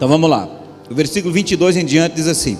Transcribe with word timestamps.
Então 0.00 0.08
vamos 0.08 0.30
lá. 0.30 0.48
O 0.90 0.94
versículo 0.94 1.30
22 1.34 1.76
em 1.76 1.84
diante 1.84 2.14
diz 2.14 2.26
assim: 2.26 2.56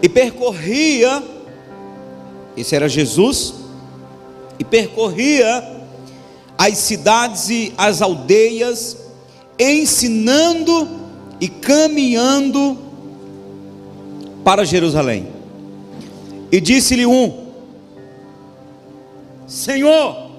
E 0.00 0.08
percorria, 0.08 1.20
esse 2.56 2.76
era 2.76 2.88
Jesus, 2.88 3.54
e 4.60 4.64
percorria 4.64 5.80
as 6.56 6.78
cidades 6.78 7.50
e 7.50 7.74
as 7.76 8.00
aldeias, 8.00 8.98
ensinando 9.58 10.88
e 11.40 11.48
caminhando 11.48 12.78
para 14.44 14.64
Jerusalém. 14.64 15.26
E 16.52 16.60
disse-lhe 16.60 17.04
um: 17.04 17.48
Senhor, 19.48 20.30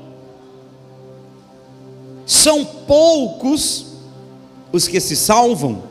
são 2.25 2.63
poucos 2.63 3.91
os 4.73 4.87
que 4.87 4.99
se 4.99 5.15
salvam. 5.15 5.83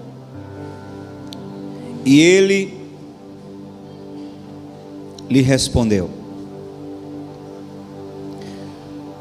E 2.04 2.20
ele 2.20 2.76
lhe 5.30 5.40
respondeu: 5.40 6.10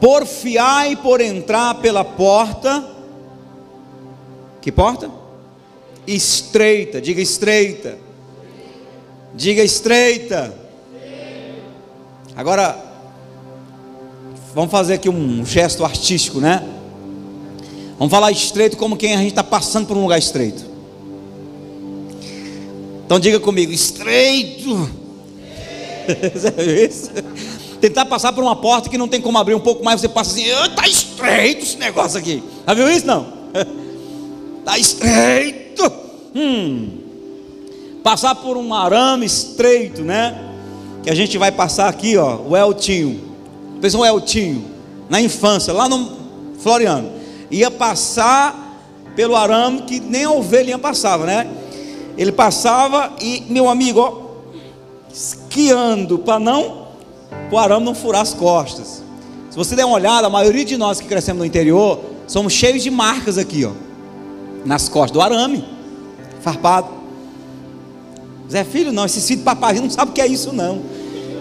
Porfiai 0.02 0.96
por 0.96 1.22
entrar 1.22 1.76
pela 1.76 2.04
porta. 2.04 2.90
Que 4.60 4.72
porta? 4.72 5.10
Estreita, 6.08 7.00
diga 7.00 7.22
estreita. 7.22 7.98
Diga 9.36 9.64
estreita. 9.64 10.54
Agora, 12.36 12.78
vamos 14.56 14.72
fazer 14.72 14.96
aqui 14.96 15.08
um 15.10 15.46
gesto 15.46 15.86
artístico, 15.86 16.40
né? 16.40 16.81
Vamos 18.02 18.10
falar 18.12 18.32
estreito 18.32 18.78
como 18.78 18.98
quem 18.98 19.14
a 19.14 19.18
gente 19.18 19.28
está 19.28 19.44
passando 19.44 19.86
por 19.86 19.96
um 19.96 20.02
lugar 20.02 20.18
estreito. 20.18 20.66
Então 23.06 23.20
diga 23.20 23.40
comigo, 23.40 23.72
estreito. 23.72 24.90
isso? 26.90 27.12
Tentar 27.80 28.06
passar 28.06 28.34
por 28.34 28.44
uma 28.44 28.56
porta 28.56 28.90
que 28.90 28.98
não 28.98 29.08
tem 29.08 29.22
como 29.22 29.38
abrir 29.38 29.54
um 29.54 29.60
pouco 29.60 29.86
mais, 29.86 30.02
você 30.02 30.10
passa 30.10 30.32
assim, 30.32 30.46
está 30.46 30.88
estreito 30.88 31.62
esse 31.62 31.78
negócio 31.78 32.18
aqui. 32.18 32.42
Já 32.68 32.74
viu 32.74 32.90
isso 32.90 33.06
não? 33.06 33.34
Está 34.62 34.80
estreito. 34.82 35.92
Hum. 36.36 36.90
Passar 38.04 38.34
por 38.34 38.58
um 38.58 38.74
arame 38.74 39.28
estreito, 39.28 40.02
né? 40.02 40.44
Que 41.04 41.12
a 41.12 41.16
gente 41.16 41.38
vai 41.38 41.52
passar 41.52 41.88
aqui, 41.88 42.18
ó, 42.18 42.38
o 42.38 42.58
Eltinho. 42.58 43.22
Fez 43.80 43.94
um 43.94 44.04
Eltinho 44.04 44.66
na 45.08 45.22
infância, 45.22 45.72
lá 45.72 45.88
no 45.88 46.18
Floriano 46.58 47.21
ia 47.52 47.70
passar 47.70 48.72
pelo 49.16 49.36
arame 49.36 49.82
que 49.82 50.00
nem 50.00 50.24
a 50.24 50.32
ovelhinha 50.32 50.80
passava, 50.80 51.26
né? 51.26 51.48
Ele 52.18 52.32
passava 52.32 53.14
e, 53.22 53.44
meu 53.50 53.70
amigo, 53.70 54.00
ó, 54.00 54.22
esquiando 55.14 56.20
para 56.20 56.40
não 56.40 56.88
o 57.52 57.58
arame 57.58 57.86
não 57.86 57.94
furar 57.94 58.22
as 58.22 58.34
costas. 58.34 59.04
Se 59.50 59.58
você 59.58 59.76
der 59.76 59.86
uma 59.86 59.96
olhada, 59.96 60.28
a 60.28 60.30
maioria 60.30 60.64
de 60.64 60.78
nós 60.78 61.02
que 61.02 61.08
crescemos 61.08 61.40
no 61.40 61.46
interior 61.46 62.00
somos 62.26 62.54
cheios 62.54 62.82
de 62.82 62.90
marcas 62.90 63.38
aqui, 63.38 63.66
ó, 63.66 63.72
nas 64.66 64.88
costas 64.88 65.12
do 65.12 65.22
arame, 65.22 65.66
farpado. 66.42 66.88
Zé 68.50 68.64
Filho, 68.64 68.92
não, 68.92 69.06
esse 69.06 69.22
filho 69.22 69.44
papai 69.44 69.74
não 69.80 69.90
sabe 69.90 70.12
o 70.12 70.14
que 70.14 70.22
é 70.22 70.28
isso, 70.28 70.54
não. 70.54 70.82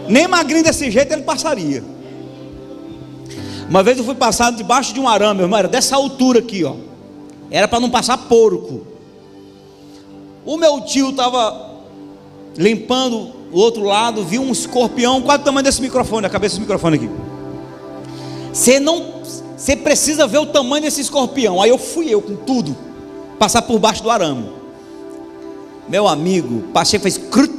Nem 0.08 0.26
magrinho 0.26 0.64
desse 0.64 0.90
jeito 0.90 1.12
ele 1.12 1.22
passaria. 1.22 1.82
Uma 3.70 3.84
vez 3.84 3.96
eu 3.96 4.02
fui 4.04 4.16
passar 4.16 4.50
debaixo 4.50 4.92
de 4.92 4.98
um 4.98 5.08
arame, 5.08 5.36
meu 5.36 5.44
irmão, 5.44 5.56
era 5.56 5.68
dessa 5.68 5.94
altura 5.94 6.40
aqui, 6.40 6.64
ó. 6.64 6.74
Era 7.48 7.68
para 7.68 7.78
não 7.78 7.88
passar 7.88 8.18
porco. 8.18 8.84
O 10.44 10.56
meu 10.56 10.80
tio 10.80 11.10
estava 11.10 11.70
limpando 12.56 13.30
o 13.52 13.60
outro 13.60 13.84
lado, 13.84 14.24
viu 14.24 14.42
um 14.42 14.50
escorpião, 14.50 15.22
quase 15.22 15.42
o 15.42 15.44
tamanho 15.44 15.62
desse 15.62 15.80
microfone, 15.80 16.26
a 16.26 16.30
cabeça 16.30 16.54
desse 16.54 16.60
microfone 16.60 16.96
aqui. 16.96 17.08
Você 18.52 18.80
não, 18.80 19.22
você 19.56 19.76
precisa 19.76 20.26
ver 20.26 20.38
o 20.38 20.46
tamanho 20.46 20.82
desse 20.82 21.00
escorpião. 21.00 21.62
Aí 21.62 21.70
eu 21.70 21.78
fui 21.78 22.12
eu 22.12 22.20
com 22.20 22.34
tudo, 22.34 22.76
passar 23.38 23.62
por 23.62 23.78
baixo 23.78 24.02
do 24.02 24.10
arame. 24.10 24.50
Meu 25.88 26.08
amigo, 26.08 26.64
passei 26.72 26.98
fez 26.98 27.16
crut. 27.16 27.54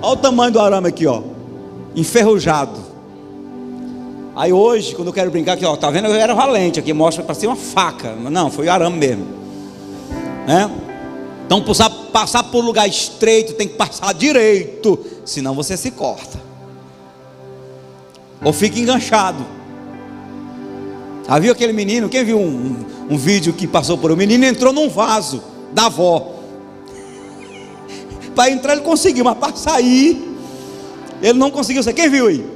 Olha 0.00 0.12
o 0.12 0.16
tamanho 0.16 0.52
do 0.52 0.60
arame 0.60 0.86
aqui, 0.86 1.04
ó, 1.04 1.20
enferrujado. 1.96 2.83
Aí 4.36 4.52
hoje, 4.52 4.96
quando 4.96 5.08
eu 5.08 5.14
quero 5.14 5.30
brincar 5.30 5.52
aqui, 5.52 5.64
ó, 5.64 5.76
tá 5.76 5.90
vendo? 5.90 6.08
Eu 6.08 6.14
era 6.14 6.34
valente 6.34 6.80
aqui, 6.80 6.92
mostra 6.92 7.22
para 7.22 7.34
ser 7.34 7.46
uma 7.46 7.54
faca. 7.54 8.14
Não, 8.16 8.50
foi 8.50 8.68
arame 8.68 8.98
mesmo. 8.98 9.26
Né? 10.46 10.68
Então, 11.46 11.62
passar, 11.62 11.90
passar 12.12 12.42
por 12.44 12.64
lugar 12.64 12.88
estreito, 12.88 13.52
tem 13.52 13.68
que 13.68 13.74
passar 13.74 14.12
direito, 14.12 14.98
senão 15.24 15.54
você 15.54 15.76
se 15.76 15.92
corta. 15.92 16.40
Ou 18.42 18.52
fica 18.52 18.78
enganchado. 18.78 19.46
Ah, 21.28 21.38
viu 21.38 21.52
aquele 21.52 21.72
menino? 21.72 22.08
Quem 22.08 22.24
viu 22.24 22.38
um, 22.38 22.48
um, 23.08 23.14
um 23.14 23.16
vídeo 23.16 23.52
que 23.52 23.68
passou 23.68 23.96
por 23.96 24.10
um 24.10 24.16
menino 24.16 24.44
entrou 24.44 24.72
num 24.72 24.88
vaso 24.88 25.42
da 25.72 25.86
avó. 25.86 26.34
Para 28.34 28.50
entrar 28.50 28.72
ele 28.72 28.82
conseguiu, 28.82 29.24
mas 29.24 29.38
para 29.38 29.54
sair 29.54 30.36
ele 31.22 31.38
não 31.38 31.50
conseguiu. 31.50 31.82
Quem 31.94 32.10
viu 32.10 32.26
aí? 32.26 32.53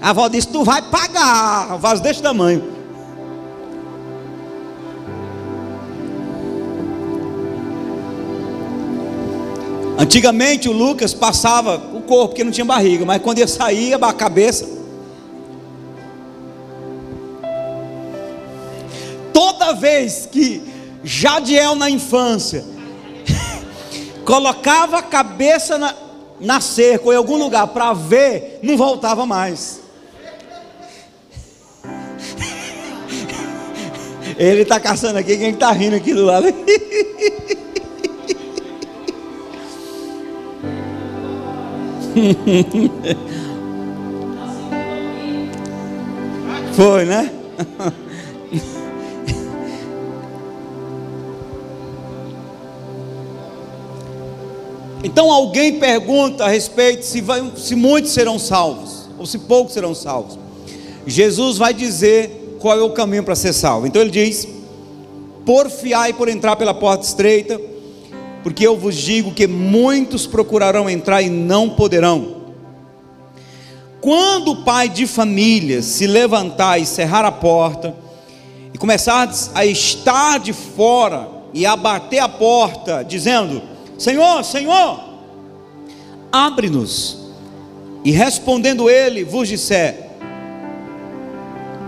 A 0.00 0.10
avó 0.10 0.28
disse: 0.28 0.48
Tu 0.48 0.64
vai 0.64 0.82
pagar. 0.82 1.74
Um 1.74 1.78
vaso 1.78 2.02
desse 2.02 2.22
tamanho. 2.22 2.78
Antigamente 9.98 10.68
o 10.68 10.72
Lucas 10.72 11.12
passava 11.12 11.76
o 11.92 12.00
corpo, 12.00 12.28
porque 12.28 12.44
não 12.44 12.52
tinha 12.52 12.64
barriga, 12.64 13.04
mas 13.04 13.20
quando 13.20 13.38
ia 13.38 13.48
sair, 13.48 13.94
a 13.94 14.12
cabeça. 14.12 14.68
Toda 19.32 19.72
vez 19.72 20.28
que 20.30 20.62
Jadiel 21.02 21.74
na 21.74 21.90
infância 21.90 22.64
colocava 24.24 24.98
a 24.98 25.02
cabeça 25.02 25.76
na, 25.76 25.92
na 26.40 26.60
cerca 26.60 27.06
ou 27.06 27.12
em 27.12 27.16
algum 27.16 27.36
lugar 27.36 27.66
para 27.66 27.92
ver, 27.92 28.60
não 28.62 28.76
voltava 28.76 29.26
mais. 29.26 29.87
Ele 34.38 34.62
está 34.62 34.78
caçando 34.78 35.18
aqui, 35.18 35.36
quem 35.36 35.50
está 35.50 35.72
rindo 35.72 35.96
aqui 35.96 36.14
do 36.14 36.24
lado? 36.24 36.46
Foi, 46.72 47.04
né? 47.04 47.32
Então 55.02 55.30
alguém 55.30 55.78
pergunta 55.78 56.44
a 56.44 56.48
respeito 56.48 57.04
se, 57.04 57.20
vai, 57.20 57.52
se 57.56 57.76
muitos 57.76 58.10
serão 58.10 58.36
salvos, 58.38 59.08
ou 59.16 59.26
se 59.26 59.38
poucos 59.38 59.72
serão 59.72 59.94
salvos. 59.94 60.36
Jesus 61.06 61.56
vai 61.56 61.72
dizer 61.72 62.37
qual 62.58 62.78
é 62.78 62.82
o 62.82 62.90
caminho 62.90 63.22
para 63.22 63.34
ser 63.34 63.52
salvo. 63.52 63.86
Então 63.86 64.02
ele 64.02 64.10
diz: 64.10 64.46
Porfiai 65.44 66.12
por 66.12 66.28
entrar 66.28 66.56
pela 66.56 66.74
porta 66.74 67.04
estreita, 67.04 67.60
porque 68.42 68.66
eu 68.66 68.76
vos 68.76 68.94
digo 68.94 69.32
que 69.32 69.46
muitos 69.46 70.26
procurarão 70.26 70.88
entrar 70.88 71.22
e 71.22 71.30
não 71.30 71.70
poderão. 71.70 72.36
Quando 74.00 74.52
o 74.52 74.64
pai 74.64 74.88
de 74.88 75.06
família 75.06 75.82
se 75.82 76.06
levantar 76.06 76.78
e 76.78 76.86
cerrar 76.86 77.24
a 77.24 77.32
porta, 77.32 77.94
e 78.72 78.78
começar 78.78 79.28
a 79.54 79.66
estar 79.66 80.38
de 80.38 80.52
fora 80.52 81.28
e 81.52 81.66
a 81.66 81.74
bater 81.74 82.18
a 82.18 82.28
porta, 82.28 83.02
dizendo: 83.02 83.62
Senhor, 83.98 84.44
Senhor, 84.44 85.00
abre-nos. 86.30 87.18
E 88.04 88.10
respondendo 88.10 88.88
ele, 88.88 89.24
vos 89.24 89.48
disser: 89.48 90.07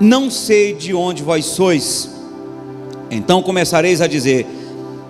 não 0.00 0.30
sei 0.30 0.72
de 0.72 0.94
onde 0.94 1.22
vós 1.22 1.44
sois. 1.44 2.10
Então 3.10 3.42
começareis 3.42 4.00
a 4.00 4.06
dizer: 4.06 4.46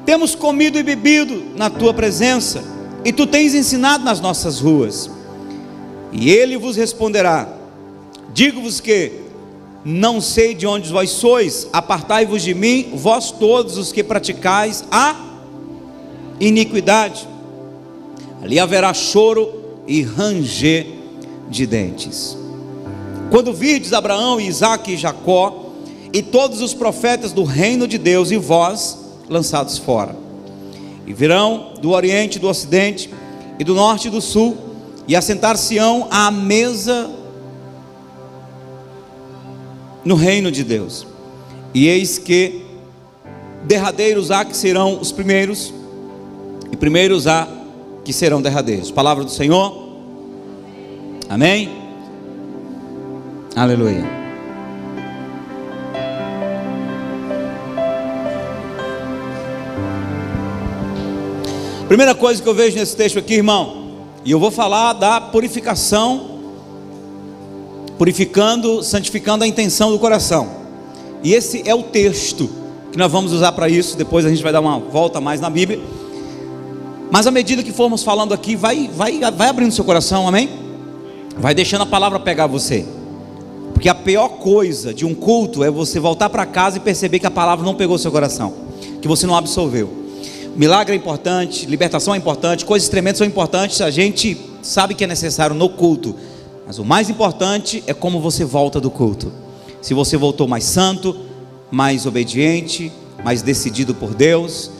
Temos 0.04 0.34
comido 0.34 0.78
e 0.78 0.82
bebido 0.82 1.44
na 1.56 1.70
tua 1.70 1.94
presença, 1.94 2.64
e 3.04 3.12
tu 3.12 3.26
tens 3.26 3.54
ensinado 3.54 4.04
nas 4.04 4.20
nossas 4.20 4.58
ruas. 4.58 5.08
E 6.12 6.30
ele 6.30 6.58
vos 6.58 6.76
responderá: 6.76 7.48
Digo-vos 8.34 8.80
que 8.80 9.12
não 9.84 10.20
sei 10.20 10.54
de 10.54 10.66
onde 10.66 10.90
vós 10.90 11.10
sois, 11.10 11.68
apartai-vos 11.72 12.42
de 12.42 12.54
mim, 12.54 12.90
vós 12.94 13.30
todos 13.30 13.78
os 13.78 13.92
que 13.92 14.02
praticais 14.02 14.84
a 14.90 15.14
iniquidade. 16.40 17.28
Ali 18.42 18.58
haverá 18.58 18.92
choro 18.92 19.82
e 19.86 20.02
ranger 20.02 20.86
de 21.48 21.66
dentes. 21.66 22.39
Quando 23.30 23.52
virdes 23.52 23.92
Abraão, 23.92 24.40
Isaac 24.40 24.92
e 24.92 24.96
Jacó, 24.96 25.70
e 26.12 26.20
todos 26.22 26.60
os 26.60 26.74
profetas 26.74 27.32
do 27.32 27.44
reino 27.44 27.86
de 27.86 27.96
Deus 27.96 28.30
e 28.30 28.36
vós 28.36 28.98
lançados 29.28 29.78
fora. 29.78 30.16
E 31.06 31.12
virão 31.12 31.74
do 31.80 31.90
oriente, 31.90 32.38
do 32.38 32.48
ocidente 32.48 33.08
e 33.58 33.64
do 33.64 33.74
norte 33.74 34.08
e 34.08 34.10
do 34.10 34.20
sul, 34.20 34.56
e 35.06 35.14
assentar-se-ão 35.14 36.08
à 36.10 36.30
mesa 36.30 37.10
no 40.04 40.16
reino 40.16 40.50
de 40.50 40.64
Deus. 40.64 41.06
E 41.72 41.86
eis 41.86 42.18
que 42.18 42.64
derradeiros 43.64 44.30
há 44.30 44.44
que 44.44 44.56
serão 44.56 44.98
os 45.00 45.12
primeiros, 45.12 45.72
e 46.72 46.76
primeiros 46.76 47.26
há 47.26 47.46
que 48.04 48.12
serão 48.12 48.42
derradeiros. 48.42 48.90
Palavra 48.90 49.22
do 49.22 49.30
Senhor. 49.30 49.88
Amém? 51.28 51.79
Aleluia. 53.56 54.20
Primeira 61.88 62.14
coisa 62.14 62.40
que 62.40 62.48
eu 62.48 62.54
vejo 62.54 62.76
nesse 62.76 62.94
texto 62.96 63.18
aqui, 63.18 63.34
irmão, 63.34 63.96
e 64.24 64.30
eu 64.30 64.38
vou 64.38 64.52
falar 64.52 64.92
da 64.92 65.20
purificação, 65.20 66.38
purificando, 67.98 68.82
santificando 68.84 69.42
a 69.42 69.46
intenção 69.46 69.90
do 69.90 69.98
coração. 69.98 70.48
E 71.22 71.34
esse 71.34 71.68
é 71.68 71.74
o 71.74 71.82
texto 71.82 72.48
que 72.92 72.98
nós 72.98 73.10
vamos 73.10 73.32
usar 73.32 73.50
para 73.52 73.68
isso. 73.68 73.96
Depois 73.96 74.24
a 74.24 74.28
gente 74.28 74.42
vai 74.42 74.52
dar 74.52 74.60
uma 74.60 74.78
volta 74.78 75.20
mais 75.20 75.40
na 75.40 75.50
Bíblia. 75.50 75.80
Mas 77.10 77.26
à 77.26 77.32
medida 77.32 77.60
que 77.60 77.72
formos 77.72 78.04
falando 78.04 78.32
aqui, 78.32 78.54
vai, 78.54 78.88
vai, 78.94 79.18
vai 79.32 79.48
abrindo 79.48 79.72
seu 79.72 79.84
coração, 79.84 80.28
amém? 80.28 80.48
Vai 81.36 81.54
deixando 81.56 81.82
a 81.82 81.86
palavra 81.86 82.20
pegar 82.20 82.46
você. 82.46 82.86
Porque 83.80 83.88
a 83.88 83.94
pior 83.94 84.28
coisa 84.28 84.92
de 84.92 85.06
um 85.06 85.14
culto 85.14 85.64
é 85.64 85.70
você 85.70 85.98
voltar 85.98 86.28
para 86.28 86.44
casa 86.44 86.76
e 86.76 86.80
perceber 86.80 87.18
que 87.18 87.24
a 87.24 87.30
palavra 87.30 87.64
não 87.64 87.74
pegou 87.74 87.96
seu 87.96 88.12
coração, 88.12 88.52
que 89.00 89.08
você 89.08 89.26
não 89.26 89.34
absorveu. 89.34 89.90
Milagre 90.54 90.92
é 90.92 90.98
importante, 90.98 91.64
libertação 91.64 92.14
é 92.14 92.18
importante, 92.18 92.66
coisas 92.66 92.90
tremendas 92.90 93.16
são 93.16 93.26
importantes, 93.26 93.80
a 93.80 93.90
gente 93.90 94.36
sabe 94.60 94.94
que 94.94 95.02
é 95.02 95.06
necessário 95.06 95.56
no 95.56 95.66
culto, 95.66 96.14
mas 96.66 96.78
o 96.78 96.84
mais 96.84 97.08
importante 97.08 97.82
é 97.86 97.94
como 97.94 98.20
você 98.20 98.44
volta 98.44 98.78
do 98.78 98.90
culto. 98.90 99.32
Se 99.80 99.94
você 99.94 100.14
voltou 100.14 100.46
mais 100.46 100.64
santo, 100.64 101.16
mais 101.70 102.04
obediente, 102.04 102.92
mais 103.24 103.40
decidido 103.40 103.94
por 103.94 104.12
Deus, 104.12 104.70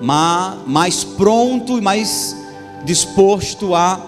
mais 0.00 1.02
pronto 1.02 1.78
e 1.78 1.80
mais 1.80 2.36
disposto 2.84 3.74
a 3.74 4.00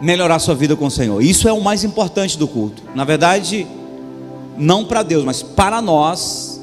melhorar 0.00 0.38
sua 0.38 0.54
vida 0.54 0.76
com 0.76 0.86
o 0.86 0.90
Senhor. 0.90 1.22
Isso 1.22 1.48
é 1.48 1.52
o 1.52 1.60
mais 1.60 1.84
importante 1.84 2.38
do 2.38 2.46
culto. 2.46 2.82
Na 2.94 3.04
verdade, 3.04 3.66
não 4.58 4.84
para 4.84 5.02
Deus, 5.02 5.24
mas 5.24 5.42
para 5.42 5.80
nós, 5.80 6.60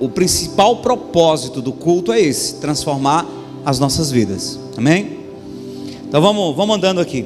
o 0.00 0.08
principal 0.08 0.76
propósito 0.76 1.60
do 1.60 1.72
culto 1.72 2.12
é 2.12 2.20
esse: 2.20 2.56
transformar 2.56 3.26
as 3.64 3.78
nossas 3.78 4.10
vidas. 4.10 4.58
Amém? 4.76 5.18
Então 6.08 6.20
vamos, 6.20 6.56
vamos 6.56 6.76
andando 6.76 7.00
aqui. 7.00 7.24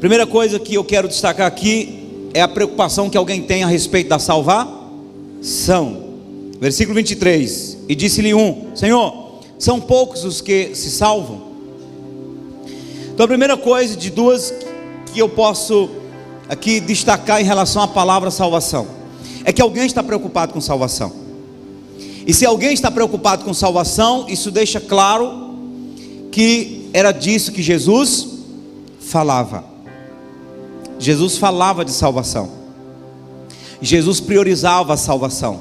Primeira 0.00 0.26
coisa 0.26 0.58
que 0.58 0.74
eu 0.74 0.84
quero 0.84 1.08
destacar 1.08 1.46
aqui 1.46 2.28
é 2.32 2.40
a 2.40 2.48
preocupação 2.48 3.10
que 3.10 3.16
alguém 3.16 3.42
tem 3.42 3.62
a 3.62 3.66
respeito 3.66 4.08
da 4.08 4.18
salvação. 4.18 6.10
Versículo 6.60 6.94
23: 6.96 7.78
E 7.88 7.94
disse-lhe 7.94 8.34
um: 8.34 8.74
Senhor, 8.74 9.40
são 9.58 9.80
poucos 9.80 10.24
os 10.24 10.40
que 10.40 10.74
se 10.74 10.90
salvam. 10.90 11.49
Então 13.20 13.26
a 13.26 13.28
primeira 13.28 13.54
coisa 13.54 13.94
de 13.94 14.08
duas 14.08 14.50
que 15.12 15.18
eu 15.18 15.28
posso 15.28 15.90
aqui 16.48 16.80
destacar 16.80 17.38
em 17.38 17.44
relação 17.44 17.82
à 17.82 17.86
palavra 17.86 18.30
salvação 18.30 18.88
é 19.44 19.52
que 19.52 19.60
alguém 19.60 19.84
está 19.84 20.02
preocupado 20.02 20.54
com 20.54 20.60
salvação. 20.62 21.12
E 22.26 22.32
se 22.32 22.46
alguém 22.46 22.72
está 22.72 22.90
preocupado 22.90 23.44
com 23.44 23.52
salvação, 23.52 24.24
isso 24.26 24.50
deixa 24.50 24.80
claro 24.80 25.54
que 26.32 26.88
era 26.94 27.12
disso 27.12 27.52
que 27.52 27.62
Jesus 27.62 28.26
falava. 29.00 29.64
Jesus 30.98 31.36
falava 31.36 31.84
de 31.84 31.92
salvação. 31.92 32.48
Jesus 33.82 34.18
priorizava 34.18 34.94
a 34.94 34.96
salvação. 34.96 35.60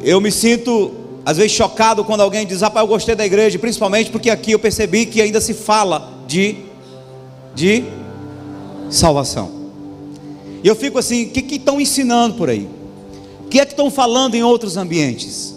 Eu 0.00 0.22
me 0.22 0.32
sinto 0.32 0.90
às 1.26 1.36
vezes 1.36 1.52
chocado 1.52 2.04
quando 2.04 2.20
alguém 2.20 2.46
diz: 2.46 2.62
"Ah, 2.62 2.72
eu 2.76 2.86
gostei 2.86 3.16
da 3.16 3.26
igreja", 3.26 3.58
principalmente 3.58 4.10
porque 4.10 4.30
aqui 4.30 4.52
eu 4.52 4.58
percebi 4.58 5.04
que 5.04 5.20
ainda 5.20 5.40
se 5.40 5.52
fala 5.52 6.22
de 6.28 6.64
de 7.52 7.82
salvação. 8.90 9.50
E 10.62 10.68
eu 10.68 10.76
fico 10.76 10.98
assim: 10.98 11.24
o 11.24 11.30
que 11.30 11.56
estão 11.56 11.80
ensinando 11.80 12.36
por 12.36 12.48
aí? 12.48 12.68
O 13.44 13.48
que 13.48 13.58
é 13.58 13.64
que 13.64 13.72
estão 13.72 13.90
falando 13.90 14.34
em 14.34 14.42
outros 14.42 14.76
ambientes? 14.76 15.54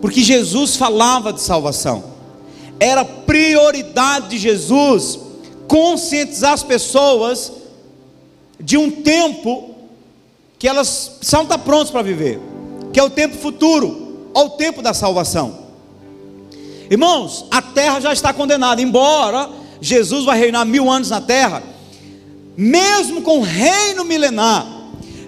Porque 0.00 0.20
Jesus 0.20 0.74
falava 0.74 1.32
de 1.32 1.40
salvação, 1.40 2.02
era 2.80 3.04
prioridade 3.04 4.30
de 4.30 4.38
Jesus 4.38 5.20
conscientizar 5.68 6.52
as 6.52 6.62
pessoas 6.62 7.52
de 8.58 8.76
um 8.76 8.90
tempo 8.90 9.70
que 10.58 10.66
elas 10.68 11.12
precisam 11.18 11.42
estar 11.42 11.58
prontas 11.58 11.90
para 11.90 12.02
viver, 12.02 12.40
que 12.92 12.98
é 12.98 13.02
o 13.02 13.10
tempo 13.10 13.36
futuro, 13.36 14.01
ou 14.34 14.46
o 14.46 14.50
tempo 14.50 14.82
da 14.82 14.94
salvação. 14.94 15.58
Irmãos, 16.90 17.46
a 17.50 17.62
terra 17.62 18.00
já 18.00 18.12
está 18.12 18.32
condenada, 18.32 18.82
embora 18.82 19.48
Jesus 19.80 20.24
vai 20.24 20.38
reinar 20.38 20.64
mil 20.64 20.90
anos 20.90 21.10
na 21.10 21.20
terra, 21.20 21.62
mesmo 22.56 23.22
com 23.22 23.38
o 23.38 23.42
reino 23.42 24.04
milenar, 24.04 24.66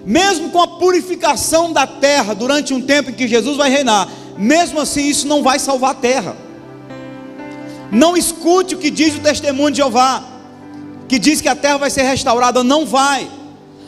mesmo 0.05 0.49
com 0.51 0.61
a 0.61 0.67
purificação 0.67 1.73
da 1.73 1.87
terra 1.87 2.33
durante 2.33 2.73
um 2.73 2.81
tempo 2.81 3.09
em 3.09 3.13
que 3.13 3.27
Jesus 3.27 3.57
vai 3.57 3.69
reinar, 3.69 4.07
mesmo 4.37 4.79
assim 4.79 5.07
isso 5.07 5.27
não 5.27 5.41
vai 5.41 5.57
salvar 5.57 5.91
a 5.91 5.95
terra. 5.95 6.37
Não 7.91 8.15
escute 8.15 8.75
o 8.75 8.77
que 8.77 8.89
diz 8.89 9.15
o 9.15 9.19
testemunho 9.19 9.71
de 9.71 9.77
Jeová, 9.77 10.23
que 11.07 11.17
diz 11.17 11.41
que 11.41 11.47
a 11.47 11.55
terra 11.55 11.77
vai 11.77 11.89
ser 11.89 12.03
restaurada, 12.03 12.63
não 12.63 12.85
vai. 12.85 13.29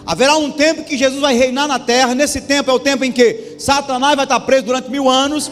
Haverá 0.07 0.37
um 0.37 0.49
tempo 0.49 0.85
que 0.85 0.97
Jesus 0.97 1.19
vai 1.19 1.35
reinar 1.35 1.67
na 1.67 1.77
terra, 1.77 2.15
nesse 2.15 2.39
tempo 2.39 2.71
é 2.71 2.73
o 2.73 2.79
tempo 2.79 3.03
em 3.03 3.11
que 3.11 3.57
Satanás 3.59 4.15
vai 4.15 4.23
estar 4.23 4.39
preso 4.39 4.63
durante 4.63 4.89
mil 4.89 5.09
anos, 5.09 5.51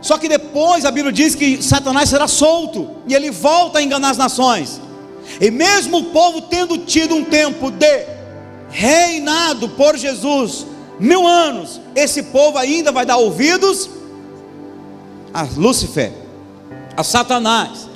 só 0.00 0.16
que 0.16 0.28
depois 0.28 0.84
a 0.84 0.92
Bíblia 0.92 1.12
diz 1.12 1.34
que 1.34 1.60
Satanás 1.60 2.08
será 2.08 2.28
solto, 2.28 2.88
e 3.08 3.14
ele 3.14 3.32
volta 3.32 3.80
a 3.80 3.82
enganar 3.82 4.10
as 4.10 4.16
nações. 4.16 4.80
E 5.40 5.50
mesmo 5.50 5.98
o 5.98 6.04
povo 6.04 6.42
tendo 6.42 6.78
tido 6.78 7.16
um 7.16 7.24
tempo 7.24 7.72
de 7.72 8.06
reinado 8.70 9.68
por 9.70 9.96
Jesus, 9.96 10.64
mil 11.00 11.26
anos, 11.26 11.80
esse 11.96 12.22
povo 12.22 12.56
ainda 12.56 12.92
vai 12.92 13.04
dar 13.04 13.16
ouvidos 13.16 13.90
a 15.34 15.42
Lúcifer, 15.56 16.12
a 16.96 17.02
Satanás, 17.02 17.88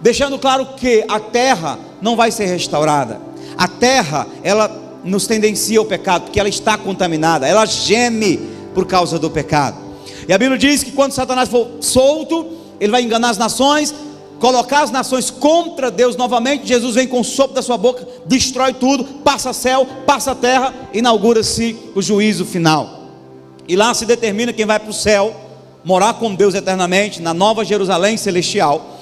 deixando 0.00 0.38
claro 0.38 0.68
que 0.74 1.04
a 1.06 1.20
terra 1.20 1.78
não 2.00 2.16
vai 2.16 2.30
ser 2.30 2.46
restaurada. 2.46 3.20
A 3.58 3.68
terra, 3.68 4.26
ela 4.42 4.83
nos 5.04 5.26
tendencia 5.26 5.78
ao 5.78 5.84
pecado, 5.84 6.22
porque 6.24 6.40
ela 6.40 6.48
está 6.48 6.78
contaminada, 6.78 7.46
ela 7.46 7.66
geme 7.66 8.38
por 8.74 8.86
causa 8.86 9.18
do 9.18 9.30
pecado. 9.30 9.76
E 10.26 10.32
a 10.32 10.38
Bíblia 10.38 10.58
diz 10.58 10.82
que 10.82 10.92
quando 10.92 11.12
Satanás 11.12 11.48
for 11.48 11.68
solto, 11.80 12.46
ele 12.80 12.90
vai 12.90 13.02
enganar 13.02 13.30
as 13.30 13.38
nações, 13.38 13.94
colocar 14.40 14.82
as 14.82 14.90
nações 14.90 15.30
contra 15.30 15.90
Deus 15.90 16.16
novamente, 16.16 16.66
Jesus 16.66 16.94
vem 16.94 17.06
com 17.06 17.20
o 17.20 17.24
sopro 17.24 17.54
da 17.54 17.62
sua 17.62 17.76
boca, 17.76 18.06
destrói 18.26 18.72
tudo, 18.72 19.04
passa 19.22 19.52
céu, 19.52 19.86
passa 20.06 20.34
terra, 20.34 20.74
inaugura-se 20.92 21.76
o 21.94 22.02
juízo 22.02 22.44
final. 22.44 23.04
E 23.68 23.76
lá 23.76 23.94
se 23.94 24.04
determina 24.04 24.52
quem 24.52 24.66
vai 24.66 24.78
para 24.78 24.90
o 24.90 24.94
céu, 24.94 25.34
morar 25.84 26.14
com 26.14 26.34
Deus 26.34 26.54
eternamente, 26.54 27.20
na 27.20 27.32
nova 27.32 27.64
Jerusalém 27.64 28.16
celestial, 28.16 28.98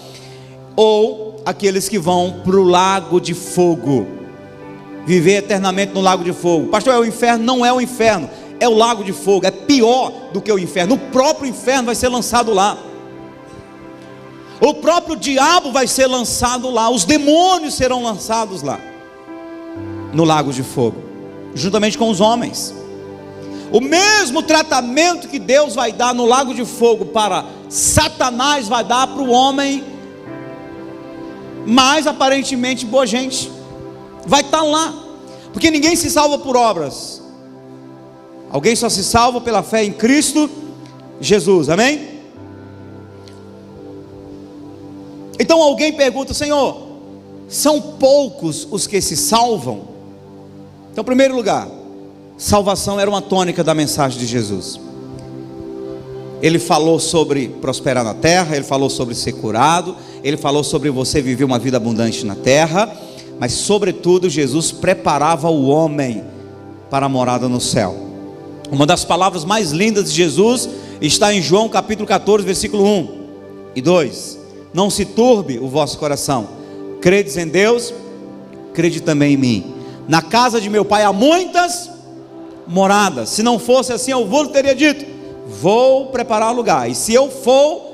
ou 0.77 1.41
aqueles 1.45 1.89
que 1.89 1.99
vão 1.99 2.41
para 2.45 2.57
o 2.57 2.63
lago 2.63 3.21
de 3.21 3.35
fogo, 3.35 4.07
viver 5.05 5.39
eternamente 5.39 5.93
no 5.93 6.01
lago 6.01 6.23
de 6.23 6.33
fogo. 6.33 6.69
Pastor, 6.69 6.95
é 6.95 6.99
o 6.99 7.05
inferno? 7.05 7.45
Não 7.45 7.65
é 7.65 7.73
o 7.73 7.81
inferno, 7.81 8.29
é 8.61 8.69
o 8.69 8.75
lago 8.75 9.03
de 9.05 9.13
fogo, 9.13 9.47
é 9.47 9.51
pior 9.51 10.13
do 10.33 10.41
que 10.41 10.53
o 10.53 10.59
inferno, 10.59 10.95
o 10.95 10.99
próprio 10.99 11.49
inferno 11.49 11.87
vai 11.87 11.95
ser 11.95 12.09
lançado 12.09 12.53
lá. 12.53 12.79
O 14.61 14.75
próprio 14.75 15.17
diabo 15.17 15.73
vai 15.73 15.89
ser 15.89 16.07
lançado 16.07 16.71
lá, 16.71 16.89
os 16.89 17.05
demônios 17.05 17.75
serão 17.75 18.03
lançados 18.03 18.63
lá, 18.63 18.79
no 20.13 20.23
lago 20.23 20.53
de 20.53 20.63
fogo, 20.63 21.03
juntamente 21.55 21.99
com 21.99 22.09
os 22.09 22.21
homens. 22.21 22.73
O 23.73 23.81
mesmo 23.81 24.43
tratamento 24.43 25.27
que 25.27 25.39
Deus 25.39 25.75
vai 25.75 25.93
dar 25.93 26.15
no 26.15 26.27
lago 26.27 26.55
de 26.55 26.65
fogo 26.65 27.07
para 27.07 27.45
Satanás 27.69 28.69
vai 28.69 28.85
dar 28.85 29.07
para 29.07 29.23
o 29.23 29.31
homem 29.31 29.83
mais 31.67 32.07
aparentemente 32.07 32.85
boa 32.85 33.07
gente. 33.07 33.51
Vai 34.27 34.43
estar 34.43 34.63
lá, 34.63 34.95
porque 35.53 35.71
ninguém 35.71 35.97
se 35.97 36.11
salva 36.11 36.39
por 36.39 36.57
obras. 36.57 37.23
Alguém 38.51 38.77
só 38.77 38.89
se 38.89 39.03
salva 39.03 39.41
pela 39.41 39.63
fé 39.63 39.85
em 39.85 39.93
Cristo 39.93 40.49
Jesus. 41.21 41.69
Amém? 41.69 42.21
Então 45.39 45.61
alguém 45.61 45.93
pergunta: 45.93 46.35
Senhor, 46.35 46.89
são 47.49 47.81
poucos 47.81 48.67
os 48.71 48.87
que 48.87 49.01
se 49.01 49.17
salvam? 49.17 49.83
Então, 50.93 51.03
em 51.03 51.05
primeiro 51.07 51.35
lugar, 51.35 51.69
salvação 52.37 53.01
era 53.01 53.09
uma 53.09 53.23
tônica 53.23 53.65
da 53.65 53.75
mensagem 53.75 54.19
de 54.19 54.27
Jesus. 54.27 54.79
Ele 56.43 56.59
falou 56.59 56.99
sobre 56.99 57.49
prosperar 57.49 58.05
na 58.05 58.15
terra, 58.15 58.57
ele 58.57 58.65
falou 58.65 58.91
sobre 58.91 59.15
ser 59.15 59.33
curado, 59.33 59.97
ele 60.25 60.37
falou 60.37 60.65
sobre 60.65 60.91
você 60.91 61.23
viver 61.23 61.45
uma 61.45 61.59
vida 61.59 61.77
abundante 61.77 62.27
na 62.27 62.35
terra, 62.35 62.95
mas, 63.43 63.55
sobretudo, 63.55 64.31
Jesus 64.31 64.71
preparava 64.71 65.51
o 65.51 65.67
homem 65.67 66.23
para 66.89 67.07
a 67.07 67.09
morada 67.09 67.49
no 67.49 67.61
céu. 67.61 67.97
Uma 68.71 68.87
das 68.87 69.05
palavras 69.05 69.45
mais 69.45 69.73
lindas 69.73 70.13
de 70.13 70.17
Jesus 70.17 70.69
está 71.01 71.35
em 71.35 71.43
João 71.43 71.69
capítulo 71.69 72.07
14, 72.07 72.47
versículo 72.47 72.87
1 72.87 73.09
e 73.75 73.83
2. 73.83 74.39
Não 74.73 74.89
se 74.89 75.05
turbe 75.05 75.59
o 75.59 75.67
vosso 75.67 75.99
coração, 75.99 76.51
credes 77.01 77.37
em 77.37 77.49
Deus, 77.49 77.93
crede 78.73 79.01
também 79.01 79.35
em 79.35 79.37
mim. 79.37 79.75
Na 80.07 80.23
casa 80.23 80.61
de 80.61 80.71
meu 80.71 80.85
pai 80.85 81.03
há 81.03 81.13
muitas 81.13 81.91
moradas. 82.69 83.29
Se 83.31 83.43
não 83.43 83.59
fosse 83.59 83.93
assim, 83.93 84.13
eu 84.13 84.25
vou 84.25 84.47
teria 84.47 84.77
dito: 84.77 85.05
Vou 85.61 86.13
preparar 86.13 86.55
lugar. 86.55 86.89
E 86.89 86.95
se 86.95 87.13
eu 87.13 87.29
for 87.29 87.91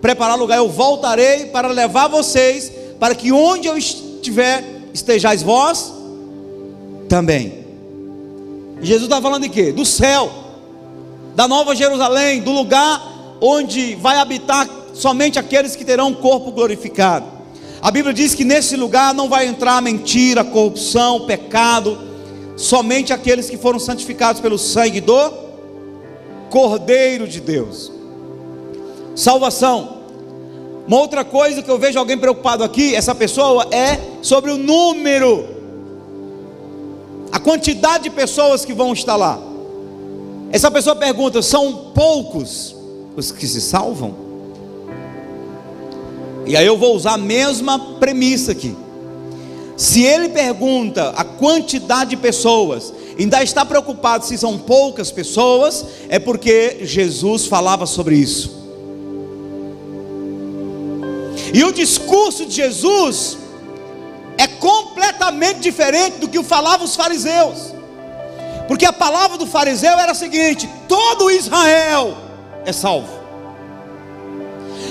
preparar 0.00 0.38
lugar, 0.38 0.58
eu 0.58 0.68
voltarei 0.68 1.46
para 1.46 1.66
levar 1.66 2.06
vocês, 2.06 2.70
para 3.00 3.16
que 3.16 3.32
onde 3.32 3.66
eu 3.66 3.76
estiver, 3.76 4.73
estejais 4.94 5.42
vós 5.42 5.92
também. 7.08 7.64
Jesus 8.80 9.04
está 9.04 9.20
falando 9.20 9.42
de 9.42 9.48
quê? 9.48 9.72
Do 9.72 9.84
céu, 9.84 10.30
da 11.34 11.48
nova 11.48 11.74
Jerusalém, 11.74 12.40
do 12.40 12.52
lugar 12.52 13.36
onde 13.40 13.96
vai 13.96 14.18
habitar 14.18 14.68
somente 14.94 15.38
aqueles 15.38 15.74
que 15.74 15.84
terão 15.84 16.08
um 16.08 16.14
corpo 16.14 16.52
glorificado. 16.52 17.26
A 17.82 17.90
Bíblia 17.90 18.14
diz 18.14 18.34
que 18.34 18.44
nesse 18.44 18.76
lugar 18.76 19.12
não 19.12 19.28
vai 19.28 19.46
entrar 19.46 19.82
mentira, 19.82 20.44
corrupção, 20.44 21.26
pecado, 21.26 21.98
somente 22.56 23.12
aqueles 23.12 23.50
que 23.50 23.58
foram 23.58 23.78
santificados 23.78 24.40
pelo 24.40 24.58
sangue 24.58 25.00
do 25.00 25.32
Cordeiro 26.50 27.26
de 27.26 27.40
Deus. 27.40 27.90
Salvação. 29.16 30.03
Uma 30.86 30.98
outra 30.98 31.24
coisa 31.24 31.62
que 31.62 31.70
eu 31.70 31.78
vejo 31.78 31.98
alguém 31.98 32.18
preocupado 32.18 32.62
aqui, 32.62 32.94
essa 32.94 33.14
pessoa, 33.14 33.66
é 33.70 33.98
sobre 34.20 34.50
o 34.50 34.58
número, 34.58 35.46
a 37.32 37.38
quantidade 37.38 38.04
de 38.04 38.10
pessoas 38.10 38.64
que 38.64 38.74
vão 38.74 38.92
estar 38.92 39.16
lá. 39.16 39.38
Essa 40.52 40.70
pessoa 40.70 40.94
pergunta: 40.94 41.40
são 41.40 41.90
poucos 41.94 42.76
os 43.16 43.32
que 43.32 43.46
se 43.46 43.60
salvam? 43.60 44.14
E 46.46 46.56
aí 46.56 46.66
eu 46.66 46.76
vou 46.76 46.94
usar 46.94 47.14
a 47.14 47.18
mesma 47.18 47.78
premissa 47.98 48.52
aqui. 48.52 48.76
Se 49.76 50.02
ele 50.02 50.28
pergunta 50.28 51.14
a 51.16 51.24
quantidade 51.24 52.10
de 52.10 52.16
pessoas, 52.18 52.92
ainda 53.18 53.42
está 53.42 53.64
preocupado 53.64 54.24
se 54.24 54.36
são 54.36 54.58
poucas 54.58 55.10
pessoas, 55.10 55.84
é 56.10 56.18
porque 56.18 56.80
Jesus 56.82 57.46
falava 57.46 57.86
sobre 57.86 58.16
isso. 58.16 58.63
E 61.54 61.62
o 61.62 61.72
discurso 61.72 62.44
de 62.44 62.56
Jesus 62.56 63.38
é 64.36 64.48
completamente 64.48 65.60
diferente 65.60 66.18
do 66.18 66.26
que 66.26 66.42
falavam 66.42 66.84
os 66.84 66.96
fariseus. 66.96 67.72
Porque 68.66 68.84
a 68.84 68.92
palavra 68.92 69.38
do 69.38 69.46
fariseu 69.46 69.92
era 69.92 70.10
a 70.10 70.16
seguinte: 70.16 70.68
todo 70.88 71.30
Israel 71.30 72.16
é 72.66 72.72
salvo. 72.72 73.08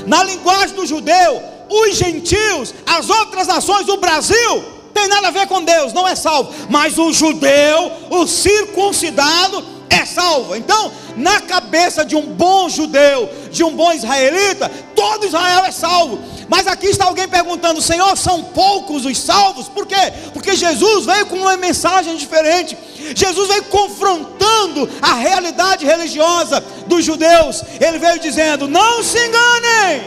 Na 0.08 0.24
linguagem 0.24 0.74
do 0.74 0.86
judeu, 0.86 1.44
os 1.70 1.98
gentios, 1.98 2.74
as 2.86 3.10
outras 3.10 3.46
nações, 3.48 3.90
o 3.90 3.98
Brasil, 3.98 4.64
tem 4.94 5.10
nada 5.10 5.28
a 5.28 5.32
ver 5.32 5.48
com 5.48 5.62
Deus, 5.62 5.92
não 5.92 6.08
é 6.08 6.16
salvo. 6.16 6.54
Mas 6.70 6.98
o 6.98 7.12
judeu, 7.12 7.92
o 8.10 8.26
circuncidado, 8.26 9.66
é 9.90 10.06
salvo. 10.06 10.56
Então, 10.56 10.94
na 11.16 11.42
cabeça 11.42 12.04
de 12.04 12.16
um 12.16 12.22
bom 12.22 12.70
judeu, 12.70 13.30
de 13.52 13.64
um 13.64 13.76
bom 13.76 13.92
israelita, 13.92 14.70
todo 14.96 15.26
Israel 15.26 15.66
é 15.66 15.72
salvo. 15.72 16.20
Mas 16.48 16.68
aqui 16.68 16.88
está 16.88 17.06
alguém 17.06 17.28
perguntando: 17.28 17.82
Senhor, 17.82 18.18
são 18.18 18.44
poucos 18.44 19.06
os 19.06 19.18
salvos? 19.18 19.68
Por 19.68 19.86
quê? 19.86 20.14
Porque 20.34 20.56
Jesus 20.56 21.06
veio 21.06 21.26
com 21.28 21.38
uma 21.38 21.58
mensagem 21.58 22.16
diferente. 22.16 22.78
Jesus 23.16 23.48
veio 23.48 23.64
confrontando 23.66 24.90
a 25.02 25.16
realidade 25.16 25.86
religiosa 25.86 26.62
dos 26.88 27.04
judeus. 27.04 27.64
Ele 27.80 28.00
veio 28.00 28.20
dizendo: 28.20 28.68
Não 28.68 29.04
se 29.04 29.18
enganem, 29.18 30.02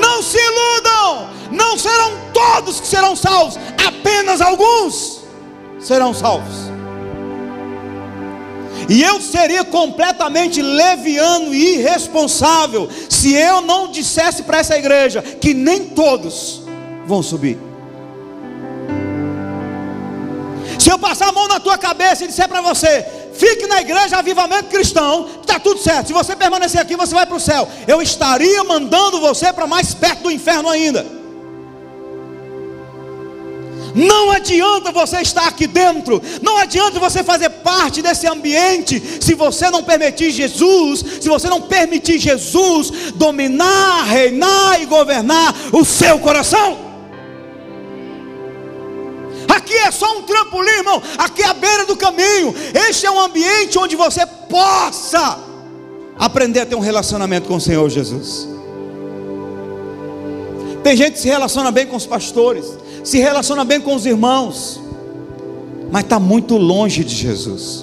não 0.00 0.22
se 0.22 0.38
iludam, 0.38 1.30
não 1.50 1.78
serão 1.78 2.12
todos 2.32 2.80
que 2.80 2.86
serão 2.86 3.16
salvos, 3.16 3.58
apenas 3.86 4.40
alguns 4.40 5.20
serão 5.80 6.12
salvos. 6.12 6.67
E 8.88 9.02
eu 9.02 9.20
seria 9.20 9.64
completamente 9.64 10.62
leviano 10.62 11.54
e 11.54 11.74
irresponsável 11.74 12.88
se 13.10 13.34
eu 13.34 13.60
não 13.60 13.90
dissesse 13.90 14.42
para 14.44 14.58
essa 14.58 14.78
igreja 14.78 15.20
que 15.20 15.52
nem 15.52 15.90
todos 15.90 16.62
vão 17.06 17.22
subir. 17.22 17.58
Se 20.78 20.90
eu 20.90 20.98
passar 20.98 21.28
a 21.28 21.32
mão 21.32 21.46
na 21.48 21.60
tua 21.60 21.76
cabeça 21.76 22.24
e 22.24 22.28
disser 22.28 22.48
para 22.48 22.62
você, 22.62 23.04
fique 23.34 23.66
na 23.66 23.82
igreja 23.82 24.16
avivamento 24.16 24.70
cristão, 24.70 25.28
está 25.40 25.60
tudo 25.60 25.80
certo. 25.80 26.06
Se 26.06 26.12
você 26.14 26.34
permanecer 26.34 26.80
aqui, 26.80 26.96
você 26.96 27.14
vai 27.14 27.26
para 27.26 27.36
o 27.36 27.40
céu. 27.40 27.68
Eu 27.86 28.00
estaria 28.00 28.64
mandando 28.64 29.20
você 29.20 29.52
para 29.52 29.66
mais 29.66 29.92
perto 29.92 30.22
do 30.22 30.30
inferno 30.30 30.68
ainda. 30.68 31.17
Não 33.94 34.30
adianta 34.30 34.92
você 34.92 35.20
estar 35.20 35.46
aqui 35.46 35.66
dentro, 35.66 36.20
não 36.42 36.56
adianta 36.56 36.98
você 36.98 37.24
fazer 37.24 37.50
parte 37.50 38.02
desse 38.02 38.26
ambiente, 38.26 39.00
se 39.20 39.34
você 39.34 39.70
não 39.70 39.82
permitir 39.82 40.30
Jesus, 40.30 41.04
se 41.20 41.28
você 41.28 41.48
não 41.48 41.62
permitir 41.62 42.18
Jesus 42.18 43.12
dominar, 43.14 44.04
reinar 44.04 44.80
e 44.80 44.86
governar 44.86 45.54
o 45.72 45.84
seu 45.84 46.18
coração. 46.18 46.88
Aqui 49.48 49.74
é 49.74 49.90
só 49.90 50.18
um 50.18 50.22
trampolim, 50.22 50.70
irmão. 50.70 51.02
Aqui 51.16 51.42
é 51.42 51.46
a 51.46 51.54
beira 51.54 51.86
do 51.86 51.96
caminho. 51.96 52.54
Este 52.88 53.06
é 53.06 53.10
um 53.10 53.20
ambiente 53.20 53.78
onde 53.78 53.96
você 53.96 54.24
possa 54.26 55.38
aprender 56.18 56.60
a 56.60 56.66
ter 56.66 56.74
um 56.74 56.80
relacionamento 56.80 57.48
com 57.48 57.56
o 57.56 57.60
Senhor 57.60 57.88
Jesus. 57.88 58.48
Tem 60.82 60.96
gente 60.96 61.14
que 61.14 61.20
se 61.20 61.28
relaciona 61.28 61.70
bem 61.70 61.86
com 61.86 61.96
os 61.96 62.06
pastores, 62.06 62.64
se 63.08 63.16
relaciona 63.16 63.64
bem 63.64 63.80
com 63.80 63.94
os 63.94 64.04
irmãos, 64.04 64.78
mas 65.90 66.02
está 66.02 66.20
muito 66.20 66.58
longe 66.58 67.02
de 67.02 67.14
Jesus. 67.14 67.82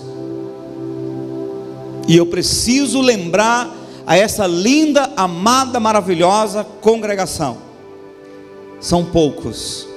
E 2.07 2.15
eu 2.15 2.27
preciso 2.27 3.01
lembrar 3.01 3.75
a 4.05 4.15
essa 4.15 4.45
linda, 4.45 5.11
amada, 5.17 5.79
maravilhosa 5.79 6.63
congregação. 6.63 7.57
São 8.79 9.03
poucos 9.03 9.87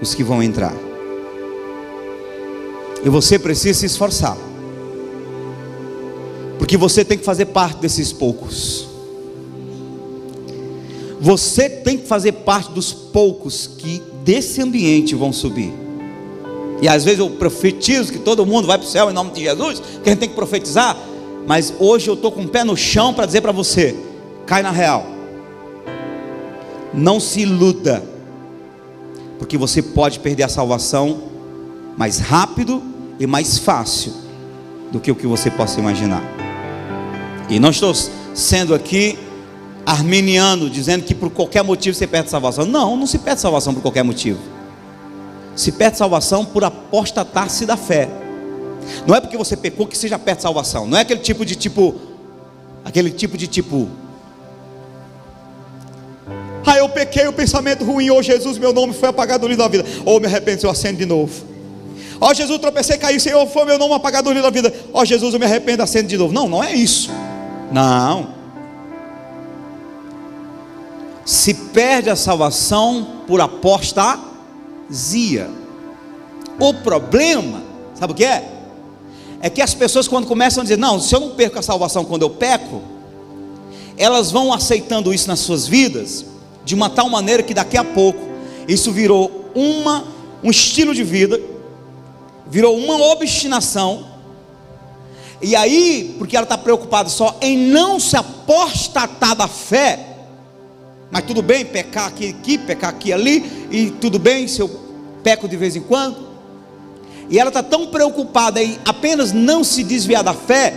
os 0.00 0.14
que 0.14 0.24
vão 0.24 0.42
entrar. 0.42 0.72
E 3.04 3.10
você 3.10 3.38
precisa 3.38 3.80
se 3.80 3.84
esforçar. 3.84 4.38
Porque 6.58 6.78
você 6.78 7.04
tem 7.04 7.18
que 7.18 7.26
fazer 7.26 7.44
parte 7.44 7.78
desses 7.80 8.10
poucos. 8.10 8.88
Você 11.22 11.70
tem 11.70 11.96
que 11.98 12.08
fazer 12.08 12.32
parte 12.32 12.72
dos 12.72 12.92
poucos 12.92 13.70
que 13.78 14.02
desse 14.24 14.60
ambiente 14.60 15.14
vão 15.14 15.32
subir. 15.32 15.72
E 16.80 16.88
às 16.88 17.04
vezes 17.04 17.20
eu 17.20 17.30
profetizo 17.30 18.12
que 18.12 18.18
todo 18.18 18.44
mundo 18.44 18.66
vai 18.66 18.76
para 18.76 18.84
o 18.84 18.90
céu 18.90 19.08
em 19.08 19.14
nome 19.14 19.30
de 19.30 19.42
Jesus, 19.42 19.80
que 20.02 20.08
a 20.08 20.12
gente 20.12 20.18
tem 20.18 20.28
que 20.28 20.34
profetizar. 20.34 20.96
Mas 21.46 21.72
hoje 21.78 22.08
eu 22.08 22.14
estou 22.14 22.32
com 22.32 22.42
o 22.42 22.48
pé 22.48 22.64
no 22.64 22.76
chão 22.76 23.14
para 23.14 23.24
dizer 23.24 23.40
para 23.40 23.52
você: 23.52 23.94
cai 24.46 24.64
na 24.64 24.72
real. 24.72 25.06
Não 26.92 27.20
se 27.20 27.42
iluda 27.42 28.02
porque 29.38 29.56
você 29.56 29.80
pode 29.80 30.18
perder 30.18 30.42
a 30.42 30.48
salvação 30.48 31.22
mais 31.96 32.18
rápido 32.18 32.82
e 33.20 33.28
mais 33.28 33.58
fácil 33.58 34.12
do 34.90 34.98
que 34.98 35.12
o 35.12 35.14
que 35.14 35.28
você 35.28 35.52
possa 35.52 35.78
imaginar. 35.78 36.24
E 37.48 37.60
não 37.60 37.70
estou 37.70 37.94
sendo 38.34 38.74
aqui 38.74 39.16
arminiano, 39.84 40.70
dizendo 40.70 41.04
que 41.04 41.14
por 41.14 41.30
qualquer 41.30 41.62
motivo 41.62 41.96
você 41.96 42.06
perde 42.06 42.30
salvação. 42.30 42.64
Não, 42.64 42.96
não 42.96 43.06
se 43.06 43.18
perde 43.18 43.40
salvação 43.40 43.74
por 43.74 43.82
qualquer 43.82 44.02
motivo. 44.02 44.40
Se 45.56 45.72
perde 45.72 45.98
salvação 45.98 46.44
por 46.44 46.64
apostatar-se 46.64 47.66
da 47.66 47.76
fé. 47.76 48.08
Não 49.06 49.14
é 49.14 49.20
porque 49.20 49.36
você 49.36 49.56
pecou 49.56 49.86
que 49.86 49.96
você 49.96 50.08
já 50.08 50.18
perde 50.18 50.42
salvação. 50.42 50.86
Não 50.86 50.96
é 50.96 51.02
aquele 51.02 51.20
tipo 51.20 51.44
de 51.44 51.54
tipo, 51.54 51.94
aquele 52.84 53.10
tipo 53.10 53.36
de 53.36 53.46
tipo, 53.46 53.88
ah, 56.72 56.78
eu 56.78 56.88
pequei 56.88 57.26
o 57.26 57.32
pensamento 57.32 57.84
ruim. 57.84 58.10
Oh, 58.10 58.22
Jesus, 58.22 58.56
meu 58.56 58.72
nome 58.72 58.94
foi 58.94 59.08
apagado 59.08 59.42
do 59.42 59.48
livro 59.48 59.62
da 59.62 59.68
vida. 59.68 59.84
Oh, 60.06 60.18
me 60.18 60.26
arrependo, 60.26 60.64
eu 60.64 60.70
acendo 60.70 60.98
de 60.98 61.04
novo. 61.04 61.32
Ó 62.20 62.30
oh, 62.30 62.34
Jesus, 62.34 62.58
tropecei, 62.58 62.96
caí, 62.96 63.18
Senhor, 63.20 63.46
foi 63.48 63.64
meu 63.64 63.78
nome 63.78 63.94
apagado 63.94 64.30
do 64.30 64.32
livro 64.32 64.44
da 64.44 64.50
vida. 64.50 64.72
Ó 64.92 65.02
oh, 65.02 65.04
Jesus, 65.04 65.34
eu 65.34 65.40
me 65.40 65.44
arrependo, 65.44 65.82
acendo 65.82 66.08
de 66.08 66.16
novo. 66.16 66.32
Não, 66.32 66.48
não 66.48 66.64
é 66.64 66.72
isso. 66.72 67.10
Não. 67.70 68.41
Se 71.24 71.54
perde 71.54 72.10
a 72.10 72.16
salvação 72.16 73.22
por 73.26 73.40
apostasia. 73.40 74.30
O 76.58 76.74
problema, 76.74 77.62
sabe 77.94 78.12
o 78.12 78.16
que 78.16 78.24
é? 78.24 78.48
É 79.40 79.48
que 79.50 79.62
as 79.62 79.74
pessoas, 79.74 80.06
quando 80.06 80.26
começam 80.26 80.60
a 80.60 80.64
dizer, 80.64 80.78
não, 80.78 81.00
se 81.00 81.14
eu 81.14 81.20
não 81.20 81.30
perco 81.30 81.58
a 81.58 81.62
salvação 81.62 82.04
quando 82.04 82.22
eu 82.22 82.30
peco, 82.30 82.82
elas 83.96 84.30
vão 84.30 84.52
aceitando 84.52 85.12
isso 85.12 85.28
nas 85.28 85.40
suas 85.40 85.66
vidas, 85.66 86.24
de 86.64 86.74
uma 86.74 86.88
tal 86.88 87.08
maneira 87.08 87.42
que 87.42 87.54
daqui 87.54 87.76
a 87.76 87.84
pouco, 87.84 88.20
isso 88.68 88.92
virou 88.92 89.50
uma, 89.54 90.04
um 90.42 90.50
estilo 90.50 90.94
de 90.94 91.02
vida, 91.02 91.40
virou 92.48 92.76
uma 92.76 92.96
obstinação, 93.12 94.06
e 95.42 95.56
aí, 95.56 96.14
porque 96.18 96.36
ela 96.36 96.44
está 96.44 96.56
preocupada 96.56 97.08
só 97.08 97.36
em 97.40 97.58
não 97.58 97.98
se 97.98 98.16
apostatar 98.16 99.34
da 99.34 99.48
fé, 99.48 100.11
mas 101.12 101.26
tudo 101.26 101.42
bem 101.42 101.62
pecar 101.62 102.06
aqui, 102.06 102.30
aqui, 102.30 102.56
pecar 102.56 102.88
aqui 102.88 103.12
ali, 103.12 103.68
e 103.70 103.90
tudo 103.90 104.18
bem 104.18 104.48
se 104.48 104.60
eu 104.62 104.68
peco 105.22 105.46
de 105.46 105.58
vez 105.58 105.76
em 105.76 105.82
quando. 105.82 106.16
E 107.28 107.38
ela 107.38 107.48
está 107.48 107.62
tão 107.62 107.88
preocupada 107.88 108.62
em 108.62 108.78
apenas 108.82 109.30
não 109.30 109.62
se 109.62 109.84
desviar 109.84 110.24
da 110.24 110.32
fé, 110.32 110.72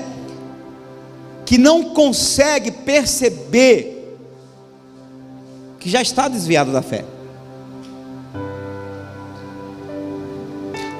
que 1.45 1.57
não 1.57 1.85
consegue 1.85 2.69
perceber 2.69 4.17
que 5.79 5.89
já 5.89 6.01
está 6.01 6.27
desviada 6.27 6.69
da 6.69 6.81
fé. 6.81 7.05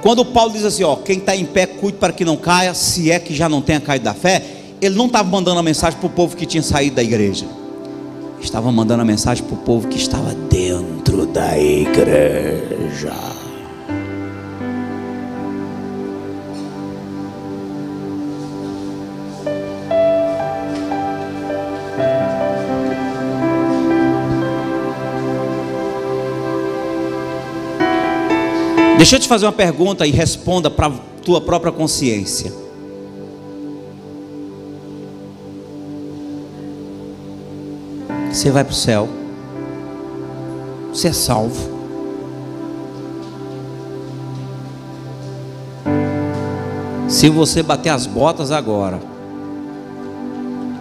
Quando 0.02 0.24
Paulo 0.24 0.54
diz 0.54 0.64
assim, 0.64 0.84
ó, 0.84 0.96
quem 0.96 1.18
está 1.18 1.36
em 1.36 1.46
pé, 1.46 1.66
cuide 1.66 1.98
para 1.98 2.14
que 2.14 2.24
não 2.24 2.38
caia, 2.38 2.74
se 2.74 3.12
é 3.12 3.20
que 3.20 3.36
já 3.36 3.50
não 3.50 3.62
tenha 3.62 3.82
caído 3.82 4.06
da 4.06 4.14
fé, 4.14 4.42
ele 4.82 4.96
não 4.96 5.08
estava 5.08 5.28
mandando 5.28 5.60
a 5.60 5.64
mensagem 5.64 6.00
para 6.00 6.08
o 6.08 6.12
povo 6.12 6.38
que 6.38 6.46
tinha 6.46 6.64
saído 6.64 6.96
da 6.96 7.04
igreja 7.04 7.65
estava 8.46 8.72
mandando 8.72 9.02
a 9.02 9.06
mensagem 9.06 9.44
para 9.44 9.56
o 9.56 9.58
povo 9.58 9.88
que 9.88 9.98
estava 9.98 10.34
dentro 10.34 11.26
da 11.26 11.58
igreja. 11.58 13.12
Deixa 28.98 29.18
eu 29.18 29.20
te 29.20 29.28
fazer 29.28 29.46
uma 29.46 29.52
pergunta 29.52 30.08
e 30.08 30.12
responda 30.12 30.70
para 30.70 30.90
tua 31.24 31.42
própria 31.42 31.72
consciência. 31.72 32.65
Você 38.36 38.52
vai 38.52 38.66
para 38.66 38.72
o 38.74 38.76
céu, 38.76 39.08
você 40.92 41.08
é 41.08 41.14
salvo. 41.14 41.74
Se 47.08 47.30
você 47.30 47.64
bater 47.64 47.90
as 47.90 48.06
botas 48.06 48.52
agora, 48.52 49.00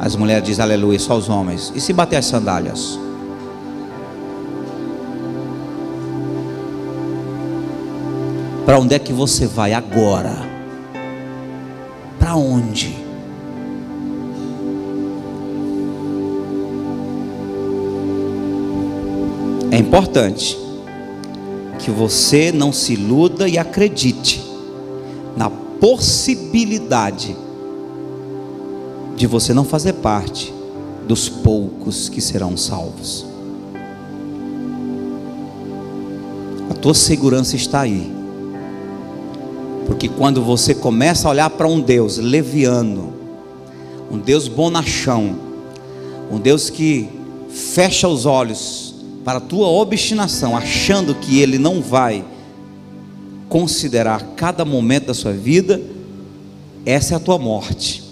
as 0.01 0.17
mulheres 0.17 0.43
dizem 0.43 0.65
aleluia, 0.65 0.99
só 0.99 1.17
os 1.17 1.29
homens. 1.29 1.73
E 1.77 1.81
se 1.81 1.93
bater 1.93 2.17
as 2.17 2.27
sandálias? 2.27 2.99
Para 8.67 8.81
onde 8.81 8.97
é 8.97 8.99
que 8.99 9.13
você 9.13 9.47
vai 9.47 9.73
agora? 9.73 10.35
Para 12.19 12.35
onde? 12.35 12.94
É 19.75 19.77
importante 19.77 20.57
que 21.81 21.91
você 21.91 22.53
não 22.53 22.73
se 22.73 22.93
iluda 22.93 23.49
e 23.49 23.59
acredite 23.59 24.41
na 25.37 25.51
possibilidade 25.51 27.37
de 29.17 29.27
você 29.27 29.53
não 29.53 29.65
fazer 29.65 29.95
parte 29.95 30.55
dos 31.09 31.29
poucos 31.29 32.09
que 32.09 32.21
serão 32.21 32.57
salvos. 32.57 33.27
A 36.71 36.75
tua 36.75 36.95
segurança 36.95 37.57
está 37.57 37.81
aí. 37.81 38.13
Porque 39.89 40.09
quando 40.09 40.41
você 40.41 40.73
começa 40.73 41.27
a 41.27 41.33
olhar 41.33 41.51
para 41.51 41.67
um 41.67 41.81
Deus 41.81 42.17
leviano, 42.17 43.13
um 44.09 44.19
Deus 44.19 44.47
bonachão, 44.47 45.35
um 46.31 46.39
Deus 46.39 46.71
que 46.71 47.09
fecha 47.49 48.07
os 48.07 48.25
olhos 48.25 48.94
para 49.25 49.39
a 49.39 49.41
tua 49.41 49.67
obstinação, 49.69 50.57
achando 50.57 51.15
que 51.15 51.41
Ele 51.41 51.59
não 51.59 51.81
vai 51.81 52.25
considerar 53.49 54.21
cada 54.37 54.65
momento 54.65 55.07
da 55.07 55.15
sua 55.15 55.33
vida, 55.33 55.81
essa 56.85 57.15
é 57.15 57.17
a 57.17 57.21
tua 57.21 57.39
morte. 57.39 58.03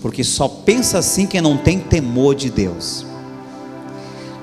Porque 0.00 0.24
só 0.24 0.48
pensa 0.48 0.98
assim 0.98 1.26
quem 1.26 1.42
não 1.42 1.58
tem 1.58 1.78
temor 1.78 2.34
de 2.34 2.48
Deus. 2.48 3.04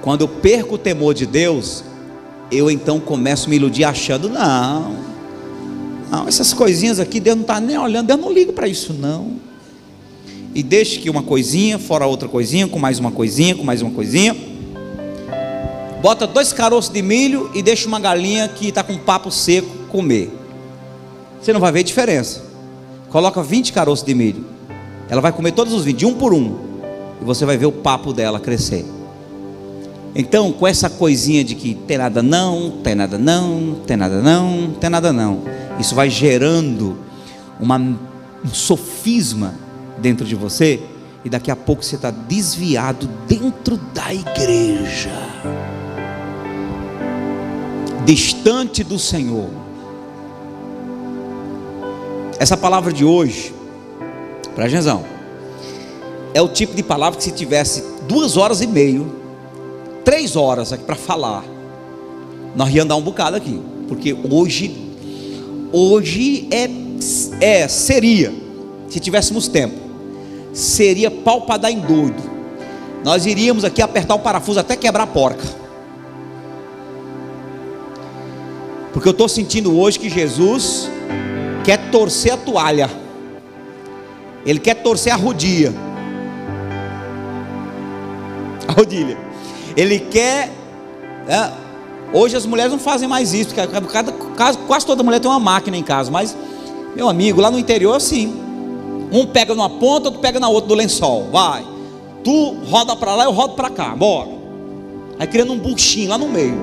Quando 0.03 0.21
eu 0.21 0.27
perco 0.27 0.75
o 0.75 0.77
temor 0.77 1.13
de 1.13 1.25
Deus, 1.25 1.83
eu 2.51 2.69
então 2.69 2.99
começo 2.99 3.47
a 3.47 3.49
me 3.49 3.55
iludir 3.55 3.83
achando, 3.83 4.29
não, 4.29 4.95
não, 6.11 6.27
essas 6.27 6.53
coisinhas 6.53 6.99
aqui, 6.99 7.19
Deus 7.19 7.35
não 7.35 7.41
está 7.41 7.59
nem 7.59 7.77
olhando, 7.77 8.07
Deus 8.07 8.19
não 8.19 8.31
liga 8.31 8.53
para 8.53 8.67
isso 8.67 8.93
não. 8.93 9.37
E 10.53 10.63
deixe 10.63 10.99
que 10.99 11.09
uma 11.09 11.23
coisinha, 11.23 11.77
fora 11.77 12.05
outra 12.05 12.29
coisinha, 12.29 12.67
com 12.67 12.79
mais 12.79 12.99
uma 12.99 13.11
coisinha, 13.11 13.55
com 13.55 13.63
mais 13.63 13.81
uma 13.81 13.91
coisinha, 13.91 14.35
bota 16.01 16.27
dois 16.27 16.53
caroços 16.53 16.91
de 16.91 17.01
milho 17.01 17.49
e 17.53 17.61
deixa 17.61 17.87
uma 17.87 17.99
galinha 17.99 18.47
que 18.47 18.69
está 18.69 18.83
com 18.83 18.97
papo 18.97 19.31
seco 19.31 19.67
comer. 19.89 20.31
Você 21.41 21.53
não 21.53 21.59
vai 21.59 21.71
ver 21.71 21.83
diferença. 21.83 22.43
Coloca 23.09 23.41
20 23.41 23.73
caroços 23.73 24.05
de 24.05 24.13
milho. 24.13 24.45
Ela 25.09 25.21
vai 25.21 25.31
comer 25.31 25.53
todos 25.53 25.73
os 25.73 25.85
20, 25.85 25.97
de 25.97 26.05
um 26.05 26.13
por 26.13 26.33
um. 26.33 26.57
E 27.21 27.25
você 27.25 27.45
vai 27.45 27.57
ver 27.57 27.65
o 27.65 27.71
papo 27.71 28.11
dela 28.13 28.39
crescer. 28.39 28.85
Então, 30.13 30.51
com 30.51 30.67
essa 30.67 30.89
coisinha 30.89 31.43
de 31.43 31.55
que 31.55 31.73
tem 31.73 31.97
nada 31.97 32.21
não, 32.21 32.71
tem 32.83 32.95
nada 32.95 33.17
não, 33.17 33.77
tem 33.85 33.95
nada 33.95 34.21
não, 34.21 34.73
tem 34.79 34.89
nada 34.89 35.13
não. 35.13 35.41
Isso 35.79 35.95
vai 35.95 36.09
gerando 36.09 36.97
uma, 37.59 37.77
um 37.77 38.49
sofisma 38.51 39.53
dentro 39.99 40.25
de 40.25 40.35
você. 40.35 40.79
E 41.23 41.29
daqui 41.29 41.51
a 41.51 41.55
pouco 41.55 41.83
você 41.83 41.95
está 41.95 42.11
desviado 42.11 43.09
dentro 43.27 43.77
da 43.93 44.13
igreja 44.13 45.11
distante 48.07 48.85
do 48.85 48.97
Senhor. 48.97 49.49
Essa 52.39 52.55
palavra 52.55 52.93
de 52.93 53.03
hoje, 53.03 53.53
para 54.55 54.65
atenção, 54.65 55.03
é 56.33 56.41
o 56.41 56.47
tipo 56.47 56.73
de 56.73 56.81
palavra 56.81 57.17
que 57.17 57.25
se 57.25 57.31
tivesse 57.31 57.83
duas 58.07 58.37
horas 58.37 58.61
e 58.61 58.67
meio, 58.67 59.13
três 60.05 60.37
horas 60.37 60.71
aqui 60.71 60.85
para 60.85 60.95
falar, 60.95 61.43
nós 62.55 62.73
ia 62.73 62.83
andar 62.83 62.95
um 62.95 63.01
bocado 63.01 63.35
aqui, 63.35 63.61
porque 63.89 64.15
hoje, 64.31 64.73
hoje 65.73 66.47
é, 66.49 66.69
é 67.41 67.67
seria, 67.67 68.33
se 68.87 69.01
tivéssemos 69.01 69.49
tempo, 69.49 69.75
seria 70.53 71.11
pau 71.11 71.41
para 71.41 71.57
dar 71.57 71.71
em 71.71 71.79
doido. 71.81 72.23
Nós 73.03 73.25
iríamos 73.25 73.65
aqui 73.65 73.81
apertar 73.81 74.15
o 74.15 74.19
parafuso 74.19 74.61
até 74.61 74.77
quebrar 74.77 75.03
a 75.03 75.07
porca. 75.07 75.66
Porque 78.97 79.09
eu 79.09 79.11
estou 79.11 79.29
sentindo 79.29 79.77
hoje 79.77 79.99
que 79.99 80.09
Jesus 80.09 80.89
quer 81.63 81.91
torcer 81.91 82.33
a 82.33 82.37
toalha. 82.37 82.89
Ele 84.43 84.57
quer 84.57 84.73
torcer 84.73 85.13
a 85.13 85.15
rodilha. 85.15 85.71
A 88.67 88.71
rodilha. 88.71 89.15
Ele 89.75 89.99
quer. 89.99 90.51
É, 91.27 91.51
hoje 92.11 92.35
as 92.35 92.47
mulheres 92.47 92.71
não 92.71 92.79
fazem 92.79 93.07
mais 93.07 93.35
isso, 93.35 93.53
porque 93.53 93.87
cada, 93.93 94.11
quase, 94.11 94.83
toda 94.83 95.03
mulher 95.03 95.19
tem 95.19 95.29
uma 95.29 95.39
máquina 95.39 95.77
em 95.77 95.83
casa. 95.83 96.09
Mas, 96.09 96.35
meu 96.95 97.07
amigo, 97.07 97.39
lá 97.39 97.51
no 97.51 97.59
interior 97.59 97.93
assim. 97.93 98.35
Um 99.11 99.27
pega 99.27 99.53
numa 99.53 99.69
ponta, 99.69 100.07
outro 100.07 100.21
pega 100.21 100.39
na 100.39 100.49
outra 100.49 100.69
do 100.69 100.73
lençol. 100.73 101.29
Vai. 101.31 101.63
Tu 102.23 102.57
roda 102.67 102.95
para 102.95 103.13
lá, 103.13 103.25
eu 103.25 103.31
rodo 103.31 103.53
para 103.53 103.69
cá. 103.69 103.95
Bora. 103.95 104.29
Aí 105.19 105.27
criando 105.27 105.53
um 105.53 105.59
buchinho 105.59 106.09
lá 106.09 106.17
no 106.17 106.27
meio. 106.27 106.59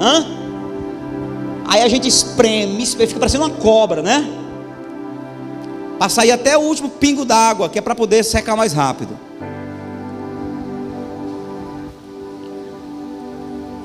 Hã? 0.00 0.43
Aí 1.66 1.82
a 1.82 1.88
gente 1.88 2.06
espreme, 2.06 2.84
fica 2.86 3.18
parecendo 3.18 3.44
uma 3.44 3.54
cobra, 3.54 4.02
né? 4.02 4.28
Para 5.98 6.08
sair 6.08 6.32
até 6.32 6.56
o 6.56 6.60
último 6.60 6.90
pingo 6.90 7.24
d'água, 7.24 7.68
que 7.68 7.78
é 7.78 7.82
para 7.82 7.94
poder 7.94 8.22
secar 8.24 8.56
mais 8.56 8.72
rápido. 8.72 9.18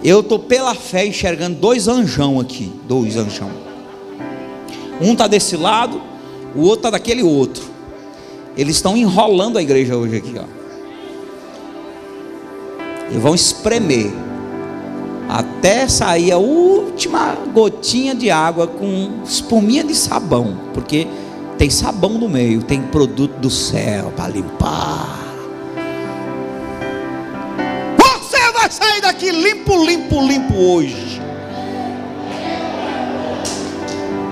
Eu 0.04 0.22
estou 0.22 0.40
pela 0.40 0.74
fé 0.74 1.06
enxergando 1.06 1.58
dois 1.58 1.88
anjão 1.88 2.40
aqui. 2.40 2.72
Dois 2.88 3.18
anjão. 3.18 3.50
Um 5.02 5.14
está 5.14 5.28
desse 5.28 5.56
lado, 5.56 6.02
o 6.56 6.62
outro 6.62 6.80
está 6.80 6.90
daquele 6.90 7.24
outro. 7.24 7.64
Eles 8.58 8.76
estão 8.76 8.98
enrolando 8.98 9.58
a 9.58 9.62
igreja 9.62 9.96
hoje 9.96 10.18
aqui, 10.18 10.36
ó. 10.38 10.44
E 13.12 13.18
vão 13.18 13.34
espremer 13.34 14.12
até 15.30 15.88
sair 15.88 16.32
a 16.32 16.40
última 16.40 17.38
gotinha 17.54 18.16
de 18.16 18.32
água 18.32 18.66
com 18.66 19.22
espuminha 19.24 19.84
de 19.84 19.94
sabão, 19.94 20.60
porque 20.74 21.08
tem 21.56 21.70
sabão 21.70 22.14
no 22.14 22.28
meio, 22.28 22.64
tem 22.64 22.82
produto 22.82 23.38
do 23.38 23.50
céu 23.50 24.12
para 24.16 24.28
limpar. 24.30 25.20
Você 27.96 28.52
vai 28.54 28.72
sair 28.72 29.02
daqui 29.02 29.30
limpo, 29.30 29.86
limpo, 29.86 30.20
limpo 30.20 30.56
hoje. 30.56 31.22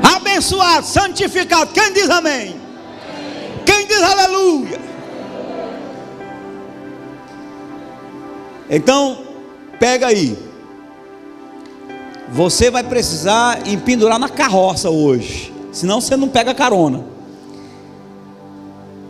Abençoado, 0.02 0.86
santificado. 0.86 1.72
Quem 1.74 1.94
diz 1.94 2.10
amém? 2.10 2.56
Quem 3.66 3.86
diz 3.86 4.02
aleluia? 4.02 4.80
Então, 8.68 9.20
pega 9.80 10.08
aí. 10.08 10.47
Você 12.30 12.70
vai 12.70 12.84
precisar 12.84 13.68
empendurar 13.68 14.20
na 14.20 14.30
carroça 14.30 14.90
hoje. 14.90 15.54
Senão 15.72 16.02
você 16.02 16.18
não 16.18 16.28
pega 16.28 16.54
carona. 16.54 17.04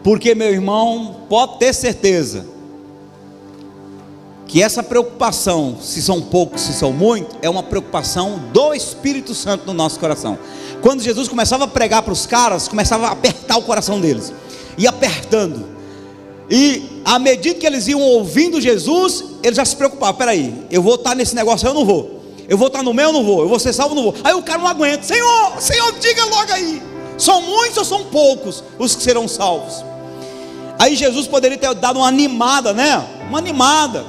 Porque, 0.04 0.36
meu 0.36 0.52
irmão, 0.52 1.18
pode 1.28 1.60
ter 1.60 1.74
certeza 1.74 2.46
que 4.48 4.64
essa 4.64 4.82
preocupação, 4.82 5.78
se 5.82 6.02
são 6.02 6.22
poucos, 6.22 6.62
se 6.62 6.74
são 6.74 6.94
muitos, 6.94 7.36
é 7.42 7.50
uma 7.50 7.64
preocupação 7.64 8.40
do 8.54 8.74
Espírito 8.74 9.36
Santo 9.36 9.66
no 9.66 9.74
nosso 9.74 10.00
coração. 10.00 10.38
Quando 10.82 11.02
Jesus 11.02 11.28
começava 11.28 11.66
a 11.66 11.68
pregar 11.68 12.02
para 12.02 12.14
os 12.14 12.26
caras, 12.26 12.68
começava 12.68 13.08
a 13.08 13.12
apertar 13.12 13.58
o 13.58 13.64
coração 13.64 14.00
deles, 14.00 14.32
e 14.78 14.88
apertando, 14.88 15.66
e 16.50 17.02
à 17.04 17.20
medida 17.20 17.60
que 17.60 17.66
eles 17.66 17.88
iam 17.88 18.00
ouvindo 18.00 18.62
Jesus, 18.62 19.24
eles 19.44 19.58
já 19.58 19.66
se 19.66 19.76
preocupavam: 19.76 20.16
peraí, 20.16 20.54
eu 20.72 20.82
vou 20.82 20.96
estar 20.96 21.14
nesse 21.14 21.36
negócio, 21.36 21.68
eu 21.68 21.74
não 21.74 21.86
vou, 21.86 22.17
eu 22.48 22.58
vou 22.58 22.68
estar 22.68 22.82
no 22.82 22.94
meu, 22.94 23.08
eu 23.08 23.14
não 23.14 23.24
vou, 23.24 23.42
eu 23.42 23.50
vou 23.50 23.60
ser 23.60 23.74
salvo, 23.74 23.94
eu 23.94 23.96
não 23.96 24.12
vou. 24.12 24.16
Aí 24.24 24.34
o 24.34 24.42
cara 24.42 24.60
não 24.60 24.68
aguenta: 24.68 25.04
Senhor, 25.04 25.60
Senhor, 25.60 25.92
diga 26.00 26.26
logo 26.26 26.52
aí, 26.52 26.82
são 27.18 27.42
muitos 27.42 27.78
ou 27.78 27.86
são 27.86 28.06
poucos 28.06 28.64
os 28.80 28.96
que 28.96 29.04
serão 29.04 29.28
salvos? 29.28 29.84
Aí 30.80 30.96
Jesus 30.96 31.28
poderia 31.28 31.58
ter 31.58 31.74
dado 31.74 31.98
uma 31.98 32.08
animada, 32.08 32.72
né? 32.72 33.06
Uma 33.28 33.40
animada. 33.40 34.06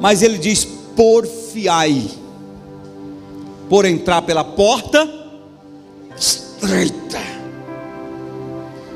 Mas 0.00 0.22
ele 0.22 0.38
diz: 0.38 0.64
porfiai, 0.94 2.08
por 3.68 3.84
entrar 3.84 4.22
pela 4.22 4.44
porta 4.44 5.08
estreita. 6.16 7.18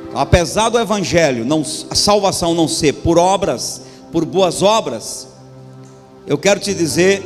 Então, 0.09 0.21
apesar 0.21 0.69
do 0.69 0.79
evangelho, 0.79 1.45
não, 1.45 1.63
a 1.91 1.95
salvação 1.95 2.55
não 2.55 2.69
ser 2.69 2.93
por 2.95 3.19
obras, 3.19 3.83
por 4.13 4.25
boas 4.25 4.63
obras, 4.63 5.27
eu 6.27 6.39
quero 6.39 6.61
te 6.61 6.73
dizer 6.73 7.23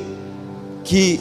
que 0.85 1.20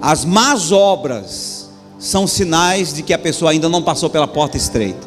as 0.00 0.24
más 0.24 0.72
obras 0.72 1.68
são 1.98 2.26
sinais 2.26 2.94
de 2.94 3.02
que 3.02 3.12
a 3.12 3.18
pessoa 3.18 3.50
ainda 3.50 3.68
não 3.68 3.82
passou 3.82 4.08
pela 4.08 4.26
porta 4.26 4.56
estreita. 4.56 5.06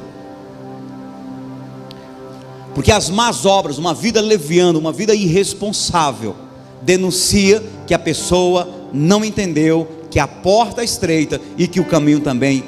Porque 2.75 2.91
as 2.91 3.09
más 3.09 3.45
obras, 3.45 3.77
uma 3.77 3.93
vida 3.93 4.21
leviana, 4.21 4.77
uma 4.77 4.91
vida 4.91 5.15
irresponsável, 5.15 6.35
denuncia 6.81 7.63
que 7.87 7.93
a 7.93 7.99
pessoa 7.99 8.67
não 8.91 9.23
entendeu 9.25 9.87
que 10.11 10.19
a 10.19 10.27
porta 10.27 10.81
é 10.81 10.85
estreita 10.85 11.41
e 11.57 11.67
que 11.67 11.79
o 11.79 11.85
caminho 11.85 12.19
também 12.19 12.63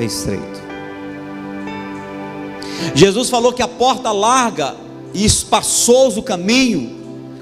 é 0.00 0.04
estreito. 0.04 0.58
Jesus 2.94 3.30
falou 3.30 3.52
que 3.52 3.62
a 3.62 3.68
porta 3.68 4.10
larga 4.10 4.74
e 5.14 5.24
espaçoso 5.24 6.22
caminho 6.22 6.97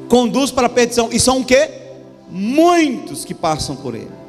conduz 0.09 0.51
para 0.51 0.67
a 0.67 0.71
perdição, 0.71 1.09
e 1.13 1.19
são 1.19 1.41
o 1.41 1.45
que? 1.45 1.69
Muitos 2.29 3.25
que 3.25 3.35
passam 3.35 3.77
por 3.77 3.95
ele. 3.95 4.27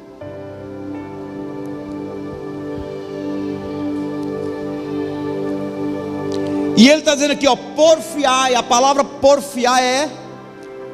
E 6.78 6.88
ele 6.88 7.00
está 7.00 7.16
dizendo 7.16 7.32
aqui, 7.32 7.48
ó, 7.48 7.56
porfiar, 7.56 8.54
a 8.54 8.62
palavra 8.62 9.04
porfiar 9.04 9.82
é 9.82 10.08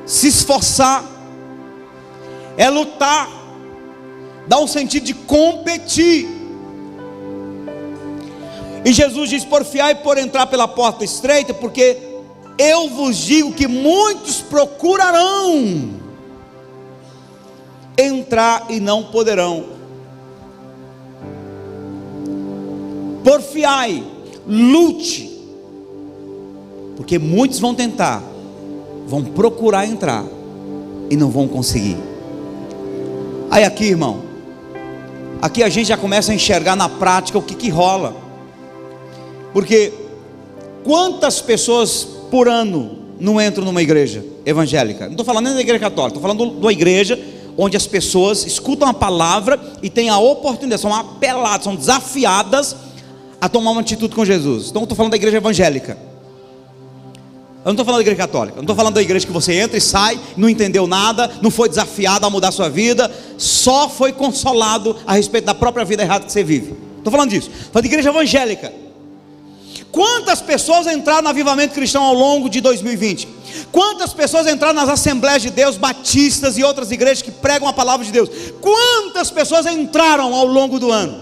se 0.06 0.30
esforçar, 0.30 1.04
é 2.56 2.70
lutar, 2.70 3.30
dá 4.48 4.60
um 4.60 4.68
sentido 4.68 5.04
de 5.04 5.14
competir. 5.14 6.30
E 8.86 8.94
Jesus 8.94 9.30
diz: 9.30 9.44
porfiar 9.44 9.92
e 9.92 9.96
por 9.96 10.18
entrar 10.18 10.48
pela 10.48 10.70
porta 10.70 11.04
estreita, 11.04 11.54
porque 11.54 12.13
eu 12.58 12.90
vos 12.90 13.18
digo 13.18 13.54
que 13.54 13.68
muitos 13.68 14.42
procurarão 14.42 16.02
entrar 17.98 18.66
e 18.70 18.80
não 18.80 19.04
poderão. 19.04 19.66
Porfiai, 23.24 24.04
lute, 24.46 25.32
porque 26.96 27.18
muitos 27.18 27.60
vão 27.60 27.74
tentar, 27.74 28.22
vão 29.08 29.24
procurar 29.24 29.86
entrar 29.86 30.26
e 31.10 31.16
não 31.16 31.30
vão 31.30 31.48
conseguir. 31.48 31.98
Aí 33.50 33.64
aqui, 33.64 33.86
irmão, 33.86 34.22
aqui 35.42 35.64
a 35.64 35.70
gente 35.70 35.88
já 35.88 35.98
começa 35.98 36.32
a 36.32 36.36
enxergar 36.36 36.76
na 36.76 36.90
prática 36.90 37.38
o 37.38 37.42
que, 37.42 37.56
que 37.56 37.70
rola. 37.70 38.16
Porque 39.54 39.94
quantas 40.84 41.40
pessoas 41.40 42.08
por 42.34 42.48
ano 42.48 42.98
não 43.20 43.40
entram 43.40 43.64
numa 43.64 43.80
igreja 43.80 44.26
evangélica? 44.44 45.04
Não 45.04 45.12
estou 45.12 45.24
falando 45.24 45.46
nem 45.46 45.54
da 45.54 45.62
igreja 45.62 45.80
católica, 45.80 46.18
estou 46.18 46.22
falando 46.24 46.58
uma 46.60 46.72
igreja 46.74 47.20
onde 47.56 47.78
as 47.78 47.86
pessoas 47.86 48.44
escutam 48.44 48.88
a 48.88 48.94
palavra 48.94 49.60
e 49.84 49.90
têm 49.90 50.10
a 50.10 50.18
oportunidade, 50.18 50.82
são 50.82 50.92
apeladas, 50.92 51.64
são 51.64 51.76
desafiadas 51.76 52.76
a 53.40 53.48
tomar 53.48 53.70
uma 53.70 53.82
atitude 53.82 54.16
com 54.16 54.26
Jesus. 54.26 54.72
Então 54.72 54.82
estou 54.82 54.98
falando 54.98 55.12
da 55.12 55.18
igreja 55.18 55.38
evangélica. 55.38 55.96
Eu 57.60 57.66
não 57.66 57.74
estou 57.74 57.86
falando 57.86 58.00
da 58.00 58.02
igreja 58.02 58.18
católica, 58.18 58.54
eu 58.58 58.62
não 58.62 58.64
estou 58.64 58.76
falando 58.76 58.96
da 58.96 59.02
igreja 59.04 59.28
que 59.28 59.32
você 59.32 59.54
entra 59.54 59.78
e 59.78 59.82
sai, 59.82 60.20
não 60.36 60.50
entendeu 60.50 60.88
nada, 60.88 61.30
não 61.40 61.52
foi 61.52 61.70
desafiado 61.70 62.26
a 62.26 62.32
mudar 62.32 62.52
sua 62.52 62.68
vida, 62.68 63.12
só 63.38 63.88
foi 63.88 64.12
consolado 64.12 64.96
a 65.06 65.14
respeito 65.14 65.46
da 65.46 65.54
própria 65.54 65.86
vida 65.86 66.02
errada 66.02 66.26
que 66.26 66.32
você 66.32 66.44
vive. 66.44 66.76
Estou 66.98 67.12
falando 67.12 67.30
disso. 67.30 67.52
Estou 67.52 67.74
falando 67.74 67.84
de 67.84 67.90
igreja 67.90 68.10
evangélica. 68.10 68.83
Quantas 69.94 70.42
pessoas 70.42 70.88
entraram 70.88 71.22
no 71.22 71.30
avivamento 71.30 71.76
cristão 71.76 72.02
ao 72.04 72.16
longo 72.16 72.50
de 72.50 72.60
2020? 72.62 73.28
Quantas 73.72 74.12
pessoas 74.12 74.48
entraram 74.48 74.74
nas 74.74 74.90
Assembleias 74.90 75.44
de 75.44 75.52
Deus, 75.52 75.78
batistas 75.78 76.58
e 76.58 76.64
outras 76.64 76.90
igrejas 76.90 77.22
que 77.22 77.30
pregam 77.30 77.68
a 77.68 77.74
palavra 77.74 78.04
de 78.04 78.12
Deus? 78.12 78.28
Quantas 78.60 79.30
pessoas 79.30 79.68
entraram 79.68 80.34
ao 80.34 80.48
longo 80.48 80.80
do 80.80 80.92
ano? 80.92 81.22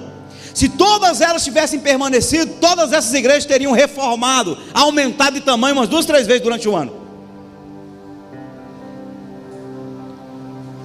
Se 0.53 0.69
todas 0.69 1.19
elas 1.19 1.43
tivessem 1.43 1.81
permanecido, 1.81 2.53
todas 2.61 2.93
essas 2.93 3.13
igrejas 3.13 3.43
teriam 3.43 3.73
reformado, 3.73 4.57
aumentado 4.73 5.33
de 5.33 5.41
tamanho 5.41 5.75
umas 5.75 5.89
duas, 5.89 6.05
três 6.05 6.25
vezes 6.25 6.41
durante 6.41 6.69
o 6.69 6.73
ano. 6.73 7.00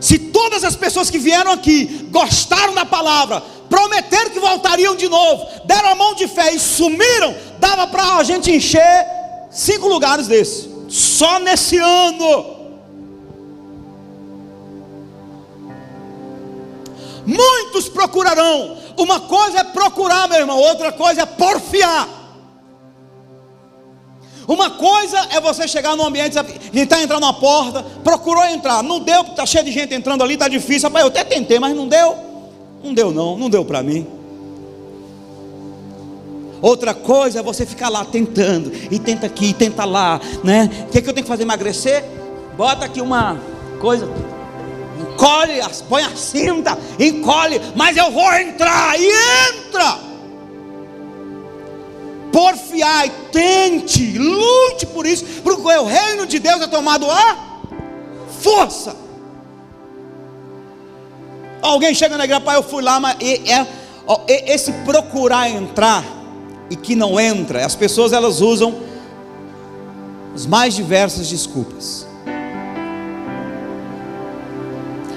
Se 0.01 0.19
todas 0.19 0.65
as 0.65 0.77
pessoas 0.77 1.11
que 1.11 1.19
vieram 1.19 1.53
aqui 1.53 2.09
gostaram 2.11 2.75
da 2.75 2.85
palavra, 2.85 3.43
prometeram 3.69 4.31
que 4.31 4.41
voltariam 4.41 4.95
de 4.95 5.09
novo, 5.09 5.47
deram 5.65 5.91
a 5.91 5.95
mão 5.95 6.15
de 6.15 6.29
fé 6.29 6.55
e 6.55 6.59
sumiram, 6.59 7.35
dava 7.59 7.87
para 7.87 8.17
a 8.17 8.25
gente 8.25 8.51
encher 8.51 9.07
cinco 9.51 9.89
lugares 9.89 10.27
desses, 10.27 10.69
só 10.89 11.39
nesse 11.39 11.79
ano. 11.79 12.57
Muitos 17.27 17.89
procurarão. 17.89 18.79
Uma 18.97 19.21
coisa 19.21 19.59
é 19.59 19.65
procurar, 19.65 20.29
meu 20.29 20.39
irmão, 20.39 20.59
outra 20.59 20.93
coisa 20.93 21.23
é 21.23 21.27
porfiar. 21.27 22.09
Uma 24.49 24.71
coisa 24.71 25.19
é 25.31 25.41
você 25.41 25.67
chegar 25.67 25.97
num 25.97 26.07
ambiente 26.07 26.37
e 26.73 26.81
está 26.81 27.03
entrando 27.03 27.23
na 27.23 27.33
porta, 27.33 27.83
procurou 28.05 28.45
entrar, 28.45 28.83
não 28.83 29.01
deu, 29.01 29.23
está 29.23 29.45
cheio 29.45 29.65
de 29.65 29.73
gente 29.73 29.93
entrando 29.93 30.23
ali, 30.23 30.35
está 30.35 30.47
difícil. 30.47 30.89
Rapaz, 30.89 31.05
eu 31.05 31.09
até 31.09 31.25
tentei, 31.25 31.59
mas 31.59 31.75
não 31.75 31.89
deu. 31.89 32.17
Não 32.83 32.95
deu, 32.95 33.11
não, 33.11 33.37
não 33.37 33.51
deu 33.51 33.65
para 33.65 33.83
mim. 33.83 34.07
Outra 36.63 36.95
coisa 36.95 37.41
é 37.41 37.43
você 37.43 37.67
ficar 37.67 37.89
lá 37.89 38.05
tentando, 38.05 38.73
e 38.91 38.99
tenta 38.99 39.27
aqui, 39.27 39.47
e 39.47 39.55
tenta 39.55 39.85
lá, 39.85 40.21
né? 40.43 40.71
O 40.89 40.91
que, 40.91 40.99
é 40.99 41.03
que 41.03 41.09
eu 41.09 41.13
tenho 41.13 41.25
que 41.25 41.29
fazer? 41.29 41.43
Emagrecer? 41.43 42.05
Bota 42.57 42.87
aqui 42.87 43.01
uma 43.01 43.39
coisa, 43.79 44.09
encolhe, 44.99 45.61
põe 45.89 46.03
a 46.03 46.17
cinta, 46.17 46.79
encolhe, 46.99 47.61
mas 47.75 47.97
eu 47.97 48.11
vou 48.11 48.33
entrar, 48.35 48.99
e 48.99 49.07
entra. 49.07 50.06
Porfiai, 52.37 53.11
tente, 53.33 54.19
lute 54.19 54.85
por 54.85 55.07
isso, 55.07 55.25
porque 55.43 55.63
o 55.63 55.87
reino 55.87 56.27
de 56.27 56.39
Deus 56.39 56.61
é 56.61 56.67
tomado 56.67 57.11
a 57.11 57.63
força. 58.43 58.95
Alguém 61.63 61.95
chega 61.95 62.19
na 62.19 62.25
igreja, 62.25 62.43
pai, 62.43 62.59
eu 62.59 62.63
fui 62.63 62.83
lá, 62.83 63.01
mas 63.01 63.17
é, 63.23 63.67
esse 64.53 64.71
procurar 64.85 65.49
entrar 65.49 66.05
e 66.69 66.77
que 66.77 66.95
não 66.95 67.19
entra, 67.19 67.65
as 67.65 67.75
pessoas 67.75 68.13
elas 68.13 68.43
usam 68.43 68.83
as 70.35 70.45
mais 70.45 70.75
diversas 70.75 71.31
desculpas. 71.31 72.07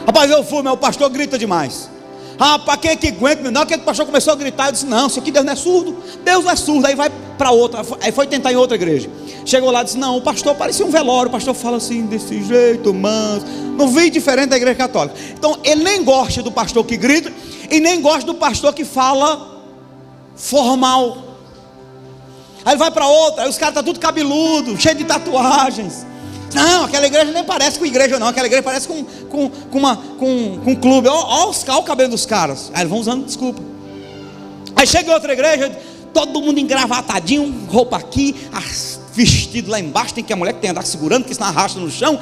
Rapaz, 0.06 0.32
eu 0.32 0.42
fui, 0.42 0.66
o 0.66 0.78
pastor 0.78 1.10
grita 1.10 1.38
demais. 1.38 1.90
Ah, 2.40 2.58
para 2.58 2.78
quem 2.78 2.92
é 2.92 2.96
que 2.96 3.10
aguenta? 3.10 3.52
Não, 3.52 3.66
que 3.66 3.76
o 3.76 3.80
pastor 3.80 4.06
começou 4.06 4.32
a 4.32 4.36
gritar, 4.38 4.68
eu 4.68 4.72
disse: 4.72 4.86
Não, 4.86 5.08
isso 5.08 5.20
aqui 5.20 5.30
Deus 5.30 5.46
não 5.46 5.52
é 5.52 5.56
surdo. 5.58 5.98
Deus 6.24 6.46
não 6.46 6.52
é 6.52 6.56
surdo. 6.56 6.88
Aí 6.88 6.96
vai 6.96 7.12
para 7.38 7.52
outra. 7.52 7.82
Aí 8.02 8.14
foi 8.14 8.28
tentar 8.28 8.54
em 8.54 8.56
outra 8.56 8.76
igreja. 8.76 9.10
Chegou 9.46 9.70
lá 9.70 9.82
e 9.82 9.84
disse: 9.84 9.98
Não, 9.98 10.16
o 10.16 10.22
pastor 10.22 10.56
parecia 10.56 10.86
um 10.86 10.90
velório. 10.90 11.28
O 11.28 11.32
pastor 11.34 11.54
fala 11.54 11.78
assim, 11.78 12.06
desse 12.06 12.42
jeito, 12.42 12.94
manso. 12.94 13.46
Não 13.78 13.90
vi 13.90 14.10
diferente 14.10 14.50
da 14.50 14.58
igreja 14.58 14.76
católica. 14.76 15.16
Então, 15.32 15.60
ele 15.66 15.84
nem 15.84 16.02
gosta 16.02 16.42
do 16.42 16.52
pastor 16.52 16.86
que 16.86 16.96
grita 16.96 17.32
e 17.70 17.82
nem 17.82 18.02
gosta 18.02 18.26
do 18.26 18.36
pastor 18.36 18.74
que 18.74 18.86
fala 18.86 19.62
formal. 20.36 21.18
Aí 22.64 22.78
vai 22.78 22.92
para 22.92 23.06
outra, 23.08 23.44
aí 23.44 23.50
os 23.50 23.58
caras 23.58 23.72
estão 23.72 23.84
tá 23.84 23.88
tudo 23.88 24.00
cabeludo, 24.00 24.80
cheio 24.80 24.96
de 24.96 25.04
tatuagens. 25.04 26.06
Não, 26.54 26.86
aquela 26.86 27.06
igreja 27.06 27.32
nem 27.32 27.44
parece 27.44 27.78
com 27.78 27.86
igreja, 27.86 28.18
não. 28.18 28.28
Aquela 28.28 28.48
igreja 28.48 28.64
parece 28.64 28.88
com, 28.88 29.04
com, 29.04 29.50
com, 29.50 29.78
uma, 29.78 29.96
com, 29.96 30.60
com 30.64 30.72
um 30.72 30.76
clube. 30.76 31.08
Olha, 31.08 31.78
o 31.78 31.84
cabelo 31.84 32.10
dos 32.10 32.26
caras. 32.26 32.72
Aí 32.74 32.82
eles 32.82 32.90
vão 32.90 33.00
usando 33.00 33.26
desculpa. 33.26 33.62
Aí 34.76 34.88
chega 34.88 35.14
outra 35.14 35.34
igreja, 35.34 35.70
todo 36.14 36.42
mundo 36.42 36.60
engravatadinho, 36.60 37.68
roupa 37.68 37.98
aqui, 37.98 38.36
vestido 39.14 39.70
lá 39.70 39.80
embaixo. 39.80 40.14
Tem 40.14 40.24
que 40.24 40.34
a 40.34 40.36
mulher 40.36 40.54
que 40.54 40.60
tem 40.62 40.70
que 40.70 40.72
andar 40.72 40.86
segurando, 40.86 41.26
que 41.26 41.34
senão 41.34 41.48
arrasta 41.48 41.80
no 41.80 41.90
chão. 41.90 42.20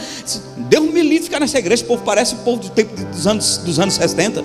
Deus 0.57 0.91
me 0.91 1.01
livre 1.01 1.25
ficar 1.25 1.39
nessa 1.39 1.57
igreja. 1.59 1.81
Esse 1.81 1.85
povo 1.85 2.03
parece 2.03 2.33
o 2.33 2.37
povo 2.39 2.61
do 2.63 2.69
tempo 2.69 2.93
dos 3.05 3.27
anos, 3.27 3.57
dos 3.57 3.79
anos 3.79 3.93
60. 3.93 4.43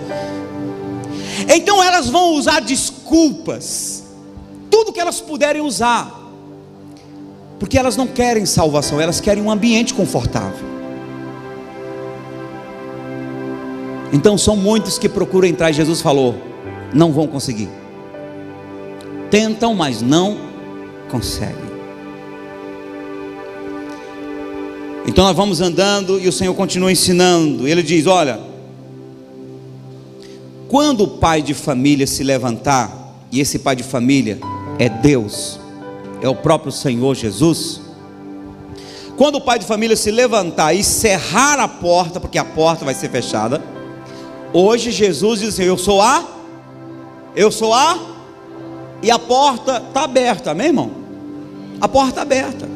Então 1.49 1.83
elas 1.83 2.09
vão 2.09 2.35
usar 2.35 2.61
desculpas, 2.61 4.05
tudo 4.71 4.93
que 4.93 5.01
elas 5.01 5.21
puderem 5.21 5.61
usar 5.61 6.22
porque 7.63 7.79
elas 7.79 7.97
não 7.97 8.09
querem 8.09 8.45
salvação, 8.45 9.01
elas 9.01 9.21
querem 9.21 9.41
um 9.41 9.49
ambiente 9.49 9.95
confortável. 9.95 10.67
Então 14.13 14.37
são 14.37 14.57
muitos 14.57 14.99
que 14.99 15.09
procuram 15.09 15.47
entrar 15.47 15.71
e 15.71 15.73
Jesus 15.73 16.01
falou: 16.01 16.35
não 16.93 17.13
vão 17.13 17.29
conseguir. 17.29 17.69
Tentam, 19.31 19.77
mas 19.77 20.03
não 20.03 20.39
conseguem. 21.09 21.71
Então 25.07 25.25
nós 25.25 25.37
vamos 25.37 25.61
andando 25.61 26.19
e 26.19 26.27
o 26.27 26.33
Senhor 26.33 26.55
continua 26.55 26.91
ensinando. 26.91 27.69
Ele 27.69 27.85
diz: 27.85 28.09
Olha, 28.09 28.41
quando 30.69 31.05
o 31.05 31.09
pai 31.09 31.41
de 31.41 31.55
família 31.55 32.09
se 32.09 32.25
levantar, 32.25 33.15
e 33.31 33.39
esse 33.39 33.61
pai 33.61 33.77
de 33.77 33.85
família 33.85 34.41
é 34.81 34.89
Deus, 34.89 35.62
é 36.23 36.29
o 36.29 36.35
próprio 36.37 36.71
Senhor 36.71 37.15
Jesus. 37.17 37.81
Quando 39.17 39.37
o 39.37 39.41
pai 39.41 39.59
de 39.59 39.67
família 39.67 39.97
se 39.97 40.11
levantar 40.11 40.73
e 40.73 40.83
cerrar 40.83 41.59
a 41.59 41.69
porta, 41.69 42.21
porque 42.21 42.39
a 42.39 42.45
porta 42.45 42.85
vai 42.85 42.95
ser 42.95 43.11
fechada, 43.11 43.61
hoje 44.53 44.93
Jesus 44.93 45.41
diz 45.41 45.49
assim: 45.51 45.65
Eu 45.65 45.77
sou 45.77 46.01
a, 46.01 46.25
eu 47.35 47.51
sou 47.51 47.75
a, 47.75 47.99
e 49.03 49.11
a 49.11 49.19
porta 49.19 49.83
está 49.87 50.05
aberta, 50.05 50.53
amém, 50.53 50.69
irmão? 50.69 50.91
A 51.81 51.89
porta 51.89 52.11
está 52.11 52.23
aberta. 52.23 52.69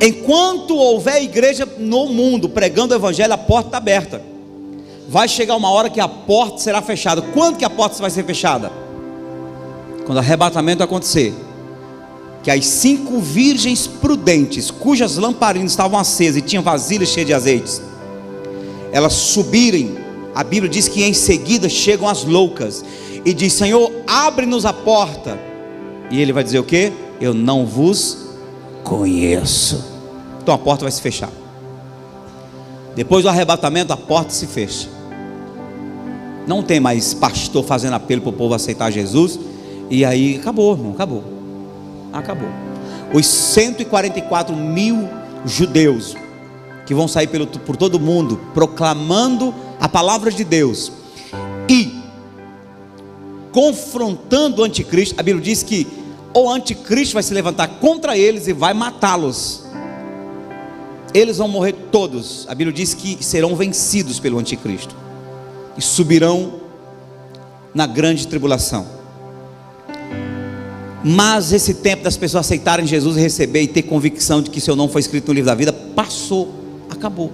Enquanto 0.00 0.74
houver 0.74 1.22
igreja 1.22 1.68
no 1.78 2.06
mundo 2.06 2.48
pregando 2.48 2.94
o 2.94 2.96
evangelho, 2.96 3.34
a 3.34 3.38
porta 3.38 3.68
está 3.68 3.78
aberta. 3.78 4.22
Vai 5.06 5.28
chegar 5.28 5.54
uma 5.54 5.70
hora 5.70 5.90
que 5.90 6.00
a 6.00 6.08
porta 6.08 6.58
será 6.58 6.80
fechada. 6.80 7.20
Quando 7.20 7.58
que 7.58 7.64
a 7.64 7.70
porta 7.70 8.00
vai 8.00 8.10
ser 8.10 8.24
fechada? 8.24 8.72
Quando 10.06 10.16
o 10.16 10.20
arrebatamento 10.20 10.82
acontecer 10.82 11.34
que 12.44 12.50
as 12.50 12.66
cinco 12.66 13.20
virgens 13.20 13.86
prudentes, 13.86 14.70
cujas 14.70 15.16
lamparinas 15.16 15.72
estavam 15.72 15.98
acesas 15.98 16.36
e 16.36 16.42
tinham 16.42 16.62
vasilhas 16.62 17.08
cheias 17.08 17.26
de 17.26 17.32
azeites, 17.32 17.82
elas 18.92 19.14
subirem, 19.14 19.96
a 20.34 20.44
Bíblia 20.44 20.70
diz 20.70 20.86
que 20.86 21.02
em 21.02 21.14
seguida 21.14 21.70
chegam 21.70 22.06
as 22.06 22.22
loucas 22.22 22.84
e 23.24 23.32
diz: 23.32 23.54
Senhor, 23.54 23.90
abre-nos 24.06 24.66
a 24.66 24.74
porta. 24.74 25.40
E 26.10 26.20
ele 26.20 26.34
vai 26.34 26.44
dizer 26.44 26.58
o 26.58 26.64
que? 26.64 26.92
Eu 27.18 27.32
não 27.32 27.64
vos 27.64 28.18
conheço. 28.84 29.82
Então 30.42 30.54
a 30.54 30.58
porta 30.58 30.84
vai 30.84 30.92
se 30.92 31.00
fechar. 31.00 31.30
Depois 32.94 33.22
do 33.22 33.30
arrebatamento, 33.30 33.90
a 33.90 33.96
porta 33.96 34.30
se 34.30 34.46
fecha. 34.46 34.88
Não 36.46 36.62
tem 36.62 36.78
mais 36.78 37.14
pastor 37.14 37.64
fazendo 37.64 37.94
apelo 37.94 38.20
para 38.20 38.30
o 38.30 38.34
povo 38.34 38.52
aceitar 38.52 38.90
Jesus. 38.90 39.40
E 39.88 40.04
aí 40.04 40.36
acabou, 40.36 40.74
irmão, 40.74 40.92
acabou 40.92 41.33
acabou. 42.14 42.48
Os 43.12 43.26
144 43.26 44.54
mil 44.56 45.08
judeus 45.44 46.16
que 46.86 46.94
vão 46.94 47.08
sair 47.08 47.26
pelo, 47.26 47.46
por 47.46 47.76
todo 47.76 47.98
mundo 47.98 48.40
proclamando 48.52 49.54
a 49.80 49.88
palavra 49.88 50.30
de 50.30 50.44
Deus 50.44 50.92
e 51.68 52.02
confrontando 53.52 54.62
o 54.62 54.64
anticristo, 54.64 55.14
a 55.18 55.22
Bíblia 55.22 55.44
diz 55.44 55.62
que 55.62 55.86
o 56.34 56.50
anticristo 56.50 57.14
vai 57.14 57.22
se 57.22 57.32
levantar 57.32 57.68
contra 57.78 58.18
eles 58.18 58.48
e 58.48 58.52
vai 58.52 58.74
matá-los. 58.74 59.62
Eles 61.12 61.38
vão 61.38 61.46
morrer 61.46 61.72
todos. 61.92 62.44
A 62.48 62.54
Bíblia 62.54 62.74
diz 62.74 62.92
que 62.92 63.22
serão 63.22 63.54
vencidos 63.54 64.18
pelo 64.18 64.38
anticristo 64.38 64.96
e 65.76 65.82
subirão 65.82 66.54
na 67.72 67.86
grande 67.86 68.26
tribulação. 68.26 69.03
Mas 71.06 71.52
esse 71.52 71.74
tempo 71.74 72.02
das 72.02 72.16
pessoas 72.16 72.46
aceitarem 72.46 72.86
Jesus 72.86 73.18
e 73.18 73.20
receber 73.20 73.60
e 73.60 73.68
ter 73.68 73.82
convicção 73.82 74.40
de 74.40 74.48
que 74.48 74.58
seu 74.58 74.74
nome 74.74 74.90
foi 74.90 75.02
escrito 75.02 75.28
no 75.28 75.34
livro 75.34 75.50
da 75.50 75.54
vida 75.54 75.70
passou, 75.70 76.50
acabou. 76.88 77.30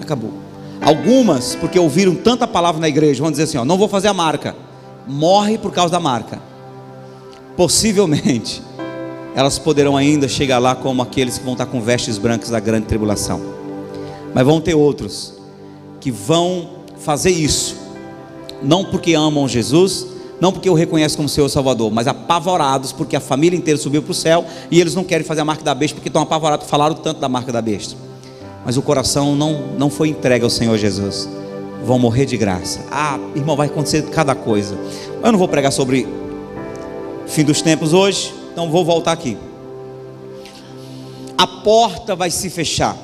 Acabou. 0.00 0.32
Algumas, 0.80 1.54
porque 1.54 1.78
ouviram 1.78 2.14
tanta 2.14 2.46
palavra 2.48 2.80
na 2.80 2.88
igreja, 2.88 3.22
vão 3.22 3.30
dizer 3.30 3.42
assim: 3.42 3.58
ó, 3.58 3.64
não 3.66 3.76
vou 3.76 3.86
fazer 3.86 4.08
a 4.08 4.14
marca. 4.14 4.56
Morre 5.06 5.58
por 5.58 5.72
causa 5.72 5.92
da 5.92 6.00
marca. 6.00 6.40
Possivelmente, 7.54 8.62
elas 9.34 9.58
poderão 9.58 9.94
ainda 9.94 10.26
chegar 10.26 10.58
lá 10.58 10.74
como 10.74 11.02
aqueles 11.02 11.36
que 11.36 11.44
vão 11.44 11.52
estar 11.52 11.66
com 11.66 11.82
vestes 11.82 12.16
brancas 12.16 12.48
da 12.48 12.60
grande 12.60 12.86
tribulação. 12.86 13.42
Mas 14.34 14.44
vão 14.46 14.58
ter 14.58 14.74
outros 14.74 15.34
que 16.00 16.10
vão 16.10 16.70
fazer 16.98 17.30
isso, 17.30 17.76
não 18.62 18.84
porque 18.84 19.12
amam 19.14 19.46
Jesus, 19.46 20.06
não 20.40 20.52
porque 20.52 20.70
o 20.70 20.74
reconhece 20.74 21.16
como 21.16 21.28
seu 21.28 21.48
Salvador, 21.48 21.90
mas 21.90 22.06
apavorados 22.06 22.92
porque 22.92 23.16
a 23.16 23.20
família 23.20 23.56
inteira 23.56 23.78
subiu 23.78 24.02
para 24.02 24.12
o 24.12 24.14
céu 24.14 24.44
e 24.70 24.80
eles 24.80 24.94
não 24.94 25.02
querem 25.02 25.26
fazer 25.26 25.40
a 25.40 25.44
marca 25.44 25.64
da 25.64 25.74
besta 25.74 25.96
porque 25.96 26.08
estão 26.08 26.22
apavorados, 26.22 26.66
falaram 26.68 26.94
tanto 26.94 27.20
da 27.20 27.28
marca 27.28 27.52
da 27.52 27.60
besta. 27.60 27.96
Mas 28.64 28.76
o 28.76 28.82
coração 28.82 29.34
não, 29.34 29.76
não 29.78 29.90
foi 29.90 30.08
entregue 30.08 30.44
ao 30.44 30.50
Senhor 30.50 30.76
Jesus. 30.76 31.28
Vão 31.84 31.98
morrer 31.98 32.26
de 32.26 32.36
graça. 32.36 32.84
Ah, 32.90 33.18
irmão, 33.34 33.56
vai 33.56 33.68
acontecer 33.68 34.02
cada 34.10 34.34
coisa. 34.34 34.78
Eu 35.22 35.32
não 35.32 35.38
vou 35.38 35.48
pregar 35.48 35.72
sobre 35.72 36.06
fim 37.26 37.44
dos 37.44 37.62
tempos 37.62 37.92
hoje, 37.92 38.32
então 38.52 38.70
vou 38.70 38.84
voltar 38.84 39.12
aqui. 39.12 39.36
A 41.36 41.46
porta 41.46 42.14
vai 42.14 42.30
se 42.30 42.50
fechar. 42.50 42.96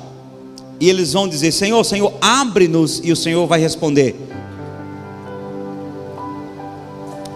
E 0.79 0.89
eles 0.89 1.13
vão 1.13 1.27
dizer: 1.27 1.51
Senhor, 1.51 1.83
Senhor, 1.83 2.13
abre-nos. 2.21 3.01
E 3.03 3.11
o 3.11 3.15
Senhor 3.15 3.47
vai 3.47 3.59
responder: 3.59 4.15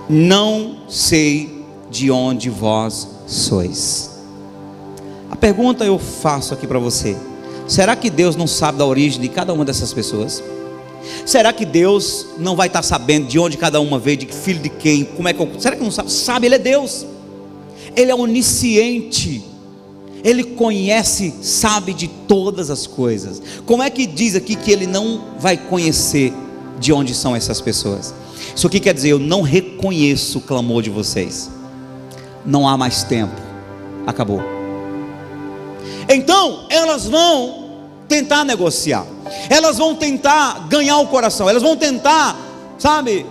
não 0.09 0.77
sei 0.89 1.63
de 1.91 2.09
onde 2.09 2.49
vós 2.49 3.07
sois. 3.27 4.09
A 5.29 5.35
pergunta 5.35 5.85
eu 5.85 5.99
faço 5.99 6.53
aqui 6.53 6.65
para 6.65 6.79
você: 6.79 7.15
será 7.67 7.95
que 7.95 8.09
Deus 8.09 8.35
não 8.35 8.47
sabe 8.47 8.79
da 8.79 8.85
origem 8.85 9.21
de 9.21 9.29
cada 9.29 9.53
uma 9.53 9.63
dessas 9.63 9.93
pessoas? 9.93 10.43
Será 11.25 11.53
que 11.53 11.63
Deus 11.63 12.25
não 12.39 12.55
vai 12.55 12.67
estar 12.67 12.81
sabendo 12.81 13.27
de 13.27 13.37
onde 13.37 13.55
cada 13.55 13.79
uma 13.79 13.99
veio, 13.99 14.17
de 14.17 14.25
que 14.25 14.35
filho 14.35 14.59
de 14.59 14.69
quem, 14.69 15.05
como 15.05 15.27
é 15.27 15.33
que 15.33 15.39
eu, 15.39 15.49
será 15.59 15.75
que 15.75 15.83
não 15.83 15.91
sabe? 15.91 16.11
Sabe, 16.11 16.47
ele 16.47 16.55
é 16.55 16.59
Deus. 16.59 17.05
Ele 17.95 18.11
é 18.11 18.15
onisciente. 18.15 19.43
Ele 20.23 20.43
conhece, 20.43 21.33
sabe 21.41 21.93
de 21.93 22.07
todas 22.07 22.69
as 22.69 22.85
coisas. 22.85 23.41
Como 23.65 23.81
é 23.81 23.89
que 23.89 24.05
diz 24.05 24.35
aqui 24.35 24.55
que 24.55 24.71
ele 24.71 24.85
não 24.85 25.35
vai 25.39 25.55
conhecer 25.55 26.33
de 26.79 26.91
onde 26.91 27.13
são 27.13 27.35
essas 27.35 27.61
pessoas? 27.61 28.13
Isso 28.55 28.67
aqui 28.67 28.79
quer 28.79 28.93
dizer, 28.93 29.09
eu 29.09 29.19
não 29.19 29.41
reconheço 29.41 30.39
o 30.39 30.41
clamor 30.41 30.81
de 30.81 30.89
vocês. 30.89 31.49
Não 32.45 32.67
há 32.67 32.77
mais 32.77 33.03
tempo. 33.03 33.35
Acabou. 34.05 34.41
Então, 36.07 36.65
elas 36.69 37.05
vão 37.05 37.69
tentar 38.07 38.43
negociar. 38.43 39.05
Elas 39.49 39.77
vão 39.77 39.95
tentar 39.95 40.67
ganhar 40.67 40.97
o 40.97 41.07
coração. 41.07 41.47
Elas 41.47 41.61
vão 41.61 41.77
tentar, 41.77 42.35
sabe, 42.77 43.25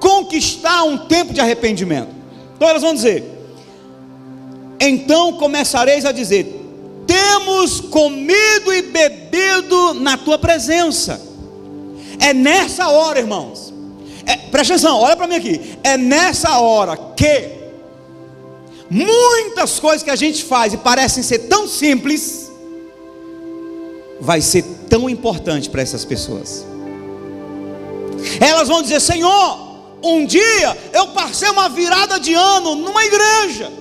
conquistar 0.00 0.84
um 0.84 0.96
tempo 0.96 1.32
de 1.32 1.40
arrependimento. 1.40 2.08
Então 2.56 2.68
elas 2.68 2.82
vão 2.82 2.94
dizer: 2.94 3.24
Então 4.80 5.34
começareis 5.34 6.04
a 6.04 6.12
dizer: 6.12 6.64
Temos 7.06 7.80
comido 7.80 8.72
e 8.72 8.82
bebido 8.82 9.94
na 9.94 10.16
tua 10.16 10.38
presença. 10.38 11.20
É 12.18 12.32
nessa 12.32 12.88
hora, 12.88 13.20
irmãos 13.20 13.67
é, 14.28 14.36
presta 14.36 14.74
atenção, 14.74 15.00
olha 15.00 15.16
para 15.16 15.26
mim 15.26 15.36
aqui. 15.36 15.78
É 15.82 15.96
nessa 15.96 16.58
hora 16.58 16.94
que 17.16 17.50
muitas 18.90 19.80
coisas 19.80 20.02
que 20.02 20.10
a 20.10 20.16
gente 20.16 20.44
faz 20.44 20.74
e 20.74 20.76
parecem 20.76 21.22
ser 21.22 21.40
tão 21.48 21.66
simples, 21.66 22.52
vai 24.20 24.42
ser 24.42 24.62
tão 24.90 25.08
importante 25.08 25.70
para 25.70 25.80
essas 25.80 26.04
pessoas. 26.04 26.66
Elas 28.38 28.68
vão 28.68 28.82
dizer: 28.82 29.00
Senhor, 29.00 29.68
um 30.02 30.26
dia 30.26 30.76
eu 30.92 31.08
passei 31.08 31.48
uma 31.48 31.70
virada 31.70 32.20
de 32.20 32.34
ano 32.34 32.74
numa 32.74 33.02
igreja. 33.04 33.72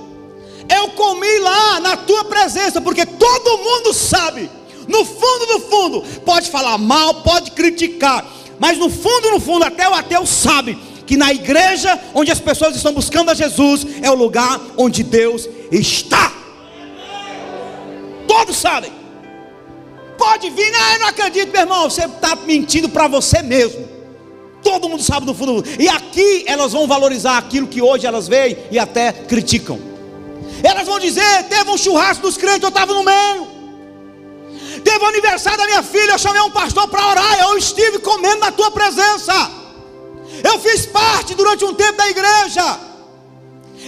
Eu 0.73 0.89
comi 0.91 1.39
lá 1.39 1.81
na 1.81 1.97
tua 1.97 2.23
presença, 2.23 2.79
porque 2.79 3.05
todo 3.05 3.57
mundo 3.57 3.93
sabe, 3.93 4.49
no 4.88 5.03
fundo, 5.03 5.45
no 5.53 5.60
fundo, 5.60 6.03
pode 6.25 6.49
falar 6.49 6.77
mal, 6.77 7.15
pode 7.15 7.51
criticar, 7.51 8.25
mas 8.60 8.78
no 8.78 8.89
fundo, 8.89 9.32
no 9.32 9.39
fundo, 9.39 9.65
até 9.65 9.88
o 9.88 9.93
ateu 9.93 10.26
sabe 10.26 10.78
que 11.06 11.15
na 11.15 11.34
igreja 11.34 12.00
onde 12.13 12.32
as 12.32 12.39
pessoas 12.39 12.76
estão 12.76 12.93
buscando 12.93 13.32
a 13.32 13.34
Jesus 13.34 13.86
é 14.02 14.12
o 14.12 14.15
lugar 14.15 14.60
onde 14.76 15.04
Deus 15.04 15.48
está. 15.72 16.34
Todos 18.28 18.58
sabem. 18.58 18.91
Pode 20.17 20.50
vir, 20.50 20.74
ah, 20.76 20.93
eu 20.96 21.00
não 21.00 21.08
acredito, 21.08 21.52
meu 21.52 21.62
irmão, 21.62 21.89
você 21.89 22.06
está 22.06 22.36
mentindo 22.36 22.89
para 22.89 23.08
você 23.08 23.41
mesmo. 23.41 23.88
Todo 24.63 24.89
mundo 24.89 25.04
sabe 25.04 25.26
no 25.26 25.34
fundo. 25.34 25.63
E 25.80 25.88
aqui 25.88 26.43
elas 26.48 26.74
vão 26.74 26.88
valorizar 26.88 27.38
aquilo 27.38 27.67
que 27.67 27.82
hoje 27.82 28.06
elas 28.06 28.28
veem 28.28 28.58
e 28.72 28.80
até 28.80 29.12
criticam. 29.13 29.80
Elas 30.63 30.86
vão 30.88 31.00
dizer: 31.00 31.43
teve 31.43 31.70
um 31.70 31.78
churrasco 31.78 32.24
dos 32.24 32.36
crentes, 32.36 32.63
eu 32.63 32.70
estava 32.70 32.93
no 32.93 33.04
meio. 33.04 33.57
Teve 34.83 35.03
o 35.03 35.07
aniversário 35.07 35.57
da 35.57 35.65
minha 35.65 35.83
filha, 35.83 36.11
eu 36.11 36.19
chamei 36.19 36.41
um 36.41 36.51
pastor 36.51 36.87
para 36.87 37.07
orar, 37.07 37.39
eu 37.41 37.57
estive 37.57 37.99
comendo 37.99 38.39
na 38.39 38.51
tua 38.51 38.71
presença. 38.71 39.51
Eu 40.43 40.59
fiz 40.59 40.85
parte 40.85 41.35
durante 41.35 41.63
um 41.65 41.73
tempo 41.73 41.97
da 41.97 42.09
igreja. 42.09 42.79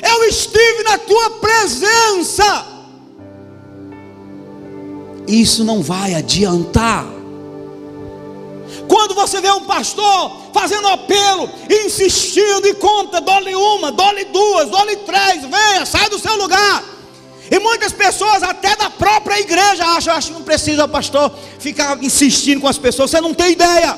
Eu 0.02 0.24
estive 0.26 0.84
na 0.84 0.98
tua 0.98 1.30
presença. 1.32 2.66
Isso 5.28 5.64
não 5.64 5.82
vai 5.82 6.16
adiantar. 6.16 7.06
Quando 8.88 9.14
você 9.14 9.40
vê 9.42 9.52
um 9.52 9.66
pastor 9.66 10.32
fazendo 10.54 10.88
apelo, 10.88 11.50
insistindo 11.86 12.68
e 12.68 12.74
conta, 12.76 13.22
dole 13.22 13.56
uma, 13.56 13.92
dole 13.92 14.26
duas, 14.26 14.70
dole 14.70 14.96
três, 14.98 15.44
venha, 15.44 15.86
sai 15.86 16.10
do 16.10 16.18
seu 16.18 16.36
lugar. 16.38 16.84
E 17.52 17.60
muitas 17.60 17.92
pessoas, 17.92 18.44
até 18.44 18.76
da 18.76 18.90
própria 18.90 19.40
igreja, 19.40 19.84
acham, 19.86 20.14
acham 20.14 20.34
que 20.34 20.40
não 20.40 20.46
precisa 20.46 20.88
pastor 20.88 21.32
ficar 21.60 22.02
insistindo 22.04 22.62
com 22.62 22.68
as 22.68 22.78
pessoas, 22.78 23.10
você 23.10 23.20
não 23.20 23.34
tem 23.34 23.52
ideia. 23.52 23.98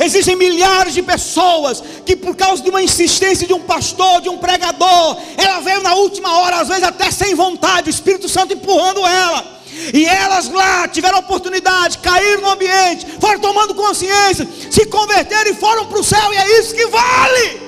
Existem 0.00 0.36
milhares 0.36 0.94
de 0.94 1.02
pessoas 1.02 1.82
que, 2.06 2.14
por 2.14 2.36
causa 2.36 2.62
de 2.62 2.70
uma 2.70 2.80
insistência 2.80 3.46
de 3.46 3.52
um 3.52 3.60
pastor, 3.60 4.20
de 4.20 4.28
um 4.28 4.38
pregador, 4.38 5.16
ela 5.36 5.58
veio 5.58 5.82
na 5.82 5.94
última 5.94 6.38
hora, 6.38 6.60
às 6.60 6.68
vezes 6.68 6.84
até 6.84 7.10
sem 7.10 7.34
vontade, 7.34 7.88
o 7.88 7.90
Espírito 7.90 8.28
Santo 8.28 8.54
empurrando 8.54 9.04
ela 9.04 9.58
e 9.92 10.06
elas 10.06 10.48
lá 10.48 10.88
tiveram 10.88 11.18
oportunidade, 11.18 11.98
caíram 11.98 12.42
no 12.42 12.50
ambiente, 12.50 13.06
foram 13.20 13.40
tomando 13.40 13.74
consciência, 13.74 14.46
se 14.70 14.86
converteram 14.86 15.50
e 15.50 15.54
foram 15.54 15.86
para 15.86 15.98
o 15.98 16.04
céu, 16.04 16.32
e 16.32 16.36
é 16.36 16.60
isso 16.60 16.74
que 16.74 16.86
vale. 16.86 17.67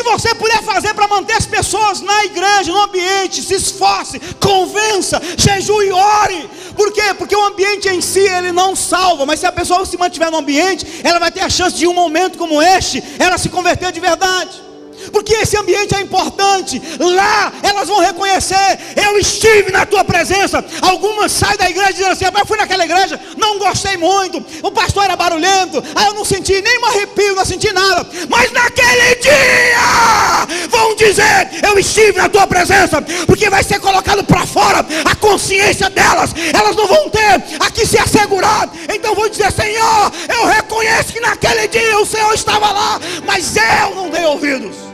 Que 0.00 0.10
você 0.10 0.34
puder 0.34 0.62
fazer 0.62 0.94
para 0.94 1.06
manter 1.06 1.34
as 1.34 1.46
pessoas 1.46 2.00
na 2.00 2.24
igreja, 2.24 2.72
no 2.72 2.82
ambiente, 2.82 3.42
se 3.42 3.54
esforce, 3.54 4.18
convença, 4.40 5.20
jejue 5.36 5.88
e 5.88 5.92
ore. 5.92 6.50
Por 6.74 6.90
quê? 6.92 7.14
Porque 7.18 7.36
o 7.36 7.44
ambiente 7.44 7.88
em 7.88 8.00
si 8.00 8.20
ele 8.20 8.50
não 8.50 8.74
salva, 8.74 9.26
mas 9.26 9.40
se 9.40 9.46
a 9.46 9.52
pessoa 9.52 9.84
se 9.84 9.98
mantiver 9.98 10.30
no 10.30 10.38
ambiente, 10.38 11.00
ela 11.04 11.18
vai 11.18 11.30
ter 11.30 11.40
a 11.40 11.50
chance 11.50 11.76
de 11.76 11.86
um 11.86 11.92
momento 11.92 12.38
como 12.38 12.62
este, 12.62 13.02
ela 13.18 13.36
se 13.36 13.50
converter 13.50 13.92
de 13.92 14.00
verdade 14.00 14.69
porque 15.12 15.34
esse 15.34 15.56
ambiente 15.56 15.94
é 15.94 16.00
importante. 16.00 16.80
Lá 16.98 17.52
elas 17.62 17.88
vão 17.88 18.00
reconhecer: 18.00 18.78
eu 18.96 19.18
estive 19.18 19.70
na 19.70 19.86
tua 19.86 20.04
presença. 20.04 20.64
Algumas 20.82 21.32
saem 21.32 21.56
da 21.56 21.68
igreja 21.68 21.92
dizendo 21.92 22.12
assim: 22.12 22.24
eu 22.24 22.46
fui 22.46 22.56
naquela 22.56 22.84
igreja, 22.84 23.20
não 23.36 23.58
gostei 23.58 23.96
muito. 23.96 24.44
O 24.62 24.70
pastor 24.70 25.04
era 25.04 25.16
barulhento, 25.16 25.82
aí 25.94 26.06
eu 26.06 26.14
não 26.14 26.24
senti 26.24 26.60
nem 26.60 26.78
um 26.78 26.86
arrepio, 26.86 27.34
não 27.34 27.44
senti 27.44 27.72
nada. 27.72 28.06
Mas 28.28 28.52
naquele 28.52 29.14
dia 29.16 30.46
vão 30.68 30.94
dizer: 30.94 31.50
eu 31.62 31.78
estive 31.78 32.18
na 32.18 32.28
tua 32.28 32.46
presença, 32.46 33.02
porque 33.26 33.48
vai 33.48 33.62
ser 33.62 33.80
colocado 33.80 34.24
para 34.24 34.46
fora 34.46 34.84
a 35.04 35.14
consciência 35.14 35.88
delas. 35.90 36.30
Elas 36.52 36.76
não 36.76 36.86
vão 36.86 37.08
ter 37.10 37.42
aqui 37.60 37.86
se 37.86 37.98
assegurar. 37.98 38.68
Então 38.92 39.14
vão 39.14 39.28
dizer: 39.28 39.50
Senhor, 39.52 40.12
eu 40.28 40.46
reconheço 40.46 41.12
que 41.12 41.20
naquele 41.20 41.68
dia 41.68 41.98
o 41.98 42.06
Senhor 42.06 42.32
estava 42.34 42.70
lá, 42.70 43.00
mas 43.26 43.56
eu 43.56 43.94
não 43.94 44.10
dei 44.10 44.24
ouvidos. 44.24 44.89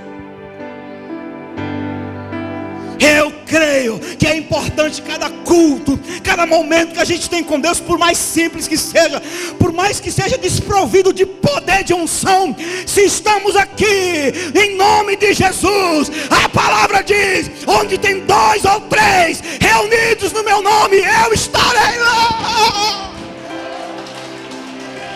Eu 2.98 3.30
creio 3.44 3.98
que 3.98 4.26
é 4.26 4.36
importante 4.36 5.02
cada 5.02 5.28
culto, 5.28 5.98
cada 6.22 6.46
momento 6.46 6.94
que 6.94 7.00
a 7.00 7.04
gente 7.04 7.28
tem 7.28 7.44
com 7.44 7.60
Deus, 7.60 7.78
por 7.78 7.98
mais 7.98 8.16
simples 8.16 8.66
que 8.66 8.76
seja, 8.76 9.22
por 9.58 9.72
mais 9.72 10.00
que 10.00 10.10
seja 10.10 10.38
desprovido 10.38 11.12
de 11.12 11.26
poder 11.26 11.84
de 11.84 11.92
unção, 11.92 12.56
se 12.86 13.02
estamos 13.04 13.54
aqui 13.54 14.32
em 14.54 14.76
nome 14.76 15.16
de 15.16 15.34
Jesus, 15.34 16.10
a 16.30 16.48
palavra 16.48 17.02
diz: 17.02 17.50
onde 17.66 17.98
tem 17.98 18.20
dois 18.20 18.64
ou 18.64 18.80
três 18.82 19.42
reunidos 19.60 20.32
no 20.32 20.42
meu 20.42 20.62
nome, 20.62 20.96
eu 20.96 21.32
estarei 21.32 21.98
lá. 21.98 23.12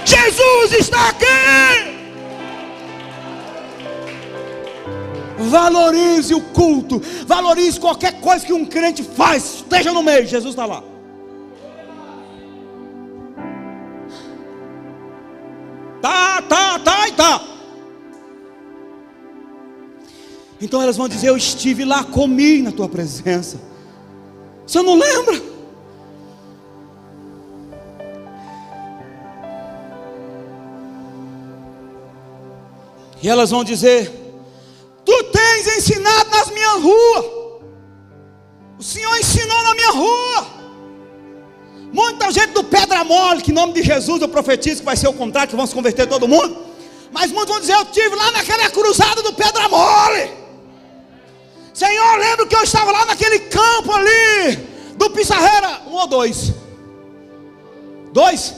Jesus 0.04 0.72
está 0.72 1.08
aqui. 1.08 1.89
Valorize 5.48 6.35
o 6.35 6.40
culto, 6.40 7.00
valorize 7.26 7.81
qualquer 7.81 8.20
coisa 8.20 8.44
que 8.44 8.53
um 8.53 8.66
crente 8.66 9.03
faz, 9.03 9.57
esteja 9.57 9.92
no 9.92 10.03
meio, 10.03 10.26
Jesus 10.26 10.53
está 10.53 10.66
lá. 10.66 10.83
Tá, 16.03 16.42
tá, 16.42 16.79
tá 16.79 17.09
e 17.09 17.12
tá. 17.12 17.44
Então 20.61 20.83
elas 20.83 20.96
vão 20.96 21.09
dizer: 21.09 21.29
Eu 21.29 21.37
estive 21.37 21.85
lá, 21.85 22.05
comi 22.05 22.62
na 22.62 22.72
tua 22.72 22.88
presença. 22.88 23.59
Você 24.66 24.83
não 24.83 24.94
lembra? 24.94 25.42
E 33.22 33.29
elas 33.29 33.50
vão 33.50 33.64
dizer: 33.64 34.11
ensinado 35.90 36.31
nas 36.31 36.50
minhas 36.50 36.83
ruas. 36.83 37.24
O 38.79 38.83
Senhor 38.83 39.18
ensinou 39.18 39.62
na 39.62 39.74
minha 39.74 39.90
rua. 39.90 40.46
Muita 41.92 42.31
gente 42.31 42.53
do 42.53 42.62
Pedra 42.62 43.03
Mole, 43.05 43.42
que 43.42 43.50
em 43.50 43.55
nome 43.55 43.72
de 43.72 43.83
Jesus 43.83 44.22
eu 44.22 44.29
profetizo 44.29 44.81
que 44.81 44.87
vai 44.87 44.96
ser 44.96 45.09
o 45.09 45.12
contrário, 45.12 45.50
que 45.50 45.57
vão 45.57 45.66
se 45.66 45.74
converter 45.74 46.07
todo 46.07 46.29
mundo. 46.29 46.57
Mas 47.11 47.33
muitos 47.33 47.50
vão 47.50 47.61
dizer: 47.61 47.74
Eu 47.74 47.85
tive 47.87 48.14
lá 48.14 48.31
naquela 48.31 48.70
cruzada 48.70 49.22
do 49.22 49.33
Pedra 49.33 49.68
Mole. 49.68 50.31
Senhor, 51.74 52.18
lembro 52.18 52.46
que 52.46 52.55
eu 52.55 52.62
estava 52.62 52.92
lá 52.92 53.05
naquele 53.07 53.40
campo 53.40 53.92
ali, 53.92 54.57
do 54.96 55.11
Pissarreira, 55.11 55.83
um 55.87 55.94
ou 55.94 56.07
dois? 56.07 56.53
Dois? 58.12 58.55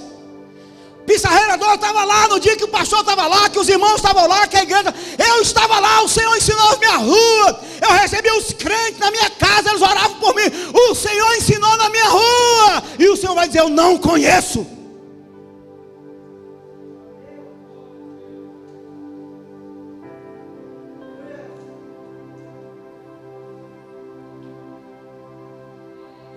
Pissarreira 1.07 1.59
2 1.59 1.75
estava 1.75 2.05
lá 2.05 2.29
no 2.29 2.39
dia 2.39 2.57
que 2.57 2.65
o 2.65 2.69
pastor 2.69 3.01
estava 3.01 3.27
lá, 3.27 3.49
que 3.51 3.59
os 3.59 3.69
irmãos 3.69 3.97
estavam 3.97 4.27
lá, 4.29 4.47
que 4.47 4.57
a 4.57 4.63
igreja. 4.63 4.95
Eu 5.19 5.43
estava 5.43 5.81
lá, 5.81 6.03
o 6.03 6.09
Senhor 6.09 6.35
ensinou 6.37 6.79
minha 6.79 6.97
rua. 6.97 7.61
Eu 7.81 7.91
recebi 7.93 8.31
os 8.31 8.53
crentes 8.53 8.99
na 8.99 9.11
minha 9.11 9.29
casa, 9.31 9.71
eles 9.71 9.83
oravam 9.83 10.15
por 10.21 10.35
mim. 10.35 10.43
O 10.73 10.95
Senhor 10.95 11.37
ensinou 11.37 11.77
na 11.77 11.89
minha 11.89 12.09
rua. 12.09 12.83
E 12.99 13.09
o 13.09 13.17
Senhor 13.17 13.35
vai 13.35 13.49
dizer: 13.49 13.61
Eu 13.61 13.69
não 13.69 13.99
conheço. 13.99 14.67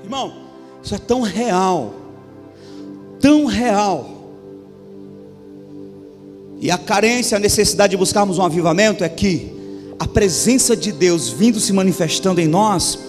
Irmão, 0.03 0.49
isso 0.83 0.93
é 0.93 0.99
tão 0.99 1.21
real, 1.21 1.93
tão 3.19 3.45
real 3.45 4.14
e 6.59 6.71
a 6.71 6.77
carência, 6.77 7.37
a 7.37 7.39
necessidade 7.39 7.91
de 7.91 7.97
buscarmos 7.97 8.37
um 8.37 8.43
avivamento 8.43 9.03
é 9.03 9.09
que 9.09 9.51
a 9.99 10.07
presença 10.07 10.75
de 10.75 10.91
Deus 10.91 11.29
vindo 11.29 11.59
se 11.59 11.73
manifestando 11.73 12.41
em 12.41 12.47
nós, 12.47 12.99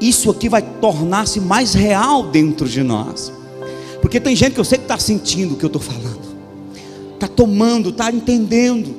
isso 0.00 0.30
aqui 0.30 0.48
vai 0.48 0.62
tornar-se 0.62 1.40
mais 1.40 1.74
real 1.74 2.24
dentro 2.24 2.68
de 2.68 2.82
nós. 2.82 3.32
Porque 4.00 4.20
tem 4.20 4.36
gente 4.36 4.54
que 4.54 4.60
eu 4.60 4.64
sei 4.64 4.78
que 4.78 4.84
está 4.84 4.98
sentindo 4.98 5.54
o 5.54 5.56
que 5.56 5.64
eu 5.64 5.68
estou 5.68 5.82
falando, 5.82 6.20
está 7.14 7.26
tomando, 7.26 7.90
está 7.90 8.10
entendendo, 8.10 8.94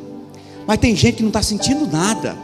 mas 0.65 0.77
tem 0.79 0.95
gente 0.95 1.17
que 1.17 1.23
não 1.23 1.29
está 1.29 1.41
sentindo 1.41 1.87
nada. 1.87 2.35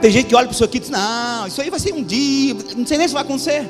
Tem 0.00 0.10
gente 0.10 0.26
que 0.26 0.34
olha 0.34 0.46
para 0.46 0.54
isso 0.54 0.64
aqui 0.64 0.78
e 0.78 0.80
diz: 0.80 0.90
Não, 0.90 1.46
isso 1.46 1.60
aí 1.60 1.70
vai 1.70 1.80
ser 1.80 1.92
um 1.94 2.02
dia, 2.02 2.56
não 2.76 2.86
sei 2.86 2.98
nem 2.98 3.08
se 3.08 3.14
vai 3.14 3.22
acontecer. 3.22 3.68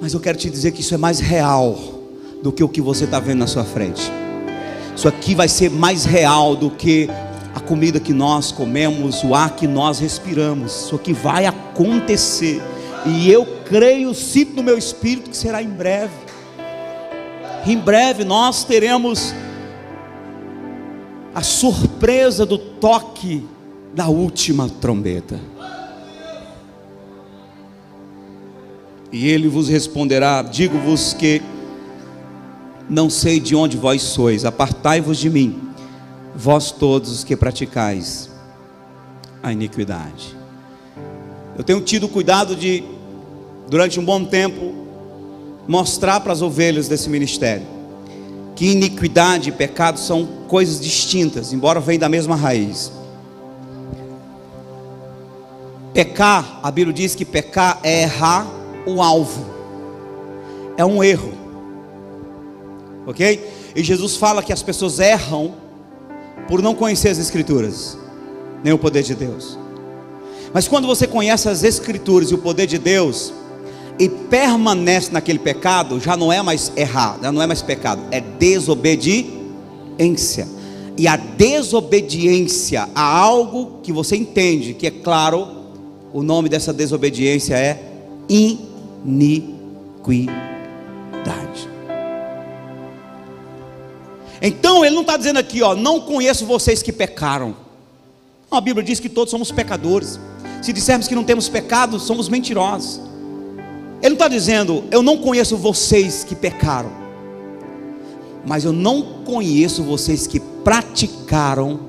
Mas 0.00 0.14
eu 0.14 0.20
quero 0.20 0.38
te 0.38 0.48
dizer 0.48 0.72
que 0.72 0.80
isso 0.80 0.94
é 0.94 0.98
mais 0.98 1.20
real 1.20 1.78
do 2.42 2.50
que 2.50 2.64
o 2.64 2.68
que 2.68 2.80
você 2.80 3.04
está 3.04 3.20
vendo 3.20 3.38
na 3.38 3.46
sua 3.46 3.64
frente. 3.64 4.19
Isso 5.00 5.08
aqui 5.08 5.34
vai 5.34 5.48
ser 5.48 5.70
mais 5.70 6.04
real 6.04 6.54
do 6.54 6.68
que 6.68 7.08
a 7.54 7.58
comida 7.58 7.98
que 7.98 8.12
nós 8.12 8.52
comemos, 8.52 9.24
o 9.24 9.34
ar 9.34 9.56
que 9.56 9.66
nós 9.66 9.98
respiramos. 9.98 10.84
Isso 10.84 10.94
aqui 10.94 11.14
vai 11.14 11.46
acontecer. 11.46 12.60
E 13.06 13.32
eu 13.32 13.46
creio, 13.64 14.12
sinto 14.12 14.56
no 14.56 14.62
meu 14.62 14.76
espírito 14.76 15.30
que 15.30 15.36
será 15.38 15.62
em 15.62 15.70
breve. 15.70 16.12
Em 17.66 17.78
breve 17.78 18.24
nós 18.24 18.62
teremos 18.62 19.32
a 21.34 21.42
surpresa 21.42 22.44
do 22.44 22.58
toque 22.58 23.42
da 23.94 24.06
última 24.06 24.68
trombeta. 24.68 25.40
E 29.10 29.26
ele 29.30 29.48
vos 29.48 29.66
responderá: 29.66 30.42
Digo-vos 30.42 31.14
que 31.14 31.40
não 32.90 33.08
sei 33.08 33.38
de 33.38 33.54
onde 33.54 33.76
vós 33.76 34.02
sois, 34.02 34.44
apartai-vos 34.44 35.16
de 35.16 35.30
mim, 35.30 35.70
vós 36.34 36.72
todos 36.72 37.10
os 37.12 37.24
que 37.24 37.36
praticais 37.36 38.28
a 39.40 39.52
iniquidade. 39.52 40.36
Eu 41.56 41.62
tenho 41.62 41.80
tido 41.80 42.08
cuidado 42.08 42.56
de, 42.56 42.82
durante 43.68 44.00
um 44.00 44.04
bom 44.04 44.24
tempo, 44.24 44.74
mostrar 45.68 46.18
para 46.20 46.32
as 46.32 46.42
ovelhas 46.42 46.88
desse 46.88 47.08
ministério 47.08 47.80
que 48.60 48.72
iniquidade 48.72 49.48
e 49.48 49.52
pecado 49.52 49.98
são 49.98 50.26
coisas 50.46 50.78
distintas, 50.78 51.50
embora 51.50 51.80
venham 51.80 52.00
da 52.00 52.10
mesma 52.10 52.36
raiz. 52.36 52.92
Pecar, 55.94 56.60
a 56.62 56.70
Bíblia 56.70 56.92
diz 56.92 57.14
que 57.14 57.24
pecar 57.24 57.80
é 57.82 58.02
errar 58.02 58.46
o 58.86 59.00
alvo, 59.00 59.46
é 60.76 60.84
um 60.84 61.02
erro, 61.02 61.39
ok? 63.10 63.44
E 63.74 63.82
Jesus 63.82 64.16
fala 64.16 64.42
que 64.42 64.52
as 64.52 64.62
pessoas 64.62 64.98
erram 64.98 65.54
por 66.48 66.62
não 66.62 66.74
conhecer 66.74 67.08
as 67.08 67.18
Escrituras, 67.18 67.98
nem 68.64 68.72
o 68.72 68.78
poder 68.78 69.02
de 69.02 69.14
Deus. 69.14 69.58
Mas 70.52 70.66
quando 70.66 70.86
você 70.86 71.06
conhece 71.06 71.48
as 71.48 71.62
Escrituras 71.62 72.30
e 72.30 72.34
o 72.34 72.38
poder 72.38 72.66
de 72.66 72.78
Deus, 72.78 73.32
e 74.00 74.08
permanece 74.08 75.12
naquele 75.12 75.38
pecado, 75.38 76.00
já 76.00 76.16
não 76.16 76.32
é 76.32 76.40
mais 76.40 76.72
errar, 76.74 77.18
já 77.22 77.30
não 77.30 77.42
é 77.42 77.46
mais 77.46 77.60
pecado, 77.60 78.00
é 78.10 78.20
desobediência. 78.20 80.48
E 80.96 81.06
a 81.06 81.16
desobediência 81.16 82.88
a 82.94 83.02
algo 83.02 83.80
que 83.82 83.92
você 83.92 84.16
entende, 84.16 84.72
que 84.72 84.86
é 84.86 84.90
claro, 84.90 85.46
o 86.12 86.22
nome 86.22 86.48
dessa 86.48 86.72
desobediência 86.72 87.56
é 87.56 87.78
iniquidade. 88.26 89.60
Então 94.40 94.84
ele 94.84 94.94
não 94.94 95.02
está 95.02 95.16
dizendo 95.16 95.38
aqui, 95.38 95.62
ó, 95.62 95.74
não 95.74 96.00
conheço 96.00 96.46
vocês 96.46 96.82
que 96.82 96.92
pecaram. 96.92 97.54
A 98.50 98.60
Bíblia 98.60 98.84
diz 98.84 98.98
que 98.98 99.08
todos 99.08 99.30
somos 99.30 99.52
pecadores. 99.52 100.18
Se 100.62 100.72
dissermos 100.72 101.06
que 101.06 101.14
não 101.14 101.24
temos 101.24 101.48
pecado, 101.48 102.00
somos 102.00 102.28
mentirosos. 102.28 103.00
Ele 104.02 104.10
não 104.10 104.14
está 104.14 104.28
dizendo, 104.28 104.84
eu 104.90 105.02
não 105.02 105.18
conheço 105.18 105.56
vocês 105.56 106.24
que 106.24 106.34
pecaram, 106.34 106.90
mas 108.46 108.64
eu 108.64 108.72
não 108.72 109.02
conheço 109.24 109.82
vocês 109.82 110.26
que 110.26 110.40
praticaram 110.40 111.80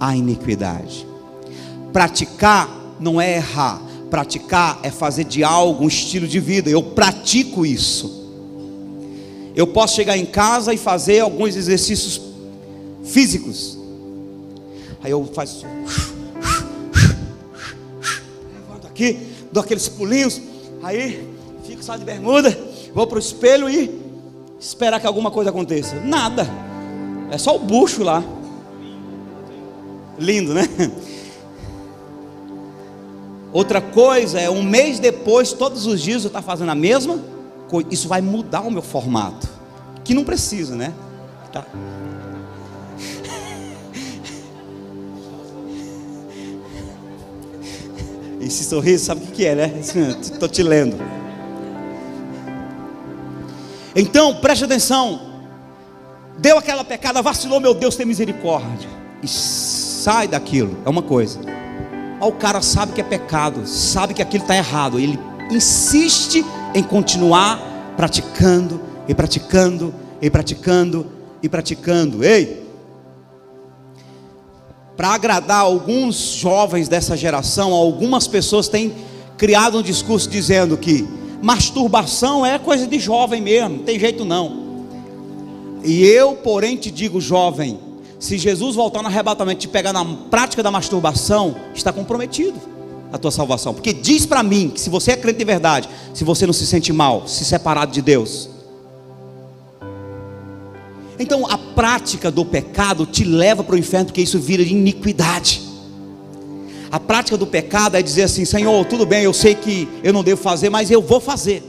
a 0.00 0.16
iniquidade. 0.16 1.06
Praticar 1.92 2.68
não 2.98 3.20
é 3.20 3.36
errar, 3.36 3.80
praticar 4.10 4.80
é 4.82 4.90
fazer 4.90 5.24
de 5.24 5.44
algo 5.44 5.84
um 5.84 5.88
estilo 5.88 6.26
de 6.26 6.40
vida. 6.40 6.68
Eu 6.68 6.82
pratico 6.82 7.64
isso. 7.64 8.19
Eu 9.54 9.66
posso 9.66 9.94
chegar 9.94 10.16
em 10.16 10.26
casa 10.26 10.72
e 10.72 10.78
fazer 10.78 11.20
alguns 11.20 11.56
exercícios 11.56 12.20
físicos. 13.04 13.78
Aí 15.02 15.10
eu 15.10 15.24
faço. 15.34 15.66
Levanto 18.54 18.86
aqui, 18.86 19.18
dou 19.50 19.62
aqueles 19.62 19.88
pulinhos. 19.88 20.40
Aí 20.82 21.26
fico 21.64 21.82
só 21.82 21.96
de 21.96 22.04
bermuda, 22.04 22.56
vou 22.94 23.06
para 23.06 23.16
o 23.16 23.20
espelho 23.20 23.68
e 23.68 24.00
esperar 24.58 25.00
que 25.00 25.06
alguma 25.06 25.30
coisa 25.30 25.50
aconteça. 25.50 25.96
Nada. 26.00 26.46
É 27.30 27.38
só 27.38 27.56
o 27.56 27.58
bucho 27.58 28.02
lá. 28.02 28.22
Lindo, 30.18 30.52
né? 30.54 30.68
Outra 33.52 33.80
coisa 33.80 34.38
é 34.38 34.48
um 34.48 34.62
mês 34.62 35.00
depois, 35.00 35.52
todos 35.52 35.86
os 35.86 36.00
dias 36.00 36.22
eu 36.22 36.28
estar 36.28 36.40
tá 36.40 36.46
fazendo 36.46 36.70
a 36.70 36.74
mesma 36.74 37.18
coisa. 37.70 37.88
Isso 37.90 38.08
vai 38.08 38.20
mudar 38.20 38.62
o 38.62 38.70
meu 38.70 38.82
formato. 38.82 39.48
Que 40.02 40.12
não 40.12 40.24
precisa, 40.24 40.74
né? 40.74 40.92
Tá. 41.52 41.64
Esse 48.40 48.64
sorriso, 48.64 49.04
sabe 49.04 49.24
o 49.24 49.28
que 49.28 49.46
é, 49.46 49.54
né? 49.54 49.72
Estou 50.20 50.48
te 50.48 50.64
lendo. 50.64 50.96
Então, 53.94 54.34
preste 54.36 54.64
atenção. 54.64 55.20
Deu 56.38 56.58
aquela 56.58 56.84
pecada, 56.84 57.22
vacilou, 57.22 57.60
meu 57.60 57.74
Deus, 57.74 57.94
tem 57.96 58.06
misericórdia. 58.06 58.88
E 59.22 59.28
sai 59.28 60.26
daquilo. 60.26 60.78
É 60.84 60.88
uma 60.88 61.02
coisa. 61.02 61.38
O 62.20 62.32
cara 62.32 62.60
sabe 62.62 62.92
que 62.92 63.00
é 63.00 63.04
pecado, 63.04 63.64
sabe 63.66 64.14
que 64.14 64.22
aquilo 64.22 64.42
está 64.42 64.56
errado. 64.56 64.98
Ele 64.98 65.18
insiste 65.50 66.44
em 66.74 66.82
continuar 66.82 67.94
praticando 67.96 68.80
e 69.08 69.14
praticando 69.14 69.94
e 70.20 70.30
praticando 70.30 71.06
e 71.42 71.48
praticando. 71.48 72.24
Ei! 72.24 72.60
Para 74.96 75.08
agradar 75.14 75.60
alguns 75.60 76.16
jovens 76.16 76.88
dessa 76.88 77.16
geração, 77.16 77.72
algumas 77.72 78.26
pessoas 78.26 78.68
têm 78.68 78.94
criado 79.36 79.78
um 79.78 79.82
discurso 79.82 80.28
dizendo 80.28 80.76
que 80.76 81.08
masturbação 81.42 82.44
é 82.44 82.58
coisa 82.58 82.86
de 82.86 82.98
jovem 82.98 83.40
mesmo, 83.40 83.78
não 83.78 83.84
tem 83.84 83.98
jeito 83.98 84.24
não. 84.24 84.70
E 85.82 86.04
eu, 86.04 86.34
porém, 86.34 86.76
te 86.76 86.90
digo, 86.90 87.18
jovem, 87.18 87.80
se 88.18 88.36
Jesus 88.36 88.76
voltar 88.76 89.00
no 89.00 89.08
arrebatamento 89.08 89.60
e 89.60 89.66
te 89.66 89.68
pegar 89.68 89.94
na 89.94 90.04
prática 90.30 90.62
da 90.62 90.70
masturbação, 90.70 91.56
está 91.74 91.90
comprometido 91.90 92.79
a 93.12 93.18
tua 93.18 93.30
salvação. 93.30 93.74
Porque 93.74 93.92
diz 93.92 94.26
para 94.26 94.42
mim 94.42 94.70
que 94.70 94.80
se 94.80 94.90
você 94.90 95.12
é 95.12 95.16
crente 95.16 95.38
de 95.38 95.44
verdade, 95.44 95.88
se 96.14 96.24
você 96.24 96.46
não 96.46 96.52
se 96.52 96.66
sente 96.66 96.92
mal, 96.92 97.26
se 97.26 97.44
separado 97.44 97.92
de 97.92 98.02
Deus. 98.02 98.48
Então 101.18 101.46
a 101.46 101.58
prática 101.58 102.30
do 102.30 102.44
pecado 102.44 103.04
te 103.04 103.24
leva 103.24 103.62
para 103.62 103.74
o 103.74 103.78
inferno, 103.78 104.06
porque 104.06 104.22
isso 104.22 104.38
vira 104.38 104.64
de 104.64 104.72
iniquidade. 104.72 105.60
A 106.90 106.98
prática 106.98 107.36
do 107.36 107.46
pecado 107.46 107.96
é 107.96 108.02
dizer 108.02 108.22
assim: 108.22 108.44
Senhor, 108.44 108.84
tudo 108.86 109.04
bem, 109.06 109.24
eu 109.24 109.32
sei 109.32 109.54
que 109.54 109.86
eu 110.02 110.12
não 110.12 110.24
devo 110.24 110.40
fazer, 110.40 110.70
mas 110.70 110.90
eu 110.90 111.02
vou 111.02 111.20
fazer. 111.20 111.62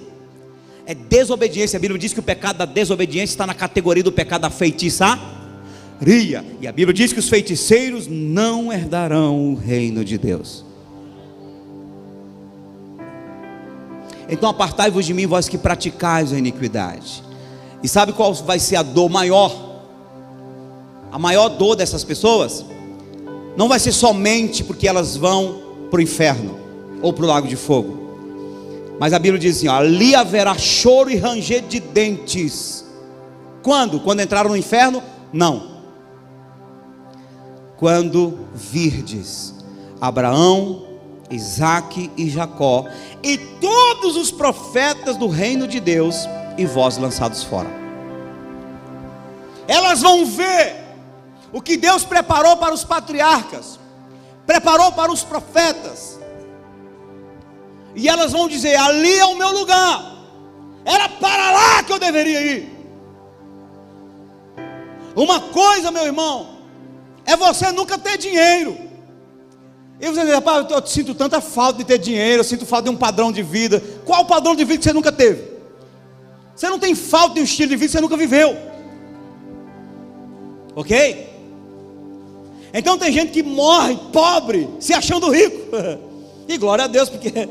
É 0.86 0.96
desobediência. 0.96 1.78
A 1.78 1.80
Bíblia 1.80 2.00
diz 2.00 2.14
que 2.14 2.20
o 2.20 2.24
pecado 2.24 2.58
da 2.58 2.66
desobediência 2.66 3.34
está 3.34 3.46
na 3.46 3.54
categoria 3.54 4.04
do 4.04 4.12
pecado 4.12 4.42
da 4.42 4.50
feitiçaria. 4.50 5.22
E 6.60 6.68
a 6.68 6.72
Bíblia 6.72 6.94
diz 6.94 7.14
que 7.14 7.20
os 7.20 7.30
feiticeiros 7.30 8.08
não 8.08 8.74
herdarão 8.74 9.52
o 9.52 9.56
reino 9.56 10.04
de 10.04 10.18
Deus. 10.18 10.66
Então 14.32 14.50
apartai-vos 14.50 15.06
de 15.06 15.14
mim, 15.14 15.28
vós 15.28 15.48
que 15.48 15.58
praticais 15.58 16.34
a 16.34 16.38
iniquidade. 16.38 17.22
E 17.84 17.88
sabe 17.88 18.14
qual 18.14 18.34
vai 18.34 18.58
ser 18.58 18.78
a 18.78 18.84
dor 18.84 19.10
maior? 19.10 19.54
A 21.12 21.20
maior 21.20 21.50
dor 21.50 21.76
dessas 21.76 22.04
pessoas? 22.04 22.66
não 23.56 23.68
vai 23.68 23.80
ser 23.80 23.92
somente 23.92 24.64
porque 24.64 24.88
elas 24.88 25.16
vão 25.16 25.62
para 25.90 26.00
o 26.00 26.02
inferno 26.02 26.60
ou 27.02 27.12
para 27.12 27.26
o 27.26 27.28
lago 27.28 27.48
de 27.48 27.56
fogo. 27.56 28.00
Mas 29.00 29.14
a 29.14 29.20
Bíblia 29.20 29.40
diz 29.40 29.58
assim: 29.58 29.68
ó, 29.68 29.76
ali 29.76 30.16
haverá 30.16 30.58
choro 30.58 31.10
e 31.10 31.18
ranger 31.18 31.62
de 31.64 31.80
dentes. 31.80 32.86
Quando? 33.62 34.00
Quando 34.00 34.22
entraram 34.22 34.50
no 34.50 34.58
inferno? 34.58 35.04
Não. 35.32 35.72
Quando 37.78 38.40
virdes 38.54 39.56
Abraão, 40.00 40.84
Isaac 41.32 42.12
e 42.18 42.30
Jacó 42.30 42.86
e 43.24 43.38
todos 43.38 44.16
os 44.16 44.32
profetas 44.32 45.18
do 45.18 45.28
reino 45.28 45.68
de 45.68 45.80
Deus 45.80 46.28
e 46.58 46.66
vós 46.66 46.98
lançados 46.98 47.44
fora. 47.44 47.70
Elas 49.68 50.02
vão 50.02 50.26
ver 50.26 50.76
o 51.52 51.62
que 51.62 51.78
Deus 51.78 52.04
preparou 52.04 52.58
para 52.58 52.74
os 52.74 52.84
patriarcas, 52.84 53.80
preparou 54.46 54.92
para 54.92 55.12
os 55.12 55.24
profetas. 55.24 56.20
E 57.96 58.08
elas 58.08 58.32
vão 58.32 58.48
dizer: 58.48 58.76
ali 58.76 59.18
é 59.18 59.26
o 59.26 59.38
meu 59.38 59.52
lugar, 59.52 60.14
era 60.86 61.08
para 61.10 61.52
lá 61.52 61.84
que 61.84 61.92
eu 61.94 62.00
deveria 62.00 62.42
ir. 62.42 62.82
Uma 65.16 65.40
coisa, 65.40 65.92
meu 65.92 66.06
irmão, 66.06 66.58
é 67.26 67.36
você 67.36 67.72
nunca 67.72 67.98
ter 67.98 68.18
dinheiro. 68.18 68.91
E 70.02 70.08
você 70.08 70.26
diz, 70.26 70.34
rapaz, 70.34 70.66
eu, 70.68 70.78
eu 70.78 70.88
sinto 70.88 71.14
tanta 71.14 71.40
falta 71.40 71.78
de 71.78 71.84
ter 71.86 72.00
dinheiro, 72.00 72.40
eu 72.40 72.44
sinto 72.44 72.66
falta 72.66 72.86
de 72.86 72.90
um 72.90 72.98
padrão 72.98 73.32
de 73.32 73.44
vida. 73.44 73.82
Qual 74.04 74.24
o 74.24 74.26
padrão 74.26 74.56
de 74.56 74.66
vida 74.66 74.80
que 74.80 74.84
você 74.84 74.94
nunca 74.94 75.12
teve? 75.12 75.44
Você 76.56 76.68
não 76.68 76.80
tem 76.80 76.96
falta 76.96 77.36
de 77.36 77.42
um 77.42 77.44
estilo 77.44 77.70
de 77.70 77.76
vida 77.76 77.86
que 77.86 77.92
você 77.92 78.02
nunca 78.02 78.18
viveu. 78.18 78.58
Ok? 80.76 81.30
Então 82.74 82.98
tem 82.98 83.12
gente 83.12 83.32
que 83.32 83.44
morre 83.44 83.96
pobre, 84.12 84.68
se 84.80 84.94
achando 84.94 85.30
rico. 85.30 85.58
E 86.48 86.58
glória 86.58 86.84
a 86.84 86.88
Deus, 86.88 87.08
porque 87.08 87.32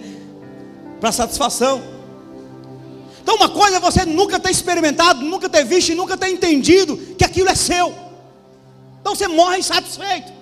para 1.00 1.12
satisfação. 1.12 1.80
Então, 3.22 3.36
uma 3.36 3.48
coisa 3.48 3.76
é 3.76 3.80
você 3.80 4.04
nunca 4.04 4.38
ter 4.38 4.50
experimentado, 4.50 5.24
nunca 5.24 5.48
ter 5.48 5.64
visto 5.64 5.90
e 5.90 5.94
nunca 5.94 6.16
ter 6.16 6.28
entendido 6.28 6.96
que 7.16 7.24
aquilo 7.24 7.48
é 7.48 7.54
seu. 7.54 7.94
Então 9.00 9.14
você 9.14 9.28
morre 9.28 9.58
insatisfeito. 9.58 10.39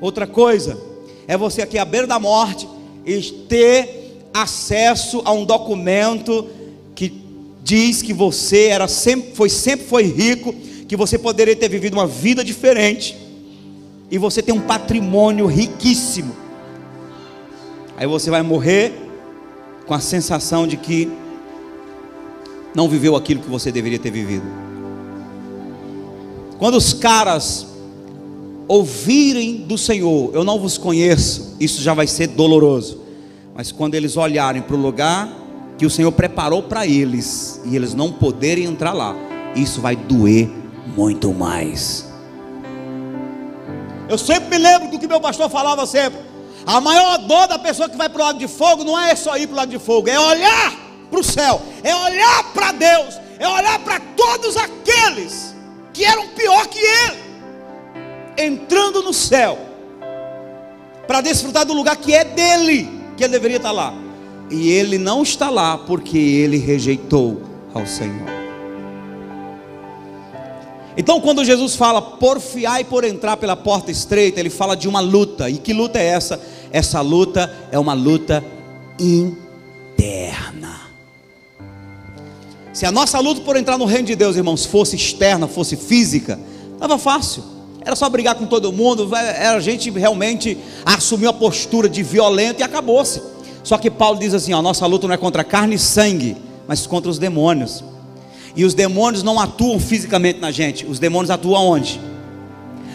Outra 0.00 0.26
coisa 0.26 0.78
é 1.26 1.36
você 1.36 1.62
aqui 1.62 1.78
à 1.78 1.84
beira 1.84 2.06
da 2.06 2.18
morte 2.18 2.68
e 3.04 3.20
ter 3.48 4.20
acesso 4.32 5.22
a 5.24 5.32
um 5.32 5.44
documento 5.44 6.46
que 6.94 7.12
diz 7.62 8.02
que 8.02 8.12
você 8.12 8.66
era 8.66 8.86
sempre, 8.86 9.32
foi 9.34 9.48
sempre 9.48 9.86
foi 9.86 10.04
rico, 10.04 10.54
que 10.86 10.96
você 10.96 11.18
poderia 11.18 11.56
ter 11.56 11.68
vivido 11.68 11.94
uma 11.94 12.06
vida 12.06 12.44
diferente 12.44 13.16
e 14.10 14.18
você 14.18 14.42
tem 14.42 14.54
um 14.54 14.60
patrimônio 14.60 15.46
riquíssimo. 15.46 16.36
Aí 17.96 18.06
você 18.06 18.30
vai 18.30 18.42
morrer 18.42 18.92
com 19.86 19.94
a 19.94 20.00
sensação 20.00 20.66
de 20.66 20.76
que 20.76 21.10
não 22.74 22.88
viveu 22.88 23.16
aquilo 23.16 23.40
que 23.40 23.48
você 23.48 23.72
deveria 23.72 23.98
ter 23.98 24.10
vivido. 24.10 24.44
Quando 26.58 26.76
os 26.76 26.92
caras 26.92 27.66
ouvirem 28.68 29.58
do 29.58 29.78
Senhor, 29.78 30.30
eu 30.34 30.44
não 30.44 30.58
vos 30.58 30.76
conheço, 30.76 31.56
isso 31.60 31.82
já 31.82 31.94
vai 31.94 32.06
ser 32.06 32.28
doloroso. 32.28 33.00
Mas 33.54 33.72
quando 33.72 33.94
eles 33.94 34.16
olharem 34.16 34.62
para 34.62 34.76
o 34.76 34.78
lugar 34.78 35.28
que 35.78 35.86
o 35.86 35.90
Senhor 35.90 36.12
preparou 36.12 36.62
para 36.62 36.86
eles 36.86 37.60
e 37.64 37.76
eles 37.76 37.94
não 37.94 38.12
poderem 38.12 38.64
entrar 38.64 38.92
lá, 38.92 39.14
isso 39.54 39.80
vai 39.80 39.96
doer 39.96 40.50
muito 40.96 41.32
mais. 41.32 42.06
Eu 44.08 44.18
sempre 44.18 44.50
me 44.50 44.58
lembro 44.58 44.90
do 44.90 44.98
que 44.98 45.06
meu 45.06 45.20
pastor 45.20 45.50
falava 45.50 45.86
sempre. 45.86 46.20
A 46.64 46.80
maior 46.80 47.18
dor 47.18 47.46
da 47.46 47.58
pessoa 47.58 47.88
que 47.88 47.96
vai 47.96 48.08
para 48.08 48.20
o 48.20 48.24
lago 48.24 48.38
de 48.38 48.48
fogo 48.48 48.84
não 48.84 48.98
é 48.98 49.14
só 49.14 49.36
ir 49.36 49.46
para 49.46 49.54
o 49.54 49.56
lago 49.56 49.70
de 49.70 49.78
fogo, 49.78 50.08
é 50.08 50.18
olhar 50.18 50.74
para 51.10 51.20
o 51.20 51.24
céu, 51.24 51.62
é 51.82 51.94
olhar 51.94 52.52
para 52.52 52.72
Deus, 52.72 53.20
é 53.38 53.48
olhar 53.48 53.78
para 53.80 54.00
todos 54.16 54.56
aqueles 54.56 55.54
que 55.92 56.04
eram 56.04 56.28
pior 56.28 56.66
que 56.66 56.78
ele, 56.78 57.25
entrando 58.36 59.02
no 59.02 59.12
céu, 59.12 59.58
para 61.06 61.20
desfrutar 61.20 61.64
do 61.64 61.72
lugar 61.72 61.96
que 61.96 62.12
é 62.12 62.24
dele, 62.24 62.88
que 63.16 63.24
ele 63.24 63.32
deveria 63.32 63.58
estar 63.58 63.72
lá. 63.72 63.94
E 64.50 64.70
ele 64.70 64.98
não 64.98 65.22
está 65.22 65.50
lá 65.50 65.78
porque 65.78 66.18
ele 66.18 66.58
rejeitou 66.58 67.42
ao 67.74 67.86
Senhor. 67.86 68.36
Então, 70.96 71.20
quando 71.20 71.44
Jesus 71.44 71.76
fala 71.76 72.00
porfiar 72.00 72.80
e 72.80 72.84
por 72.84 73.04
entrar 73.04 73.36
pela 73.36 73.54
porta 73.54 73.90
estreita, 73.90 74.40
ele 74.40 74.48
fala 74.48 74.74
de 74.74 74.88
uma 74.88 75.00
luta. 75.00 75.50
E 75.50 75.58
que 75.58 75.72
luta 75.72 75.98
é 75.98 76.06
essa? 76.06 76.40
Essa 76.72 77.00
luta 77.02 77.54
é 77.70 77.78
uma 77.78 77.92
luta 77.92 78.42
interna. 78.98 80.80
Se 82.72 82.86
a 82.86 82.92
nossa 82.92 83.18
luta 83.20 83.42
por 83.42 83.56
entrar 83.56 83.76
no 83.76 83.84
reino 83.84 84.06
de 84.06 84.16
Deus, 84.16 84.36
irmãos, 84.36 84.64
fosse 84.64 84.96
externa, 84.96 85.46
fosse 85.46 85.76
física, 85.76 86.38
estava 86.74 86.98
fácil. 86.98 87.55
Era 87.86 87.94
só 87.94 88.08
brigar 88.08 88.34
com 88.34 88.46
todo 88.46 88.72
mundo, 88.72 89.08
era 89.14 89.54
a 89.54 89.60
gente 89.60 89.92
realmente 89.92 90.58
assumir 90.84 91.26
uma 91.26 91.32
postura 91.32 91.88
de 91.88 92.02
violento 92.02 92.58
e 92.58 92.64
acabou-se. 92.64 93.22
Só 93.62 93.78
que 93.78 93.88
Paulo 93.88 94.18
diz 94.18 94.34
assim: 94.34 94.52
ó, 94.52 94.58
a 94.58 94.62
nossa 94.62 94.84
luta 94.86 95.06
não 95.06 95.14
é 95.14 95.16
contra 95.16 95.44
carne 95.44 95.76
e 95.76 95.78
sangue, 95.78 96.36
mas 96.66 96.84
contra 96.84 97.08
os 97.08 97.16
demônios. 97.16 97.84
E 98.56 98.64
os 98.64 98.74
demônios 98.74 99.22
não 99.22 99.38
atuam 99.38 99.78
fisicamente 99.78 100.40
na 100.40 100.50
gente, 100.50 100.84
os 100.84 100.98
demônios 100.98 101.30
atuam 101.30 101.64
onde? 101.64 102.00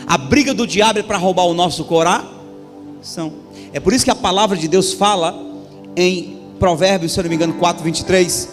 A 0.06 0.18
briga 0.18 0.54
do 0.54 0.68
diabo 0.68 1.00
é 1.00 1.04
para 1.04 1.18
roubar 1.18 1.46
o 1.46 1.54
nosso 1.54 1.86
coração. 1.86 3.32
É 3.72 3.80
por 3.80 3.94
isso 3.94 4.04
que 4.04 4.12
a 4.12 4.16
palavra 4.16 4.58
de 4.58 4.68
Deus 4.68 4.92
fala 4.92 5.42
em 5.96 6.38
Provérbios, 6.60 7.14
se 7.14 7.20
eu 7.22 7.24
não 7.24 7.30
me 7.30 7.38
engano, 7.38 7.54
4, 7.54 7.82
23. 7.82 8.50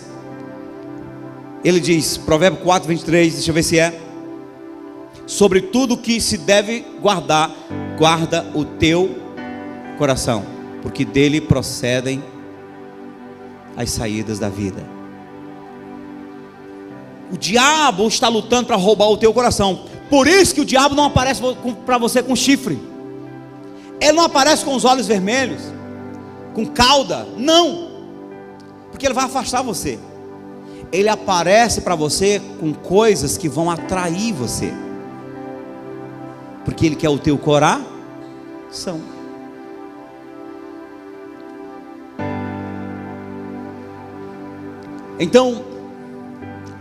Ele 1.64 1.80
diz, 1.80 2.16
Provérbio 2.16 2.60
4, 2.60 2.88
23, 2.88 3.34
deixa 3.34 3.50
eu 3.50 3.54
ver 3.54 3.64
se 3.64 3.76
é. 3.76 4.07
Sobre 5.28 5.60
tudo 5.60 5.94
que 5.94 6.22
se 6.22 6.38
deve 6.38 6.86
guardar, 7.02 7.54
guarda 7.98 8.50
o 8.54 8.64
teu 8.64 9.14
coração, 9.98 10.42
porque 10.80 11.04
dele 11.04 11.38
procedem 11.38 12.24
as 13.76 13.90
saídas 13.90 14.38
da 14.38 14.48
vida. 14.48 14.82
O 17.30 17.36
diabo 17.36 18.08
está 18.08 18.26
lutando 18.26 18.68
para 18.68 18.76
roubar 18.76 19.10
o 19.10 19.18
teu 19.18 19.34
coração. 19.34 19.84
Por 20.08 20.26
isso 20.26 20.54
que 20.54 20.62
o 20.62 20.64
diabo 20.64 20.94
não 20.94 21.04
aparece 21.04 21.42
para 21.84 21.98
você 21.98 22.22
com 22.22 22.34
chifre. 22.34 22.80
Ele 24.00 24.12
não 24.12 24.24
aparece 24.24 24.64
com 24.64 24.74
os 24.74 24.86
olhos 24.86 25.06
vermelhos, 25.06 25.60
com 26.54 26.64
cauda. 26.64 27.28
Não. 27.36 27.90
Porque 28.90 29.04
ele 29.04 29.12
vai 29.12 29.26
afastar 29.26 29.60
você. 29.60 29.98
Ele 30.90 31.10
aparece 31.10 31.82
para 31.82 31.94
você 31.94 32.40
com 32.58 32.72
coisas 32.72 33.36
que 33.36 33.46
vão 33.46 33.70
atrair 33.70 34.32
você. 34.32 34.72
Porque 36.64 36.86
ele 36.86 36.96
quer 36.96 37.08
o 37.08 37.18
teu 37.18 37.38
coração. 37.38 39.00
Então, 45.20 45.64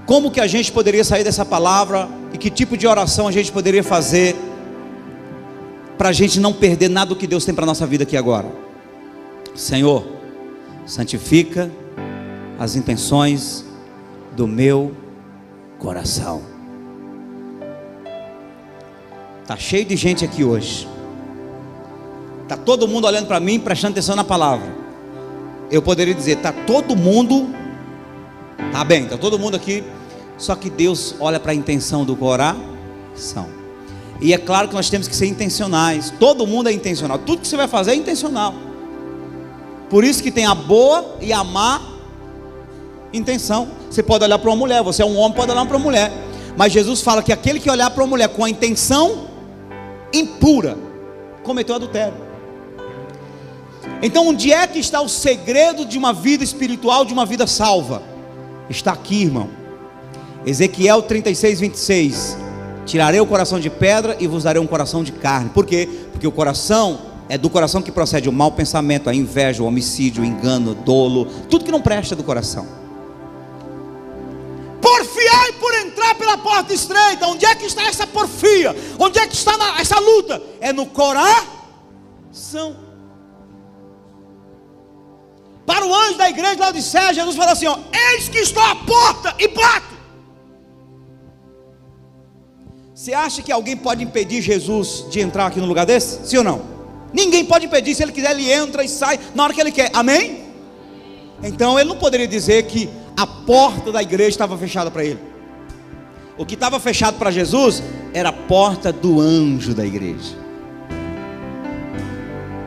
como 0.06 0.32
que 0.32 0.40
a 0.40 0.48
gente 0.48 0.72
poderia 0.72 1.04
sair 1.04 1.24
dessa 1.24 1.44
palavra 1.44 2.08
e 2.34 2.38
que 2.38 2.50
tipo 2.50 2.78
de 2.78 2.86
oração 2.88 3.28
a 3.28 3.32
gente 3.32 3.52
poderia 3.52 3.84
fazer 3.84 4.36
para 5.98 6.10
a 6.10 6.14
gente 6.14 6.40
não 6.40 6.54
perder 6.54 6.90
nada 6.90 7.10
do 7.10 7.16
que 7.16 7.26
Deus 7.26 7.44
tem 7.44 7.54
para 7.54 7.64
a 7.64 7.68
nossa 7.68 7.86
vida 7.88 8.04
aqui 8.04 8.16
agora? 8.16 8.52
Senhor, 9.56 10.06
santifica 10.86 11.72
as 12.60 12.76
intenções 12.76 13.66
do 14.36 14.48
meu 14.48 14.96
coração. 15.80 16.57
Tá 19.48 19.58
cheio 19.58 19.86
de 19.86 19.96
gente 19.96 20.24
aqui 20.24 20.44
hoje. 20.44 20.88
Tá 22.48 22.56
todo 22.56 22.88
mundo 22.88 23.08
olhando 23.08 23.26
para 23.26 23.40
mim, 23.40 23.60
prestando 23.60 23.94
atenção 23.94 24.16
na 24.16 24.24
palavra. 24.24 24.68
Eu 25.72 25.82
poderia 25.82 26.14
dizer, 26.14 26.38
tá 26.38 26.52
todo 26.52 26.96
mundo 26.96 27.50
Tá 28.72 28.84
bem, 28.84 29.06
tá 29.06 29.18
todo 29.18 29.40
mundo 29.40 29.56
aqui 29.56 29.84
só 30.38 30.56
que 30.56 30.70
Deus 30.70 31.16
olha 31.20 31.40
para 31.40 31.52
a 31.52 31.56
intenção 31.56 32.06
do 32.06 32.16
coração. 32.16 33.48
E 34.22 34.34
é 34.34 34.38
claro 34.38 34.68
que 34.68 34.76
nós 34.76 34.88
temos 34.88 35.08
que 35.08 35.16
ser 35.16 35.26
intencionais. 35.26 36.14
Todo 36.20 36.46
mundo 36.46 36.70
é 36.70 36.72
intencional. 36.72 37.18
Tudo 37.18 37.42
que 37.42 37.48
você 37.48 37.58
vai 37.58 37.68
fazer 37.68 37.92
é 37.92 37.96
intencional. 37.96 38.54
Por 39.90 40.04
isso 40.04 40.22
que 40.22 40.30
tem 40.30 40.46
a 40.46 40.54
boa 40.54 41.18
e 41.20 41.34
a 41.34 41.44
má 41.44 41.82
intenção. 43.12 43.68
Você 43.90 44.04
pode 44.04 44.26
olhar 44.26 44.38
para 44.38 44.50
uma 44.50 44.56
mulher, 44.56 44.84
você 44.84 45.02
é 45.02 45.06
um 45.06 45.18
homem, 45.18 45.36
pode 45.36 45.52
olhar 45.52 45.66
para 45.66 45.78
uma 45.78 45.84
mulher. 45.84 46.12
Mas 46.56 46.72
Jesus 46.72 47.02
fala 47.02 47.24
que 47.24 47.34
aquele 47.34 47.60
que 47.60 47.70
olhar 47.70 47.90
para 47.90 48.04
uma 48.04 48.10
mulher 48.10 48.30
com 48.30 48.44
a 48.44 48.50
intenção 48.50 49.27
impura, 50.14 50.78
cometeu 51.44 51.76
adultério. 51.76 52.28
Então, 54.02 54.28
onde 54.28 54.52
é 54.52 54.68
que 54.68 54.80
está 54.80 55.02
o 55.02 55.10
segredo 55.10 55.86
de 55.86 55.98
uma 55.98 56.14
vida 56.14 56.44
espiritual, 56.44 57.06
de 57.06 57.14
uma 57.14 57.26
vida 57.26 57.48
salva? 57.48 58.04
Está 58.70 58.92
aqui, 58.92 59.24
irmão. 59.24 59.50
Ezequiel 60.46 61.02
36, 61.02 61.60
26. 61.60 62.38
Tirarei 62.86 63.20
o 63.20 63.26
coração 63.26 63.60
de 63.60 63.70
pedra 63.70 64.16
e 64.20 64.28
vos 64.28 64.44
darei 64.44 64.62
um 64.62 64.68
coração 64.68 65.04
de 65.04 65.12
carne. 65.12 65.50
Por 65.50 65.66
quê? 65.66 65.90
Porque 66.12 66.28
o 66.28 66.32
coração 66.32 67.00
é 67.28 67.38
do 67.38 67.50
coração 67.50 67.82
que 67.82 67.92
procede 67.92 68.30
o 68.30 68.32
mau 68.32 68.52
pensamento, 68.52 69.10
a 69.10 69.16
inveja, 69.16 69.62
o 69.62 69.66
homicídio, 69.66 70.24
o 70.24 70.26
engano, 70.26 70.72
o 70.72 70.76
dolo, 70.76 71.26
tudo 71.50 71.66
que 71.66 71.72
não 71.72 71.82
presta 71.82 72.16
do 72.16 72.24
coração. 72.24 72.66
Porta 76.58 76.74
estreita. 76.74 77.28
Onde 77.28 77.46
é 77.46 77.56
que 77.56 77.66
está 77.66 77.84
essa 77.84 78.08
porfia? 78.08 78.76
Onde 78.98 79.20
é 79.20 79.28
que 79.28 79.36
está 79.36 79.54
essa 79.80 80.00
luta? 80.00 80.42
É 80.60 80.74
no 80.74 80.86
coração. 80.86 82.76
Para 85.66 85.86
o 85.86 85.94
anjo 85.94 86.18
da 86.18 86.30
igreja 86.30 86.60
lá 86.60 86.72
de 86.72 86.82
Jesus 86.82 87.36
falou 87.36 87.52
assim: 87.52 87.68
ó, 87.68 87.78
Eis 88.14 88.30
que 88.30 88.40
estou 88.40 88.64
à 88.64 88.76
porta 88.76 89.36
e 89.38 89.48
bato. 89.50 89.98
Você 92.96 93.14
acha 93.14 93.42
que 93.44 93.52
alguém 93.52 93.78
pode 93.78 94.04
impedir 94.04 94.42
Jesus 94.42 95.06
de 95.12 95.20
entrar 95.20 95.48
aqui 95.48 95.60
no 95.60 95.68
lugar 95.68 95.86
desse? 95.86 96.28
Sim 96.28 96.38
ou 96.38 96.44
não? 96.44 96.78
Ninguém 97.14 97.46
pode 97.46 97.68
impedir. 97.68 97.94
Se 97.94 98.02
ele 98.02 98.12
quiser, 98.12 98.32
ele 98.32 98.52
entra 98.52 98.84
e 98.84 98.90
sai 98.90 99.20
na 99.36 99.44
hora 99.44 99.54
que 99.54 99.62
ele 99.62 99.72
quer. 99.72 99.92
Amém? 99.94 100.46
Então 101.44 101.80
ele 101.80 101.90
não 101.90 101.98
poderia 101.98 102.28
dizer 102.28 102.64
que 102.64 102.90
a 103.16 103.28
porta 103.28 103.92
da 103.92 104.02
igreja 104.02 104.30
estava 104.30 104.58
fechada 104.58 104.90
para 104.90 105.06
ele. 105.06 105.37
O 106.38 106.46
que 106.46 106.54
estava 106.54 106.80
fechado 106.80 107.18
para 107.18 107.32
Jesus 107.32 107.82
era 108.14 108.30
a 108.30 108.34
porta 108.34 108.94
do 108.94 109.20
anjo 109.20 109.74
da 109.74 109.86
igreja. 109.86 110.36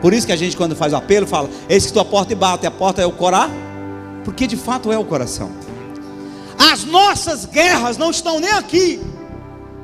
Por 0.01 0.13
isso 0.13 0.25
que 0.25 0.33
a 0.33 0.35
gente, 0.35 0.57
quando 0.57 0.75
faz 0.75 0.91
o 0.91 0.97
apelo, 0.97 1.25
fala: 1.25 1.49
Eis 1.69 1.85
que 1.85 1.93
tua 1.93 2.03
porta 2.03 2.33
e 2.33 2.35
bate. 2.35 2.67
A 2.67 2.71
porta 2.71 3.01
é 3.01 3.05
o 3.05 3.11
coração, 3.11 3.55
porque 4.25 4.45
de 4.45 4.57
fato 4.57 4.91
é 4.91 4.97
o 4.97 5.05
coração. 5.05 5.51
As 6.57 6.83
nossas 6.83 7.45
guerras 7.45 7.97
não 7.97 8.11
estão 8.11 8.39
nem 8.39 8.51
aqui 8.51 8.99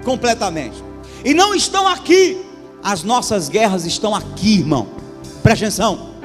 completamente. 0.03 0.83
E 1.23 1.33
não 1.33 1.55
estão 1.55 1.87
aqui. 1.87 2.45
As 2.83 3.03
nossas 3.03 3.47
guerras 3.47 3.85
estão 3.85 4.13
aqui, 4.13 4.59
irmão. 4.59 4.87
Presta 5.41 5.65
atenção. 5.65 6.17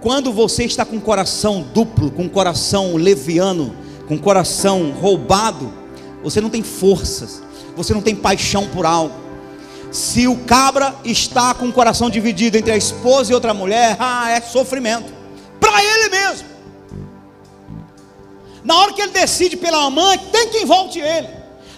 quando 0.00 0.32
você 0.32 0.64
está 0.64 0.84
com 0.84 0.96
o 0.96 1.00
coração 1.00 1.62
duplo, 1.74 2.10
com 2.10 2.24
o 2.24 2.30
coração 2.30 2.96
leviano, 2.96 3.74
com 4.10 4.16
o 4.16 4.18
coração 4.18 4.90
roubado, 4.90 5.72
você 6.20 6.40
não 6.40 6.50
tem 6.50 6.64
forças, 6.64 7.40
você 7.76 7.94
não 7.94 8.02
tem 8.02 8.16
paixão 8.16 8.66
por 8.66 8.84
algo. 8.84 9.14
Se 9.92 10.26
o 10.26 10.36
cabra 10.38 10.96
está 11.04 11.54
com 11.54 11.68
o 11.68 11.72
coração 11.72 12.10
dividido 12.10 12.58
entre 12.58 12.72
a 12.72 12.76
esposa 12.76 13.30
e 13.30 13.34
outra 13.34 13.54
mulher, 13.54 13.96
ah, 14.00 14.28
é 14.28 14.40
sofrimento 14.40 15.12
para 15.60 15.84
ele 15.84 16.08
mesmo. 16.08 16.48
Na 18.64 18.78
hora 18.78 18.92
que 18.92 19.00
ele 19.00 19.12
decide 19.12 19.56
pela 19.56 19.84
amante, 19.84 20.24
tem 20.32 20.48
quem 20.48 20.66
volte 20.66 20.98
ele. 20.98 21.28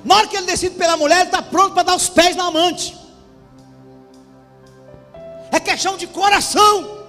Na 0.02 0.16
hora 0.16 0.26
que 0.26 0.34
ele 0.34 0.46
decide 0.46 0.74
pela 0.74 0.96
mulher, 0.96 1.16
ele 1.16 1.24
está 1.26 1.42
pronto 1.42 1.74
para 1.74 1.82
dar 1.82 1.96
os 1.96 2.08
pés 2.08 2.34
na 2.34 2.44
amante. 2.44 2.96
É 5.50 5.60
questão 5.60 5.98
de 5.98 6.06
coração. 6.06 7.01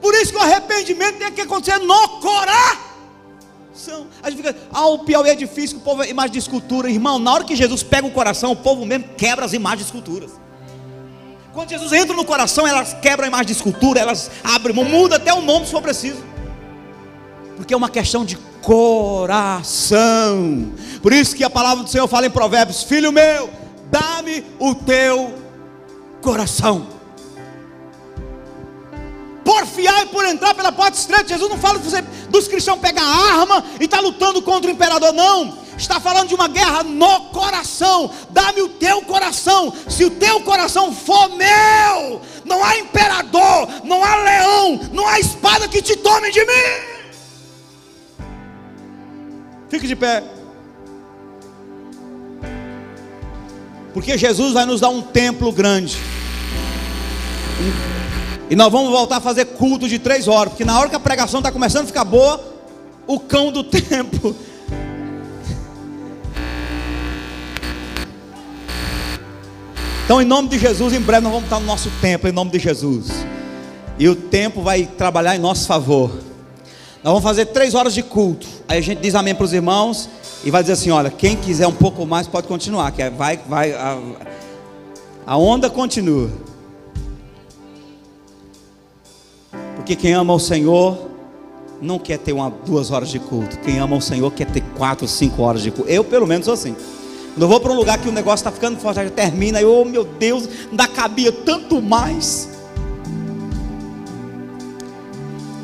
Por 0.00 0.14
isso 0.14 0.32
que 0.32 0.38
o 0.38 0.42
arrependimento 0.42 1.18
tem 1.18 1.30
que 1.32 1.42
acontecer 1.42 1.78
no 1.78 2.08
coração. 2.20 2.90
A 4.22 4.30
gente 4.30 4.42
fica, 4.42 4.56
ah, 4.72 4.86
o 4.86 5.00
Piauí 5.00 5.28
é 5.30 5.34
difícil, 5.34 5.78
o 5.78 5.80
povo 5.80 6.02
é 6.02 6.08
imagem 6.08 6.32
de 6.32 6.38
escultura. 6.38 6.90
Irmão, 6.90 7.18
na 7.18 7.32
hora 7.32 7.44
que 7.44 7.54
Jesus 7.54 7.82
pega 7.82 8.06
o 8.06 8.10
coração, 8.10 8.52
o 8.52 8.56
povo 8.56 8.84
mesmo 8.86 9.04
quebra 9.16 9.44
as 9.44 9.52
imagens 9.52 9.80
de 9.80 9.86
esculturas. 9.86 10.30
Quando 11.52 11.70
Jesus 11.70 11.92
entra 11.92 12.14
no 12.14 12.24
coração, 12.24 12.66
elas 12.66 12.94
quebram 12.94 13.24
a 13.24 13.28
imagem 13.28 13.46
de 13.46 13.52
escultura, 13.52 14.00
elas 14.00 14.30
abrem, 14.42 14.74
muda 14.74 15.16
até 15.16 15.34
o 15.34 15.42
nome 15.42 15.66
se 15.66 15.72
for 15.72 15.82
preciso. 15.82 16.24
Porque 17.56 17.74
é 17.74 17.76
uma 17.76 17.90
questão 17.90 18.24
de 18.24 18.36
coração. 18.62 20.02
Por 21.02 21.12
isso 21.12 21.34
que 21.34 21.44
a 21.44 21.50
palavra 21.50 21.84
do 21.84 21.90
Senhor 21.90 22.06
fala 22.08 22.26
em 22.26 22.30
Provérbios: 22.30 22.82
Filho 22.82 23.12
meu, 23.12 23.50
dá-me 23.90 24.44
o 24.58 24.74
teu 24.74 25.34
coração 26.22 26.99
porfiar 29.50 30.04
e 30.04 30.06
por 30.06 30.24
entrar 30.24 30.54
pela 30.54 30.70
porta 30.70 30.96
estreita. 30.96 31.28
Jesus 31.28 31.50
não 31.50 31.58
fala 31.58 31.80
dos 32.28 32.46
cristãos 32.46 32.78
pegar 32.78 33.02
arma 33.02 33.64
e 33.80 33.84
estar 33.84 33.96
tá 33.96 34.02
lutando 34.02 34.40
contra 34.40 34.70
o 34.70 34.72
imperador, 34.72 35.12
não. 35.12 35.58
Está 35.76 35.98
falando 35.98 36.28
de 36.28 36.34
uma 36.36 36.46
guerra 36.46 36.84
no 36.84 37.30
coração. 37.30 38.12
Dá-me 38.30 38.62
o 38.62 38.68
teu 38.68 39.02
coração. 39.02 39.72
Se 39.88 40.04
o 40.04 40.10
teu 40.10 40.40
coração 40.42 40.94
for 40.94 41.30
meu, 41.30 42.20
não 42.44 42.62
há 42.62 42.78
imperador, 42.78 43.68
não 43.82 44.04
há 44.04 44.16
leão, 44.16 44.80
não 44.92 45.08
há 45.08 45.18
espada 45.18 45.66
que 45.66 45.82
te 45.82 45.96
tome 45.96 46.30
de 46.30 46.44
mim. 46.44 46.70
Fique 49.68 49.88
de 49.88 49.96
pé. 49.96 50.22
Porque 53.92 54.16
Jesus 54.16 54.52
vai 54.52 54.64
nos 54.64 54.80
dar 54.80 54.90
um 54.90 55.02
templo 55.02 55.50
grande. 55.50 55.98
E 58.50 58.56
nós 58.56 58.72
vamos 58.72 58.90
voltar 58.90 59.18
a 59.18 59.20
fazer 59.20 59.44
culto 59.44 59.88
de 59.88 60.00
três 60.00 60.26
horas, 60.26 60.48
porque 60.48 60.64
na 60.64 60.76
hora 60.76 60.88
que 60.88 60.96
a 60.96 61.00
pregação 61.00 61.38
está 61.38 61.52
começando 61.52 61.84
a 61.84 61.86
ficar 61.86 62.04
boa, 62.04 62.44
o 63.06 63.20
cão 63.20 63.52
do 63.52 63.62
tempo. 63.64 64.34
Então, 70.04 70.20
em 70.20 70.24
nome 70.24 70.48
de 70.48 70.58
Jesus, 70.58 70.92
em 70.92 71.00
breve 71.00 71.22
nós 71.22 71.32
vamos 71.32 71.46
estar 71.46 71.60
no 71.60 71.66
nosso 71.66 71.88
templo, 72.00 72.28
em 72.28 72.32
nome 72.32 72.50
de 72.50 72.58
Jesus. 72.58 73.24
E 73.96 74.08
o 74.08 74.16
tempo 74.16 74.62
vai 74.62 74.84
trabalhar 74.84 75.36
em 75.36 75.38
nosso 75.38 75.68
favor. 75.68 76.10
Nós 77.04 77.12
vamos 77.12 77.22
fazer 77.22 77.46
três 77.46 77.76
horas 77.76 77.94
de 77.94 78.02
culto. 78.02 78.48
Aí 78.66 78.78
a 78.78 78.82
gente 78.82 79.00
diz 79.00 79.14
amém 79.14 79.32
para 79.32 79.44
os 79.44 79.52
irmãos 79.52 80.08
e 80.42 80.50
vai 80.50 80.60
dizer 80.60 80.72
assim: 80.72 80.90
olha, 80.90 81.08
quem 81.08 81.36
quiser 81.36 81.68
um 81.68 81.72
pouco 81.72 82.04
mais 82.04 82.26
pode 82.26 82.48
continuar, 82.48 82.90
que 82.90 83.00
é, 83.00 83.10
vai, 83.10 83.38
vai, 83.48 83.72
a, 83.72 83.96
a 85.24 85.36
onda 85.36 85.70
continua. 85.70 86.28
Porque 89.90 90.02
quem 90.02 90.12
ama 90.12 90.32
o 90.32 90.38
Senhor 90.38 90.96
não 91.82 91.98
quer 91.98 92.16
ter 92.16 92.32
uma, 92.32 92.48
duas 92.48 92.92
horas 92.92 93.08
de 93.08 93.18
culto. 93.18 93.58
Quem 93.58 93.80
ama 93.80 93.96
o 93.96 94.00
Senhor 94.00 94.30
quer 94.30 94.46
ter 94.46 94.62
quatro, 94.76 95.08
cinco 95.08 95.42
horas 95.42 95.62
de 95.62 95.72
culto. 95.72 95.90
Eu, 95.90 96.04
pelo 96.04 96.28
menos, 96.28 96.44
sou 96.44 96.54
assim. 96.54 96.76
Quando 97.34 97.42
eu 97.42 97.48
vou 97.48 97.58
para 97.58 97.72
um 97.72 97.74
lugar 97.74 97.98
que 97.98 98.08
o 98.08 98.12
negócio 98.12 98.36
está 98.36 98.52
ficando 98.52 98.78
forte, 98.78 99.02
já 99.02 99.10
termina, 99.10 99.60
eu, 99.60 99.68
oh 99.68 99.84
meu 99.84 100.04
Deus, 100.04 100.48
ainda 100.70 100.86
cabia 100.86 101.32
tanto 101.32 101.82
mais. 101.82 102.48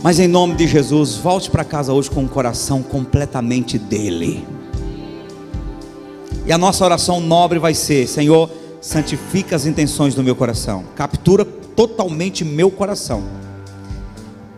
Mas 0.02 0.18
em 0.18 0.26
nome 0.26 0.56
de 0.56 0.66
Jesus, 0.66 1.14
volte 1.14 1.48
para 1.48 1.62
casa 1.62 1.92
hoje 1.92 2.10
com 2.10 2.24
o 2.24 2.28
coração 2.28 2.82
completamente 2.82 3.78
dele. 3.78 4.44
E 6.44 6.50
a 6.52 6.58
nossa 6.58 6.84
oração 6.84 7.20
nobre 7.20 7.60
vai 7.60 7.74
ser: 7.74 8.08
Senhor, 8.08 8.50
santifica 8.80 9.54
as 9.54 9.66
intenções 9.66 10.16
do 10.16 10.24
meu 10.24 10.34
coração, 10.34 10.82
captura 10.96 11.44
totalmente 11.44 12.44
meu 12.44 12.72
coração 12.72 13.45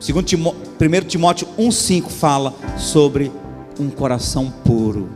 Segundo 0.00 0.24
Timó 0.24 0.54
1 0.80 1.06
Timóteo 1.06 1.48
1,5 1.58 2.08
fala 2.08 2.54
sobre 2.76 3.32
um 3.78 3.90
coração 3.90 4.50
puro 4.64 5.10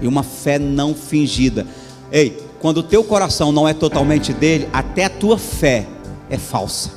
e 0.00 0.06
uma 0.06 0.22
fé 0.22 0.58
não 0.58 0.94
fingida. 0.94 1.66
Ei, 2.10 2.38
quando 2.60 2.78
o 2.78 2.82
teu 2.82 3.04
coração 3.04 3.52
não 3.52 3.68
é 3.68 3.74
totalmente 3.74 4.32
dele, 4.32 4.68
até 4.72 5.04
a 5.04 5.10
tua 5.10 5.38
fé 5.38 5.86
é 6.30 6.38
falsa. 6.38 6.90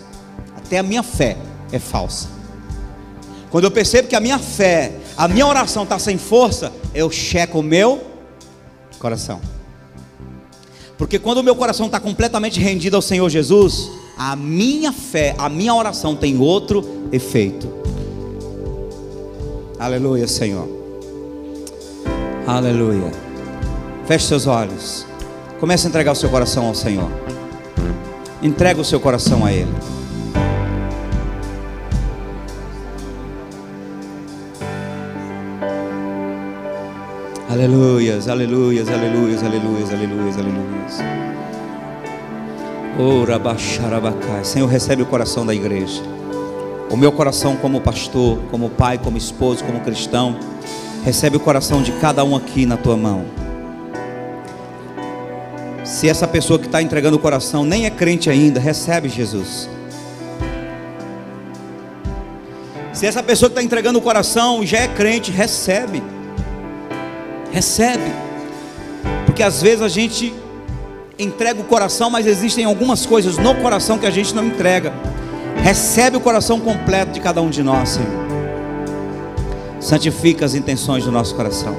Até 0.55 0.77
a 0.77 0.83
minha 0.83 1.03
fé 1.03 1.37
é 1.71 1.79
falsa. 1.79 2.29
Quando 3.49 3.65
eu 3.65 3.71
percebo 3.71 4.07
que 4.07 4.15
a 4.15 4.19
minha 4.19 4.39
fé, 4.39 4.93
a 5.17 5.27
minha 5.27 5.45
oração 5.45 5.83
está 5.83 5.99
sem 5.99 6.17
força, 6.17 6.71
eu 6.93 7.09
checo 7.11 7.59
o 7.59 7.63
meu 7.63 8.01
coração. 8.99 9.41
Porque 10.97 11.19
quando 11.19 11.39
o 11.39 11.43
meu 11.43 11.55
coração 11.55 11.85
está 11.85 11.99
completamente 11.99 12.59
rendido 12.59 12.95
ao 12.95 13.01
Senhor 13.01 13.29
Jesus, 13.29 13.89
a 14.17 14.35
minha 14.35 14.91
fé, 14.91 15.35
a 15.37 15.47
minha 15.47 15.73
oração 15.75 16.15
tem 16.15 16.39
outro 16.39 16.83
efeito. 17.11 17.67
Aleluia, 19.79 20.27
Senhor. 20.27 20.67
Aleluia. 22.47 23.11
Feche 24.07 24.25
seus 24.25 24.47
olhos. 24.47 25.05
Comece 25.59 25.85
a 25.85 25.89
entregar 25.89 26.11
o 26.11 26.15
seu 26.15 26.29
coração 26.29 26.65
ao 26.65 26.73
Senhor. 26.73 27.09
Entrega 28.41 28.81
o 28.81 28.85
seu 28.85 28.99
coração 28.99 29.45
a 29.45 29.51
Ele. 29.51 29.73
Aleluias, 37.49 38.27
aleluias, 38.27 38.87
aleluias, 38.87 39.43
aleluias, 39.43 39.91
aleluias, 39.91 40.37
aleluias. 40.37 40.97
Senhor, 44.43 44.67
recebe 44.67 45.03
o 45.03 45.05
coração 45.05 45.45
da 45.45 45.53
igreja. 45.53 46.01
O 46.89 46.97
meu 46.97 47.11
coração 47.11 47.55
como 47.55 47.79
pastor, 47.79 48.39
como 48.49 48.71
pai, 48.71 48.97
como 48.97 49.15
esposo, 49.15 49.63
como 49.63 49.81
cristão. 49.81 50.35
Recebe 51.03 51.37
o 51.37 51.39
coração 51.39 51.83
de 51.83 51.91
cada 51.91 52.23
um 52.23 52.35
aqui 52.35 52.65
na 52.65 52.75
tua 52.75 52.97
mão. 52.97 53.23
Se 55.83 56.09
essa 56.09 56.27
pessoa 56.27 56.57
que 56.57 56.65
está 56.65 56.81
entregando 56.81 57.17
o 57.17 57.19
coração 57.19 57.63
nem 57.63 57.85
é 57.85 57.91
crente 57.91 58.31
ainda, 58.31 58.59
recebe 58.59 59.07
Jesus. 59.09 59.69
Se 62.91 63.05
essa 63.05 63.21
pessoa 63.21 63.47
que 63.47 63.53
está 63.53 63.63
entregando 63.63 63.99
o 63.99 64.01
coração 64.01 64.65
já 64.65 64.79
é 64.79 64.87
crente, 64.87 65.29
recebe. 65.31 66.01
Recebe. 67.51 68.11
Porque 69.27 69.43
às 69.43 69.61
vezes 69.61 69.83
a 69.83 69.87
gente 69.87 70.33
entrega 71.19 71.59
o 71.59 71.63
coração, 71.63 72.09
mas 72.09 72.27
existem 72.27 72.65
algumas 72.65 73.05
coisas 73.05 73.37
no 73.37 73.55
coração 73.55 73.97
que 73.97 74.05
a 74.05 74.11
gente 74.11 74.35
não 74.35 74.45
entrega. 74.45 74.93
Recebe 75.63 76.17
o 76.17 76.19
coração 76.19 76.59
completo 76.59 77.11
de 77.11 77.19
cada 77.19 77.41
um 77.41 77.49
de 77.49 77.63
nós, 77.63 77.89
Senhor. 77.89 78.27
Santifica 79.79 80.45
as 80.45 80.53
intenções 80.53 81.03
do 81.03 81.11
nosso 81.11 81.33
coração. 81.35 81.75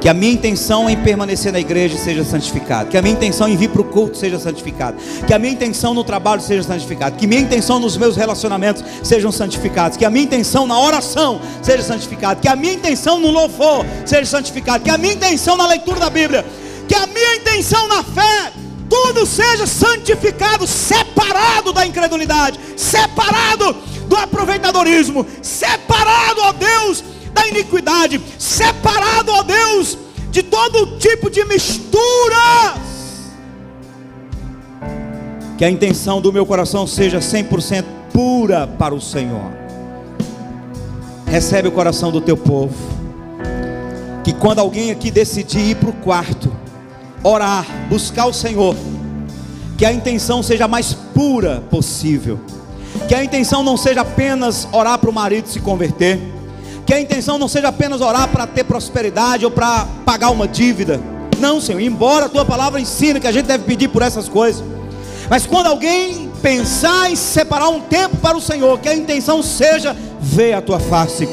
Que 0.00 0.08
a 0.08 0.14
minha 0.14 0.32
intenção 0.32 0.90
em 0.90 0.96
permanecer 0.96 1.52
na 1.52 1.60
igreja 1.60 1.96
seja 1.96 2.24
santificada. 2.24 2.88
Que 2.88 2.96
a 2.96 3.02
minha 3.02 3.14
intenção 3.14 3.48
em 3.48 3.56
vir 3.56 3.68
para 3.68 3.82
o 3.82 3.84
culto 3.84 4.16
seja 4.16 4.36
santificada. 4.36 4.96
Que 5.26 5.32
a 5.32 5.38
minha 5.38 5.52
intenção 5.52 5.94
no 5.94 6.02
trabalho 6.02 6.42
seja 6.42 6.64
santificada. 6.64 7.16
Que 7.16 7.24
minha 7.24 7.40
intenção 7.40 7.78
nos 7.78 7.96
meus 7.96 8.16
relacionamentos 8.16 8.82
sejam 9.04 9.30
santificados. 9.30 9.96
Que 9.96 10.04
a 10.04 10.10
minha 10.10 10.24
intenção 10.24 10.66
na 10.66 10.78
oração 10.80 11.40
seja 11.62 11.84
santificada. 11.84 12.40
Que 12.40 12.48
a 12.48 12.56
minha 12.56 12.74
intenção 12.74 13.20
no 13.20 13.30
louvor 13.30 13.86
seja 14.04 14.24
santificada. 14.24 14.82
Que 14.82 14.90
a 14.90 14.98
minha 14.98 15.14
intenção 15.14 15.56
na 15.56 15.68
leitura 15.68 16.00
da 16.00 16.10
Bíblia 16.10 16.44
que 16.88 16.94
a 16.94 17.06
minha 17.06 17.36
intenção 17.36 17.88
na 17.88 18.02
fé, 18.02 18.52
tudo 18.88 19.24
seja 19.24 19.66
santificado, 19.66 20.66
separado 20.66 21.72
da 21.72 21.86
incredulidade, 21.86 22.58
separado 22.76 23.74
do 24.06 24.16
aproveitadorismo, 24.16 25.26
separado, 25.40 26.42
ó 26.42 26.52
Deus, 26.52 27.02
da 27.32 27.46
iniquidade, 27.46 28.20
separado, 28.38 29.32
ó 29.32 29.42
Deus, 29.42 29.96
de 30.30 30.42
todo 30.42 30.98
tipo 30.98 31.30
de 31.30 31.44
misturas. 31.44 32.92
Que 35.56 35.64
a 35.64 35.70
intenção 35.70 36.20
do 36.20 36.32
meu 36.32 36.44
coração 36.44 36.86
seja 36.86 37.18
100% 37.18 37.84
pura 38.12 38.66
para 38.66 38.94
o 38.94 39.00
Senhor. 39.00 39.52
Recebe 41.26 41.68
o 41.68 41.72
coração 41.72 42.12
do 42.12 42.20
teu 42.20 42.36
povo. 42.36 42.74
Que 44.22 44.32
quando 44.32 44.58
alguém 44.58 44.90
aqui 44.90 45.10
decidir 45.10 45.70
ir 45.70 45.76
para 45.76 45.88
o 45.88 45.92
quarto, 45.94 46.52
orar, 47.22 47.66
buscar 47.88 48.26
o 48.26 48.32
Senhor, 48.32 48.74
que 49.76 49.84
a 49.84 49.92
intenção 49.92 50.42
seja 50.42 50.68
mais 50.68 50.92
pura 50.92 51.62
possível. 51.70 52.38
Que 53.08 53.14
a 53.14 53.24
intenção 53.24 53.62
não 53.62 53.76
seja 53.76 54.02
apenas 54.02 54.68
orar 54.72 54.98
para 54.98 55.10
o 55.10 55.12
marido 55.12 55.48
se 55.48 55.60
converter. 55.60 56.20
Que 56.86 56.94
a 56.94 57.00
intenção 57.00 57.38
não 57.38 57.48
seja 57.48 57.68
apenas 57.68 58.00
orar 58.00 58.28
para 58.28 58.46
ter 58.46 58.64
prosperidade 58.64 59.44
ou 59.44 59.50
para 59.50 59.86
pagar 60.04 60.30
uma 60.30 60.46
dívida. 60.46 61.00
Não, 61.38 61.60
Senhor, 61.60 61.80
embora 61.80 62.26
a 62.26 62.28
tua 62.28 62.44
palavra 62.44 62.80
ensine 62.80 63.18
que 63.18 63.26
a 63.26 63.32
gente 63.32 63.46
deve 63.46 63.64
pedir 63.64 63.88
por 63.88 64.02
essas 64.02 64.28
coisas. 64.28 64.62
Mas 65.28 65.46
quando 65.46 65.66
alguém 65.66 66.30
pensar 66.42 67.10
em 67.10 67.16
separar 67.16 67.68
um 67.68 67.80
tempo 67.80 68.16
para 68.16 68.36
o 68.36 68.40
Senhor, 68.40 68.78
que 68.78 68.88
a 68.88 68.94
intenção 68.94 69.42
seja 69.42 69.96
ver 70.20 70.52
a 70.52 70.60
tua 70.60 70.78
face. 70.78 71.28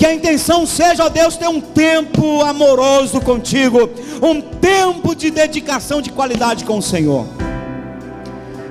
Que 0.00 0.06
a 0.06 0.14
intenção 0.14 0.64
seja, 0.64 1.04
ó 1.04 1.10
Deus, 1.10 1.36
ter 1.36 1.46
um 1.46 1.60
tempo 1.60 2.40
amoroso 2.40 3.20
contigo, 3.20 3.90
um 4.22 4.40
tempo 4.40 5.14
de 5.14 5.30
dedicação 5.30 6.00
de 6.00 6.08
qualidade 6.08 6.64
com 6.64 6.78
o 6.78 6.82
Senhor. 6.82 7.26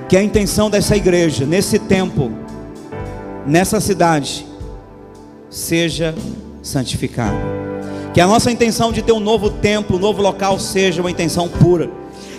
Que 0.08 0.16
a 0.16 0.22
intenção 0.24 0.68
dessa 0.68 0.96
igreja, 0.96 1.46
nesse 1.46 1.78
tempo, 1.78 2.32
nessa 3.46 3.80
cidade, 3.80 4.44
seja 5.48 6.16
santificada. 6.64 7.38
Que 8.12 8.20
a 8.20 8.26
nossa 8.26 8.50
intenção 8.50 8.90
de 8.90 9.00
ter 9.00 9.12
um 9.12 9.20
novo 9.20 9.50
templo, 9.50 9.98
um 9.98 10.00
novo 10.00 10.20
local, 10.20 10.58
seja 10.58 11.00
uma 11.00 11.12
intenção 11.12 11.46
pura. 11.46 11.88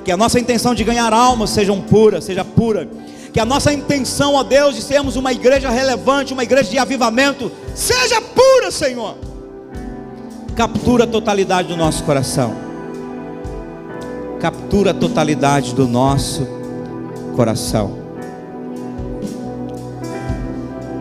Que 0.04 0.12
a 0.12 0.18
nossa 0.18 0.38
intenção 0.38 0.76
de 0.76 0.84
ganhar 0.84 1.14
almas 1.14 1.52
seja 1.52 1.74
pura, 1.78 2.20
seja 2.20 2.44
pura 2.44 2.90
que 3.34 3.40
a 3.40 3.46
nossa 3.46 3.72
intenção, 3.72 4.36
ó 4.36 4.44
Deus, 4.44 4.76
de 4.76 4.82
sermos 4.82 5.16
uma 5.16 5.32
igreja 5.32 5.70
relevante, 5.70 6.34
uma 6.34 6.44
igreja 6.44 6.70
de 6.70 6.78
avivamento, 6.78 7.52
seja 7.74 8.22
pura, 8.22 8.70
Senhor. 8.72 9.16
Captura 10.56 11.06
a 11.06 11.08
totalidade 11.08 11.70
do 11.70 11.78
nosso 11.78 12.04
coração. 12.04 12.54
Captura 14.40 14.92
a 14.92 14.94
totalidade 14.94 15.74
do 15.74 15.88
nosso 15.88 16.46
coração. 17.36 18.00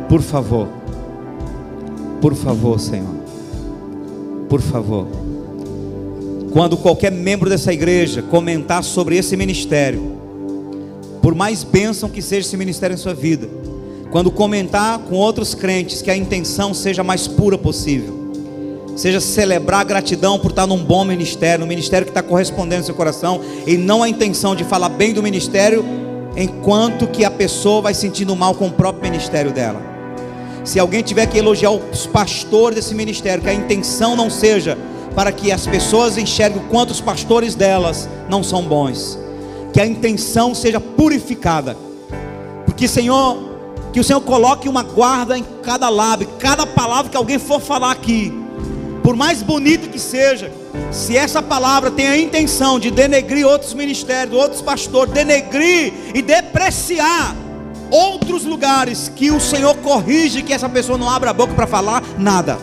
Por 0.08 0.22
favor. 0.22 0.68
Por 2.20 2.34
favor, 2.34 2.78
Senhor. 2.78 3.14
Por 4.48 4.60
favor. 4.60 5.06
Quando 6.52 6.76
qualquer 6.76 7.10
membro 7.10 7.48
dessa 7.48 7.72
igreja 7.72 8.22
comentar 8.22 8.84
sobre 8.84 9.16
esse 9.16 9.36
ministério, 9.36 10.19
por 11.20 11.34
mais 11.34 11.62
bênção 11.62 12.08
que 12.08 12.22
seja 12.22 12.46
esse 12.46 12.56
ministério 12.56 12.94
em 12.94 12.96
sua 12.96 13.14
vida, 13.14 13.48
quando 14.10 14.30
comentar 14.30 14.98
com 14.98 15.16
outros 15.16 15.54
crentes, 15.54 16.02
que 16.02 16.10
a 16.10 16.16
intenção 16.16 16.74
seja 16.74 17.04
mais 17.04 17.28
pura 17.28 17.56
possível, 17.56 18.18
seja 18.96 19.20
celebrar 19.20 19.80
a 19.80 19.84
gratidão 19.84 20.38
por 20.38 20.50
estar 20.50 20.66
num 20.66 20.82
bom 20.82 21.04
ministério, 21.04 21.64
um 21.64 21.68
ministério 21.68 22.04
que 22.04 22.10
está 22.10 22.22
correspondendo 22.22 22.80
ao 22.80 22.86
seu 22.86 22.94
coração, 22.94 23.40
e 23.66 23.76
não 23.76 24.02
a 24.02 24.08
intenção 24.08 24.56
de 24.56 24.64
falar 24.64 24.88
bem 24.88 25.12
do 25.12 25.22
ministério, 25.22 25.84
enquanto 26.36 27.06
que 27.06 27.24
a 27.24 27.30
pessoa 27.30 27.82
vai 27.82 27.94
sentindo 27.94 28.34
mal 28.34 28.54
com 28.54 28.66
o 28.66 28.72
próprio 28.72 29.10
ministério 29.10 29.52
dela. 29.52 29.80
Se 30.64 30.78
alguém 30.78 31.02
tiver 31.02 31.26
que 31.26 31.38
elogiar 31.38 31.70
os 31.70 32.06
pastores 32.06 32.76
desse 32.76 32.94
ministério, 32.94 33.42
que 33.42 33.48
a 33.48 33.54
intenção 33.54 34.16
não 34.16 34.28
seja 34.28 34.76
para 35.14 35.32
que 35.32 35.50
as 35.50 35.66
pessoas 35.66 36.18
enxerguem 36.18 36.62
o 36.62 36.66
quanto 36.68 36.90
os 36.90 37.00
pastores 37.00 37.54
delas 37.54 38.08
não 38.28 38.42
são 38.42 38.62
bons, 38.62 39.18
que 39.72 39.80
a 39.80 39.86
intenção 39.86 40.54
seja 40.54 40.80
purificada. 40.80 41.76
Porque, 42.64 42.88
Senhor, 42.88 43.50
que 43.92 44.00
o 44.00 44.04
Senhor 44.04 44.20
coloque 44.20 44.68
uma 44.68 44.82
guarda 44.82 45.36
em 45.36 45.44
cada 45.62 45.88
lábio, 45.88 46.28
cada 46.38 46.66
palavra 46.66 47.10
que 47.10 47.16
alguém 47.16 47.38
for 47.38 47.60
falar 47.60 47.90
aqui, 47.90 48.32
por 49.02 49.16
mais 49.16 49.42
bonita 49.42 49.88
que 49.88 49.98
seja, 49.98 50.52
se 50.90 51.16
essa 51.16 51.42
palavra 51.42 51.90
tem 51.90 52.06
a 52.06 52.16
intenção 52.16 52.78
de 52.78 52.90
denegrir 52.90 53.46
outros 53.46 53.74
ministérios, 53.74 54.36
outros 54.36 54.62
pastores, 54.62 55.12
denegrir 55.12 55.92
e 56.14 56.22
depreciar 56.22 57.34
outros 57.90 58.44
lugares, 58.44 59.10
que 59.14 59.30
o 59.30 59.40
Senhor 59.40 59.74
corrige 59.78 60.42
que 60.42 60.52
essa 60.52 60.68
pessoa 60.68 60.96
não 60.96 61.10
abra 61.10 61.30
a 61.30 61.32
boca 61.32 61.54
para 61.54 61.66
falar 61.66 62.02
nada. 62.18 62.58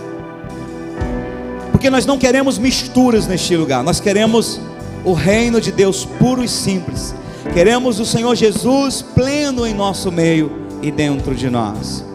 Porque 1.71 1.89
nós 1.89 2.05
não 2.05 2.17
queremos 2.17 2.57
misturas 2.57 3.27
neste 3.27 3.55
lugar, 3.55 3.83
nós 3.83 3.99
queremos 3.99 4.59
o 5.03 5.13
reino 5.13 5.59
de 5.61 5.71
Deus 5.71 6.05
puro 6.05 6.43
e 6.43 6.47
simples. 6.47 7.15
Queremos 7.53 7.99
o 7.99 8.05
Senhor 8.05 8.35
Jesus 8.35 9.01
pleno 9.01 9.65
em 9.65 9.73
nosso 9.73 10.11
meio 10.11 10.51
e 10.81 10.91
dentro 10.91 11.33
de 11.33 11.49
nós. 11.49 12.05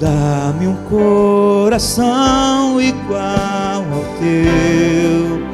Dá-me 0.00 0.66
um 0.66 0.76
coração 0.88 2.80
igual 2.80 3.84
ao 3.92 4.04
teu, 4.18 5.46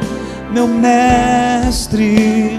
meu 0.50 0.66
mestre. 0.66 2.58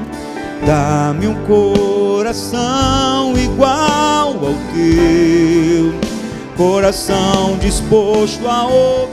Dá-me 0.66 1.28
um 1.28 1.36
coração 1.45 3.34
igual 3.36 4.34
ao 4.34 4.54
teu, 4.74 5.95
coração 6.56 7.58
disposto 7.60 8.47
a 8.47 8.68
obedecer 8.68 9.10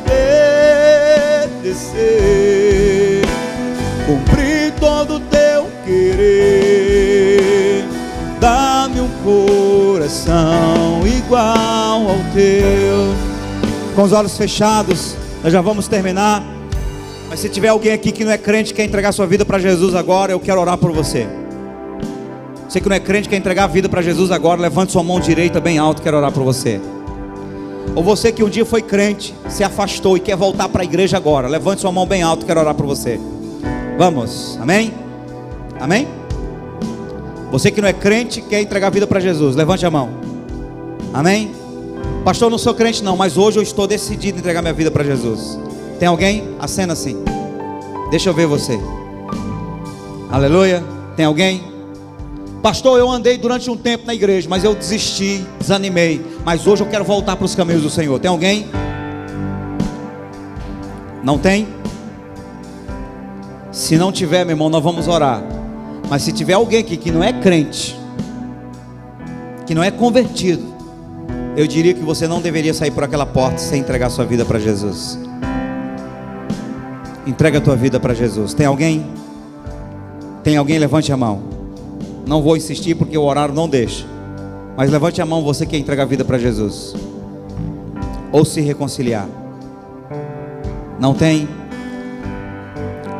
cumprir 4.07 4.73
todo 4.79 5.17
o 5.17 5.21
teu 5.21 5.67
querer. 5.85 7.85
Dá-me 8.41 9.01
um 9.01 9.09
coração 9.25 11.05
igual 11.05 12.09
ao 12.09 12.19
teu. 12.33 13.13
Com 13.97 14.05
os 14.05 14.13
olhos 14.13 14.39
fechados, 14.39 15.17
nós 15.43 15.53
já 15.53 15.61
vamos 15.61 15.89
terminar. 15.89 16.45
Mas 17.29 17.41
se 17.41 17.49
tiver 17.49 17.69
alguém 17.69 17.93
aqui 17.93 18.13
que 18.13 18.25
não 18.25 18.31
é 18.31 18.39
crente, 18.39 18.73
quer 18.73 18.85
entregar 18.85 19.11
sua 19.11 19.27
vida 19.27 19.45
para 19.45 19.59
Jesus 19.59 19.97
agora, 19.97 20.31
eu 20.31 20.39
quero 20.39 20.61
orar 20.61 20.79
por 20.79 20.93
você. 20.93 21.27
Você 22.69 22.81
que 22.81 22.89
não 22.89 22.97
é 22.97 23.01
crente, 23.01 23.29
quer 23.29 23.37
entregar 23.37 23.65
a 23.65 23.69
vida 23.69 23.89
para 23.89 24.03
Jesus 24.03 24.31
agora, 24.31 24.61
levante 24.61 24.93
sua 24.93 25.03
mão 25.03 25.19
direita 25.19 25.61
bem 25.61 25.79
alto, 25.79 26.03
quero 26.03 26.17
orar 26.17 26.31
por 26.31 26.45
você. 26.45 26.81
Ou 27.95 28.03
você 28.03 28.31
que 28.31 28.45
um 28.45 28.49
dia 28.49 28.65
foi 28.65 28.83
crente, 28.83 29.35
se 29.49 29.65
afastou 29.65 30.17
e 30.17 30.21
quer 30.21 30.37
voltar 30.37 30.69
para 30.69 30.83
a 30.83 30.85
igreja 30.85 31.17
agora, 31.17 31.49
levante 31.49 31.81
sua 31.81 31.91
mão 31.91 32.07
bem 32.07 32.23
alto, 32.23 32.47
quero 32.47 32.61
orar 32.61 32.75
por 32.75 32.87
você. 32.87 33.19
Vamos, 33.97 34.59
amém? 34.61 34.93
Amém? 35.81 36.07
Você 37.51 37.71
que 37.71 37.81
não 37.81 37.89
é 37.89 37.93
crente, 37.93 38.43
quer 38.43 38.61
entregar 38.61 38.89
a 38.89 38.91
vida 38.91 39.07
para 39.07 39.21
Jesus, 39.21 39.57
levante 39.57 39.87
a 39.87 39.91
mão. 39.91 40.11
Amém? 41.15 41.51
Pastor, 42.25 42.47
eu 42.47 42.51
não 42.51 42.59
sou 42.59 42.75
crente 42.75 43.03
não, 43.03 43.17
mas 43.17 43.39
hoje 43.39 43.59
eu 43.59 43.63
estou 43.63 43.87
decidido 43.87 44.37
a 44.37 44.41
entregar 44.41 44.61
minha 44.61 44.75
vida 44.75 44.91
para 44.91 45.03
Jesus. 45.03 45.59
Tem 45.99 46.09
alguém? 46.09 46.45
Acena 46.59 46.93
assim. 46.93 47.17
Deixa 48.11 48.29
eu 48.29 48.35
ver 48.35 48.47
você. 48.47 48.79
Aleluia. 50.31 50.85
Tem 51.17 51.25
alguém? 51.25 51.63
Pastor, 52.63 52.99
eu 52.99 53.11
andei 53.11 53.39
durante 53.39 53.71
um 53.71 53.77
tempo 53.77 54.07
na 54.07 54.15
igreja, 54.15 54.49
mas 54.51 54.65
eu 54.65 54.75
desisti, 54.75 55.47
desanimei. 55.59 56.21
Mas 56.45 56.67
hoje 56.67 56.83
eu 56.83 56.89
quero 56.89 57.05
voltar 57.05 57.37
para 57.37 57.45
os 57.45 57.55
caminhos 57.55 57.83
do 57.83 57.89
Senhor. 57.89 58.19
Tem 58.19 58.29
alguém? 58.29 58.67
Não 61.23 61.39
tem? 61.39 61.76
Se 63.77 63.99
não 63.99 64.11
tiver, 64.11 64.43
meu 64.43 64.55
irmão, 64.55 64.71
nós 64.71 64.83
vamos 64.83 65.07
orar. 65.07 65.43
Mas 66.09 66.23
se 66.23 66.33
tiver 66.33 66.55
alguém 66.55 66.81
aqui 66.81 66.97
que 66.97 67.11
não 67.11 67.23
é 67.23 67.31
crente, 67.31 67.95
que 69.67 69.75
não 69.75 69.83
é 69.85 69.91
convertido, 69.91 70.65
eu 71.55 71.67
diria 71.67 71.93
que 71.93 72.01
você 72.01 72.27
não 72.27 72.41
deveria 72.41 72.73
sair 72.73 72.91
por 72.91 73.05
aquela 73.05 73.27
porta 73.27 73.59
sem 73.59 73.81
entregar 73.81 74.09
sua 74.09 74.25
vida 74.25 74.47
para 74.47 74.59
Jesus. 74.59 75.19
Entrega 77.27 77.59
a 77.59 77.61
tua 77.61 77.77
vida 77.77 78.01
para 78.01 78.15
Jesus. 78.15 78.55
Tem 78.55 78.65
alguém? 78.65 79.05
Tem 80.43 80.57
alguém? 80.57 80.79
Levante 80.79 81.13
a 81.13 81.17
mão. 81.19 81.43
Não 82.27 82.41
vou 82.41 82.57
insistir 82.57 82.95
porque 82.95 83.19
o 83.19 83.25
horário 83.25 83.55
não 83.55 83.69
deixa. 83.69 84.07
Mas 84.75 84.91
levante 84.91 85.21
a 85.21 85.27
mão 85.27 85.43
você 85.43 85.67
que 85.67 85.73
quer 85.73 85.79
entregar 85.79 86.05
a 86.05 86.07
vida 86.07 86.25
para 86.25 86.39
Jesus. 86.39 86.95
Ou 88.33 88.43
se 88.43 88.63
reconciliar. 88.63 89.29
Não 90.99 91.13
tem? 91.13 91.47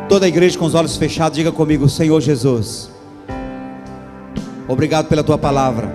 Toda 0.09 0.25
a 0.25 0.29
igreja 0.29 0.57
com 0.57 0.63
os 0.63 0.73
olhos 0.73 0.95
fechados, 0.95 1.35
diga 1.35 1.51
comigo: 1.51 1.89
Senhor 1.89 2.21
Jesus, 2.21 2.89
obrigado 4.65 5.09
pela 5.09 5.21
tua 5.21 5.37
palavra. 5.37 5.93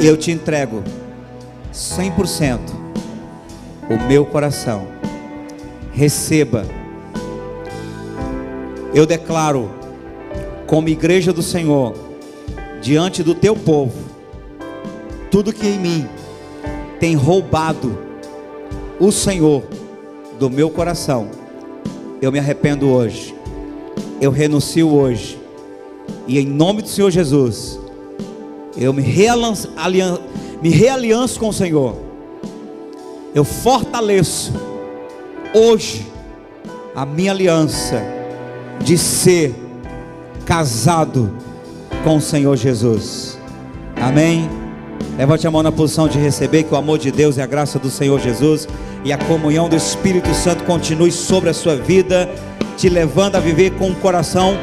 Eu 0.00 0.16
te 0.16 0.30
entrego 0.30 0.82
100% 1.74 2.58
o 3.90 4.08
meu 4.08 4.24
coração. 4.24 4.86
Receba. 5.92 6.64
Eu 8.94 9.04
declaro, 9.04 9.70
como 10.66 10.88
igreja 10.88 11.34
do 11.34 11.42
Senhor, 11.42 11.94
diante 12.80 13.22
do 13.22 13.34
teu 13.34 13.54
povo, 13.54 13.98
tudo 15.30 15.52
que 15.52 15.66
em 15.66 15.78
mim 15.78 16.08
tem 16.98 17.14
roubado 17.14 17.98
o 18.98 19.12
Senhor 19.12 19.62
do 20.38 20.48
meu 20.48 20.70
coração 20.70 21.41
eu 22.22 22.30
me 22.30 22.38
arrependo 22.38 22.88
hoje. 22.88 23.34
Eu 24.20 24.30
renuncio 24.30 24.88
hoje. 24.88 25.38
E 26.28 26.38
em 26.38 26.46
nome 26.46 26.80
do 26.80 26.88
Senhor 26.88 27.10
Jesus, 27.10 27.78
eu 28.76 28.92
me, 28.92 29.02
realanço, 29.02 29.68
me 30.62 30.70
realianço 30.70 31.40
com 31.40 31.48
o 31.48 31.52
Senhor. 31.52 31.96
Eu 33.34 33.44
fortaleço 33.44 34.52
hoje 35.52 36.06
a 36.94 37.04
minha 37.04 37.32
aliança 37.32 38.00
de 38.84 38.96
ser 38.96 39.54
casado 40.46 41.34
com 42.04 42.16
o 42.16 42.20
Senhor 42.20 42.56
Jesus. 42.56 43.36
Amém. 43.96 44.61
Levante 45.16 45.46
a 45.46 45.50
mão 45.50 45.62
na 45.62 45.70
posição 45.70 46.08
de 46.08 46.18
receber 46.18 46.62
que 46.62 46.74
o 46.74 46.76
amor 46.76 46.98
de 46.98 47.10
Deus 47.10 47.36
e 47.36 47.42
a 47.42 47.46
graça 47.46 47.78
do 47.78 47.90
Senhor 47.90 48.18
Jesus 48.18 48.66
e 49.04 49.12
a 49.12 49.18
comunhão 49.18 49.68
do 49.68 49.76
Espírito 49.76 50.32
Santo 50.34 50.64
continue 50.64 51.12
sobre 51.12 51.50
a 51.50 51.54
sua 51.54 51.76
vida, 51.76 52.30
te 52.76 52.88
levando 52.88 53.36
a 53.36 53.40
viver 53.40 53.72
com 53.72 53.88
um 53.88 53.94
coração 53.94 54.56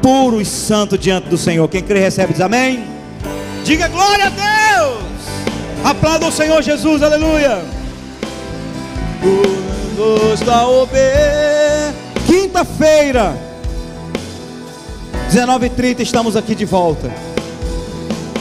puro 0.00 0.40
e 0.40 0.44
santo 0.44 0.96
diante 0.96 1.28
do 1.28 1.36
Senhor. 1.36 1.68
Quem 1.68 1.82
crê 1.82 2.00
recebe 2.00 2.32
diz 2.32 2.40
amém. 2.40 2.84
Diga 3.64 3.88
glória 3.88 4.26
a 4.26 4.30
Deus. 4.30 5.02
Aplauda 5.84 6.26
o 6.26 6.32
Senhor 6.32 6.62
Jesus, 6.62 7.02
aleluia. 7.02 7.62
Quinta-feira, 12.26 13.36
19h30, 15.30 16.00
estamos 16.00 16.36
aqui 16.36 16.54
de 16.54 16.64
volta. 16.64 17.31